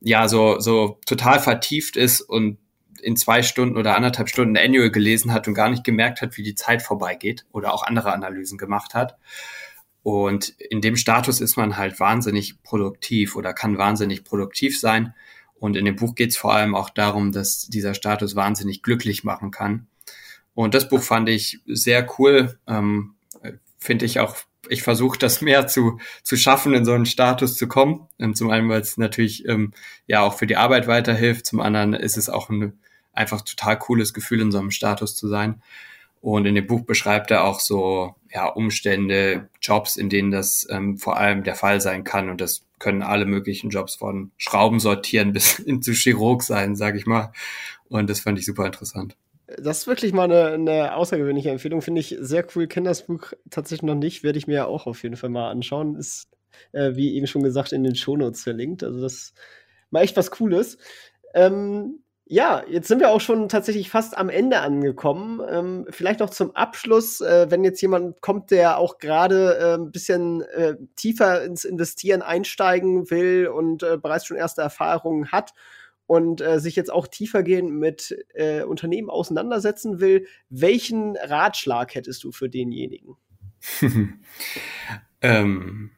ja 0.00 0.28
so, 0.28 0.60
so 0.60 0.98
total 1.06 1.40
vertieft 1.40 1.96
ist 1.96 2.20
und 2.20 2.58
in 3.00 3.16
zwei 3.16 3.42
Stunden 3.42 3.76
oder 3.76 3.96
anderthalb 3.96 4.28
Stunden 4.28 4.56
Annual 4.56 4.90
gelesen 4.90 5.32
hat 5.32 5.48
und 5.48 5.54
gar 5.54 5.70
nicht 5.70 5.84
gemerkt 5.84 6.22
hat, 6.22 6.36
wie 6.36 6.42
die 6.42 6.54
Zeit 6.54 6.82
vorbeigeht 6.82 7.44
oder 7.50 7.74
auch 7.74 7.82
andere 7.82 8.12
Analysen 8.12 8.58
gemacht 8.58 8.94
hat. 8.94 9.16
Und 10.02 10.50
in 10.58 10.80
dem 10.80 10.96
Status 10.96 11.40
ist 11.40 11.56
man 11.56 11.76
halt 11.76 12.00
wahnsinnig 12.00 12.62
produktiv 12.62 13.36
oder 13.36 13.52
kann 13.52 13.78
wahnsinnig 13.78 14.24
produktiv 14.24 14.78
sein. 14.78 15.14
Und 15.62 15.76
in 15.76 15.84
dem 15.84 15.94
Buch 15.94 16.16
geht 16.16 16.30
es 16.30 16.36
vor 16.36 16.52
allem 16.52 16.74
auch 16.74 16.90
darum, 16.90 17.30
dass 17.30 17.68
dieser 17.68 17.94
Status 17.94 18.34
wahnsinnig 18.34 18.82
glücklich 18.82 19.22
machen 19.22 19.52
kann. 19.52 19.86
Und 20.54 20.74
das 20.74 20.88
Buch 20.88 21.00
fand 21.00 21.28
ich 21.28 21.60
sehr 21.66 22.04
cool. 22.18 22.58
Ähm, 22.66 23.14
Finde 23.78 24.04
ich 24.04 24.18
auch, 24.18 24.34
ich 24.68 24.82
versuche 24.82 25.16
das 25.20 25.40
mehr 25.40 25.68
zu, 25.68 26.00
zu 26.24 26.36
schaffen, 26.36 26.74
in 26.74 26.84
so 26.84 26.94
einen 26.94 27.06
Status 27.06 27.56
zu 27.56 27.68
kommen. 27.68 28.08
Ähm, 28.18 28.34
zum 28.34 28.50
einen, 28.50 28.68
weil 28.68 28.80
es 28.80 28.96
natürlich 28.96 29.46
ähm, 29.46 29.70
ja 30.08 30.22
auch 30.22 30.36
für 30.36 30.48
die 30.48 30.56
Arbeit 30.56 30.88
weiterhilft. 30.88 31.46
Zum 31.46 31.60
anderen 31.60 31.94
ist 31.94 32.16
es 32.16 32.28
auch 32.28 32.50
eine 32.50 32.72
einfach 33.12 33.42
total 33.42 33.78
cooles 33.78 34.12
Gefühl, 34.14 34.40
in 34.40 34.50
so 34.50 34.58
einem 34.58 34.72
Status 34.72 35.14
zu 35.14 35.28
sein. 35.28 35.62
Und 36.20 36.44
in 36.44 36.56
dem 36.56 36.66
Buch 36.66 36.82
beschreibt 36.84 37.30
er 37.30 37.44
auch 37.44 37.60
so 37.60 38.16
ja, 38.34 38.48
Umstände, 38.48 39.48
Jobs, 39.60 39.96
in 39.96 40.08
denen 40.08 40.32
das 40.32 40.66
ähm, 40.70 40.98
vor 40.98 41.18
allem 41.18 41.44
der 41.44 41.54
Fall 41.54 41.80
sein 41.80 42.02
kann. 42.02 42.30
Und 42.30 42.40
das 42.40 42.64
können 42.82 43.02
alle 43.02 43.26
möglichen 43.26 43.70
Jobs 43.70 43.94
von 43.94 44.32
Schrauben 44.36 44.80
sortieren 44.80 45.32
bis 45.32 45.56
hin 45.64 45.82
zu 45.82 45.92
Chirurg 45.92 46.42
sein, 46.42 46.74
sage 46.74 46.98
ich 46.98 47.06
mal. 47.06 47.32
Und 47.88 48.10
das 48.10 48.20
fand 48.20 48.38
ich 48.38 48.44
super 48.44 48.66
interessant. 48.66 49.16
Das 49.46 49.78
ist 49.78 49.86
wirklich 49.86 50.12
mal 50.12 50.24
eine, 50.24 50.46
eine 50.54 50.96
außergewöhnliche 50.96 51.50
Empfehlung. 51.50 51.80
Finde 51.80 52.00
ich 52.00 52.16
sehr 52.18 52.44
cool. 52.54 52.66
Kenne 52.66 52.88
das 52.88 53.06
Buch 53.06 53.32
tatsächlich 53.50 53.86
noch 53.86 53.94
nicht. 53.94 54.24
Werde 54.24 54.38
ich 54.38 54.46
mir 54.46 54.54
ja 54.54 54.66
auch 54.66 54.86
auf 54.86 55.02
jeden 55.02 55.16
Fall 55.16 55.30
mal 55.30 55.50
anschauen. 55.50 55.94
Ist, 55.94 56.28
äh, 56.72 56.96
wie 56.96 57.14
eben 57.14 57.26
schon 57.26 57.42
gesagt, 57.42 57.72
in 57.72 57.84
den 57.84 57.94
Shownotes 57.94 58.42
verlinkt. 58.42 58.82
Also 58.82 59.00
das 59.00 59.12
ist 59.12 59.34
mal 59.90 60.00
echt 60.00 60.16
was 60.16 60.30
Cooles. 60.32 60.78
Ähm, 61.34 62.01
ja, 62.32 62.64
jetzt 62.66 62.88
sind 62.88 63.00
wir 63.00 63.10
auch 63.10 63.20
schon 63.20 63.50
tatsächlich 63.50 63.90
fast 63.90 64.16
am 64.16 64.30
Ende 64.30 64.60
angekommen. 64.60 65.42
Ähm, 65.50 65.86
vielleicht 65.90 66.20
noch 66.20 66.30
zum 66.30 66.56
Abschluss, 66.56 67.20
äh, 67.20 67.50
wenn 67.50 67.62
jetzt 67.62 67.82
jemand 67.82 68.22
kommt, 68.22 68.50
der 68.50 68.78
auch 68.78 68.96
gerade 68.96 69.58
äh, 69.58 69.74
ein 69.74 69.92
bisschen 69.92 70.40
äh, 70.40 70.76
tiefer 70.96 71.44
ins 71.44 71.66
Investieren 71.66 72.22
einsteigen 72.22 73.10
will 73.10 73.48
und 73.48 73.82
äh, 73.82 73.98
bereits 73.98 74.24
schon 74.24 74.38
erste 74.38 74.62
Erfahrungen 74.62 75.30
hat 75.30 75.52
und 76.06 76.40
äh, 76.40 76.58
sich 76.58 76.74
jetzt 76.74 76.90
auch 76.90 77.06
tiefergehend 77.06 77.70
mit 77.70 78.16
äh, 78.32 78.62
Unternehmen 78.62 79.10
auseinandersetzen 79.10 80.00
will, 80.00 80.26
welchen 80.48 81.18
Ratschlag 81.18 81.94
hättest 81.94 82.24
du 82.24 82.32
für 82.32 82.48
denjenigen? 82.48 83.16
ähm, 85.20 85.90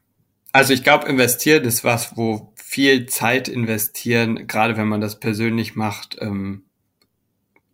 also 0.51 0.73
ich 0.73 0.83
glaube, 0.83 1.07
investieren 1.07 1.63
ist 1.63 1.85
was, 1.85 2.17
wo 2.17 2.53
viel 2.75 3.05
Zeit 3.05 3.47
investieren, 3.47 4.47
gerade 4.47 4.75
wenn 4.75 4.89
man 4.89 4.99
das 4.99 5.17
persönlich 5.17 5.77
macht, 5.77 6.17
ähm, 6.19 6.65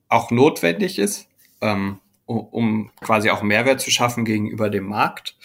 auch 0.09 0.29
notwendig 0.29 0.99
ist, 0.99 1.27
ähm, 1.59 1.97
um 2.27 2.91
quasi 3.01 3.31
auch 3.31 3.41
Mehrwert 3.41 3.81
zu 3.81 3.89
schaffen 3.89 4.25
gegenüber 4.25 4.69
dem 4.69 4.83
Markt. 4.83 5.35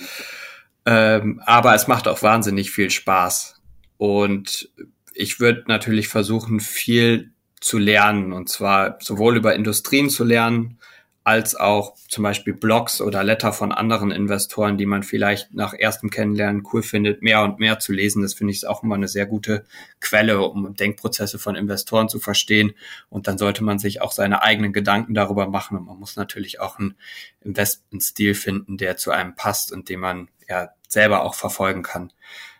Ähm, 0.85 1.40
aber 1.47 1.75
es 1.75 1.88
macht 1.88 2.07
auch 2.07 2.21
wahnsinnig 2.21 2.71
viel 2.71 2.90
Spaß. 2.90 3.59
Und 3.97 4.69
ich 5.14 5.40
würde 5.40 5.64
natürlich 5.69 6.09
versuchen, 6.09 6.61
viel 6.61 7.33
zu 7.59 7.79
lernen, 7.79 8.35
und 8.35 8.51
zwar 8.51 8.99
sowohl 9.01 9.38
über 9.38 9.55
Industrien 9.55 10.11
zu 10.11 10.25
lernen, 10.25 10.79
als 11.27 11.57
auch 11.57 11.97
zum 12.09 12.23
Beispiel 12.23 12.55
Blogs 12.55 13.01
oder 13.01 13.25
Letter 13.25 13.53
von 13.53 13.73
anderen 13.73 14.12
Investoren, 14.12 14.79
die 14.79 14.87
man 14.87 15.03
vielleicht 15.03 15.53
nach 15.53 15.75
erstem 15.77 16.09
Kennenlernen 16.09 16.62
cool 16.73 16.85
findet, 16.85 17.21
mehr 17.21 17.43
und 17.43 17.59
mehr 17.59 17.81
zu 17.81 17.93
lesen. 17.93 18.23
Das 18.23 18.33
finde 18.33 18.53
ich 18.53 18.65
auch 18.65 18.85
immer 18.85 18.95
eine 18.95 19.09
sehr 19.09 19.27
gute 19.27 19.65
Quelle, 20.01 20.41
um 20.41 20.77
Denkprozesse 20.77 21.41
von 21.41 21.57
Investoren 21.57 22.09
zu 22.09 22.21
verstehen. 22.21 22.75
Und 23.09 23.27
dann 23.27 23.39
sollte 23.39 23.65
man 23.65 23.81
sich 23.81 24.01
auch 24.03 24.12
seine 24.12 24.45
eigenen 24.45 24.73
Gedanken 24.73 25.15
darüber 25.15 25.49
machen. 25.49 25.77
Und 25.77 25.87
man 25.87 25.99
muss 25.99 26.15
natürlich 26.15 26.61
auch 26.61 26.79
einen 26.79 26.95
Investmentstil 27.41 28.37
finden, 28.37 28.77
der 28.77 28.97
zu 28.97 29.11
einem 29.11 29.35
passt 29.35 29.73
und 29.73 29.89
den 29.89 29.99
man 29.99 30.29
ja 30.49 30.69
selber 30.87 31.25
auch 31.25 31.35
verfolgen 31.35 31.83
kann. 31.83 32.12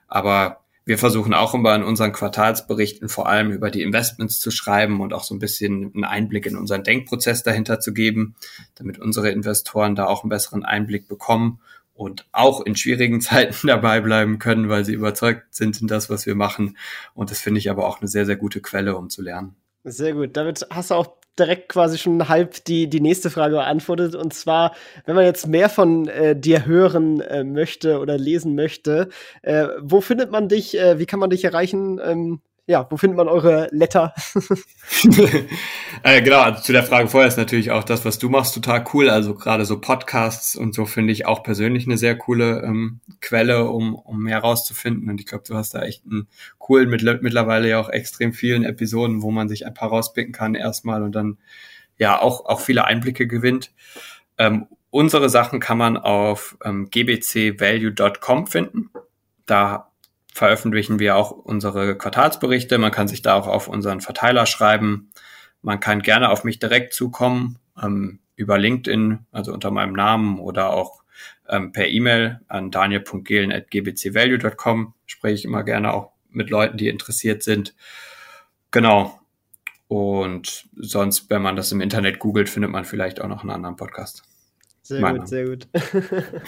Aber 0.09 0.66
wir 0.87 0.99
versuchen 0.99 1.35
auch 1.35 1.53
immer 1.53 1.75
in 1.75 1.83
unseren 1.83 2.13
Quartalsberichten 2.13 3.09
vor 3.09 3.29
allem 3.29 3.51
über 3.51 3.73
die 3.73 3.83
Investments 3.83 4.39
zu 4.39 4.53
schreiben 4.53 5.01
und 5.01 5.13
auch 5.13 5.25
so 5.25 5.35
ein 5.35 5.41
bisschen 5.41 5.93
einen 5.93 6.05
Einblick 6.05 6.47
in 6.47 6.57
unseren 6.57 6.85
Denkprozess 6.85 7.43
dahinter 7.43 7.81
zu 7.81 7.93
geben, 7.93 8.37
damit 8.77 8.99
unsere 9.01 9.31
Investoren 9.31 9.97
da 9.97 10.07
auch 10.07 10.23
einen 10.23 10.31
besseren 10.31 10.65
Einblick 10.65 11.09
bekommen 11.09 11.61
und 11.93 12.29
auch 12.31 12.61
in 12.61 12.77
schwierigen 12.77 13.21
Zeiten 13.21 13.67
dabei 13.67 14.01
bleiben 14.01 14.39
können, 14.39 14.69
weil 14.69 14.85
sie 14.85 14.95
überzeugt 14.95 15.55
sind 15.55 15.81
in 15.81 15.89
das, 15.89 16.09
was 16.09 16.25
wir 16.25 16.37
machen. 16.37 16.79
Und 17.15 17.33
das 17.33 17.41
finde 17.41 17.59
ich 17.59 17.69
aber 17.69 17.85
auch 17.87 18.01
eine 18.01 18.09
sehr, 18.09 18.25
sehr 18.25 18.37
gute 18.37 18.61
Quelle, 18.61 18.97
um 18.97 19.11
zu 19.11 19.23
lernen. 19.23 19.57
Sehr 19.83 20.13
gut. 20.13 20.37
Damit 20.37 20.67
hast 20.71 20.93
du 20.93 20.95
auch 20.95 21.17
direkt 21.39 21.69
quasi 21.69 21.99
schon 21.99 22.29
halb 22.29 22.65
die, 22.65 22.89
die 22.89 23.01
nächste 23.01 23.31
Frage 23.31 23.57
beantwortet. 23.57 24.15
Und 24.15 24.35
zwar, 24.35 24.75
wenn 25.05 25.15
man 25.15 25.25
jetzt 25.25 25.47
mehr 25.47 25.69
von 25.69 26.09
äh, 26.09 26.39
dir 26.39 26.67
hören 26.67 27.21
äh, 27.21 27.45
möchte 27.45 27.99
oder 28.01 28.19
lesen 28.19 28.55
möchte, 28.55 29.09
äh, 29.43 29.69
wo 29.81 30.01
findet 30.01 30.31
man 30.31 30.49
dich? 30.49 30.79
Äh, 30.79 30.99
wie 30.99 31.07
kann 31.07 31.21
man 31.21 31.31
dich 31.31 31.45
erreichen? 31.45 32.01
Ähm, 32.03 32.41
ja, 32.69 32.85
wo 32.91 32.97
findet 32.97 33.17
man 33.17 33.29
eure 33.29 33.69
Letter? 33.71 34.13
äh, 36.03 36.21
genau, 36.21 36.41
also 36.41 36.63
zu 36.63 36.73
der 36.73 36.83
Frage 36.83 37.09
vorher 37.09 37.29
ist 37.29 37.39
natürlich 37.39 37.71
auch 37.71 37.85
das, 37.85 38.05
was 38.05 38.19
du 38.19 38.29
machst, 38.29 38.55
total 38.55 38.85
cool. 38.93 39.09
Also 39.09 39.35
gerade 39.35 39.65
so 39.65 39.81
Podcasts 39.81 40.57
und 40.57 40.75
so 40.75 40.85
finde 40.85 41.13
ich 41.13 41.27
auch 41.27 41.45
persönlich 41.45 41.87
eine 41.87 41.97
sehr 41.97 42.19
coole 42.19 42.63
ähm, 42.65 43.01
Quelle, 43.21 43.71
um, 43.71 43.95
um 43.95 44.21
mehr 44.21 44.41
rauszufinden. 44.41 45.09
Und 45.09 45.21
ich 45.21 45.27
glaube, 45.27 45.45
du 45.47 45.55
hast 45.55 45.75
da 45.75 45.83
echt 45.83 46.05
einen 46.07 46.27
coolen, 46.59 46.91
mit, 46.91 47.03
mittlerweile 47.23 47.69
ja 47.69 47.79
auch 47.79 47.89
extrem 47.89 48.33
vielen 48.33 48.65
Episoden, 48.65 49.23
wo 49.23 49.31
man 49.31 49.49
sich 49.49 49.65
ein 49.65 49.75
paar 49.75 49.91
rauspicken 49.91 50.33
kann 50.33 50.57
erstmal 50.57 51.03
und 51.05 51.13
dann 51.13 51.39
ja 51.99 52.21
auch, 52.21 52.47
auch 52.47 52.61
viele 52.61 52.85
Einblicke 52.85 53.29
gewinnt. 53.29 53.73
Ähm, 54.39 54.67
unsere 54.91 55.29
Sachen 55.29 55.61
kann 55.61 55.79
man 55.79 55.97
auf 55.97 56.59
ähm, 56.65 56.91
gbcvalue.com 56.91 58.49
finden. 58.49 58.91
Da 59.47 59.93
veröffentlichen 60.37 60.99
wir 60.99 61.17
auch 61.17 61.31
unsere 61.31 61.97
Quartalsberichte. 61.97 62.77
Man 62.77 62.93
kann 62.93 63.09
sich 63.09 63.23
da 63.23 63.37
auch 63.37 63.47
auf 63.47 63.69
unseren 63.69 64.03
Verteiler 64.03 64.45
schreiben. 64.45 65.11
Man 65.63 65.81
kann 65.81 66.03
gerne 66.03 66.29
auf 66.29 66.45
mich 66.45 66.59
direkt 66.59 66.93
zukommen, 66.93 67.59
ähm, 67.83 68.19
über 68.37 68.59
LinkedIn, 68.59 69.21
also 69.33 69.55
unter 69.55 69.71
meinem 69.71 69.95
Namen 69.95 70.39
oder 70.39 70.75
auch 70.75 71.03
ähm, 71.49 71.73
per 71.73 71.89
E-Mail 71.89 72.43
an 72.49 72.71
daniel.gehlen.gbcvalue.com. 72.71 74.93
Spreche 75.07 75.35
ich 75.35 75.47
immer 75.47 75.65
gerne 75.65 75.95
auch 75.95 76.13
mit 76.29 76.51
Leuten, 76.51 76.77
die 76.77 76.89
interessiert 76.89 77.43
sind. 77.43 77.75
Genau. 78.71 79.19
Und 79.89 80.69
sonst, 80.77 81.31
wenn 81.31 81.41
man 81.41 81.57
das 81.57 81.73
im 81.73 81.81
Internet 81.81 82.19
googelt, 82.19 82.51
findet 82.51 82.71
man 82.71 82.85
vielleicht 82.85 83.23
auch 83.23 83.29
noch 83.29 83.41
einen 83.41 83.53
anderen 83.53 83.77
Podcast. 83.77 84.23
Sehr 84.83 85.01
Meine. 85.01 85.21
gut, 85.21 85.29
sehr 85.29 85.47
gut. 85.47 85.67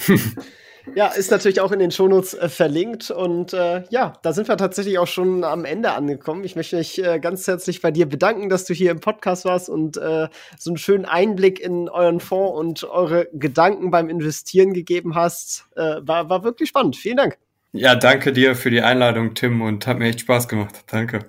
Ja, 0.94 1.08
ist 1.08 1.30
natürlich 1.30 1.60
auch 1.60 1.72
in 1.72 1.78
den 1.78 1.90
Shownotes 1.90 2.34
äh, 2.34 2.48
verlinkt. 2.48 3.10
Und 3.10 3.52
äh, 3.52 3.84
ja, 3.90 4.14
da 4.22 4.32
sind 4.32 4.48
wir 4.48 4.56
tatsächlich 4.56 4.98
auch 4.98 5.06
schon 5.06 5.44
am 5.44 5.64
Ende 5.64 5.92
angekommen. 5.92 6.44
Ich 6.44 6.56
möchte 6.56 6.76
mich 6.76 7.02
äh, 7.02 7.18
ganz 7.18 7.46
herzlich 7.46 7.80
bei 7.80 7.90
dir 7.90 8.06
bedanken, 8.06 8.48
dass 8.48 8.64
du 8.64 8.74
hier 8.74 8.90
im 8.90 9.00
Podcast 9.00 9.44
warst 9.44 9.68
und 9.68 9.96
äh, 9.96 10.28
so 10.58 10.70
einen 10.70 10.78
schönen 10.78 11.04
Einblick 11.04 11.60
in 11.60 11.88
euren 11.88 12.20
Fonds 12.20 12.58
und 12.58 12.84
eure 12.84 13.28
Gedanken 13.32 13.90
beim 13.90 14.08
Investieren 14.08 14.72
gegeben 14.72 15.14
hast. 15.14 15.66
Äh, 15.76 15.96
war, 16.00 16.28
war 16.28 16.44
wirklich 16.44 16.68
spannend. 16.68 16.96
Vielen 16.96 17.16
Dank. 17.16 17.38
Ja, 17.72 17.94
danke 17.94 18.32
dir 18.32 18.56
für 18.56 18.70
die 18.70 18.80
Einladung, 18.80 19.34
Tim, 19.34 19.60
und 19.60 19.86
hat 19.86 19.98
mir 19.98 20.06
echt 20.06 20.20
Spaß 20.20 20.48
gemacht. 20.48 20.84
Danke. 20.86 21.26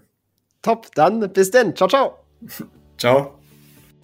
Top, 0.61 0.87
dann 0.95 1.31
bis 1.33 1.51
denn. 1.51 1.75
Ciao, 1.75 1.89
ciao. 1.89 2.19
ciao 2.97 3.38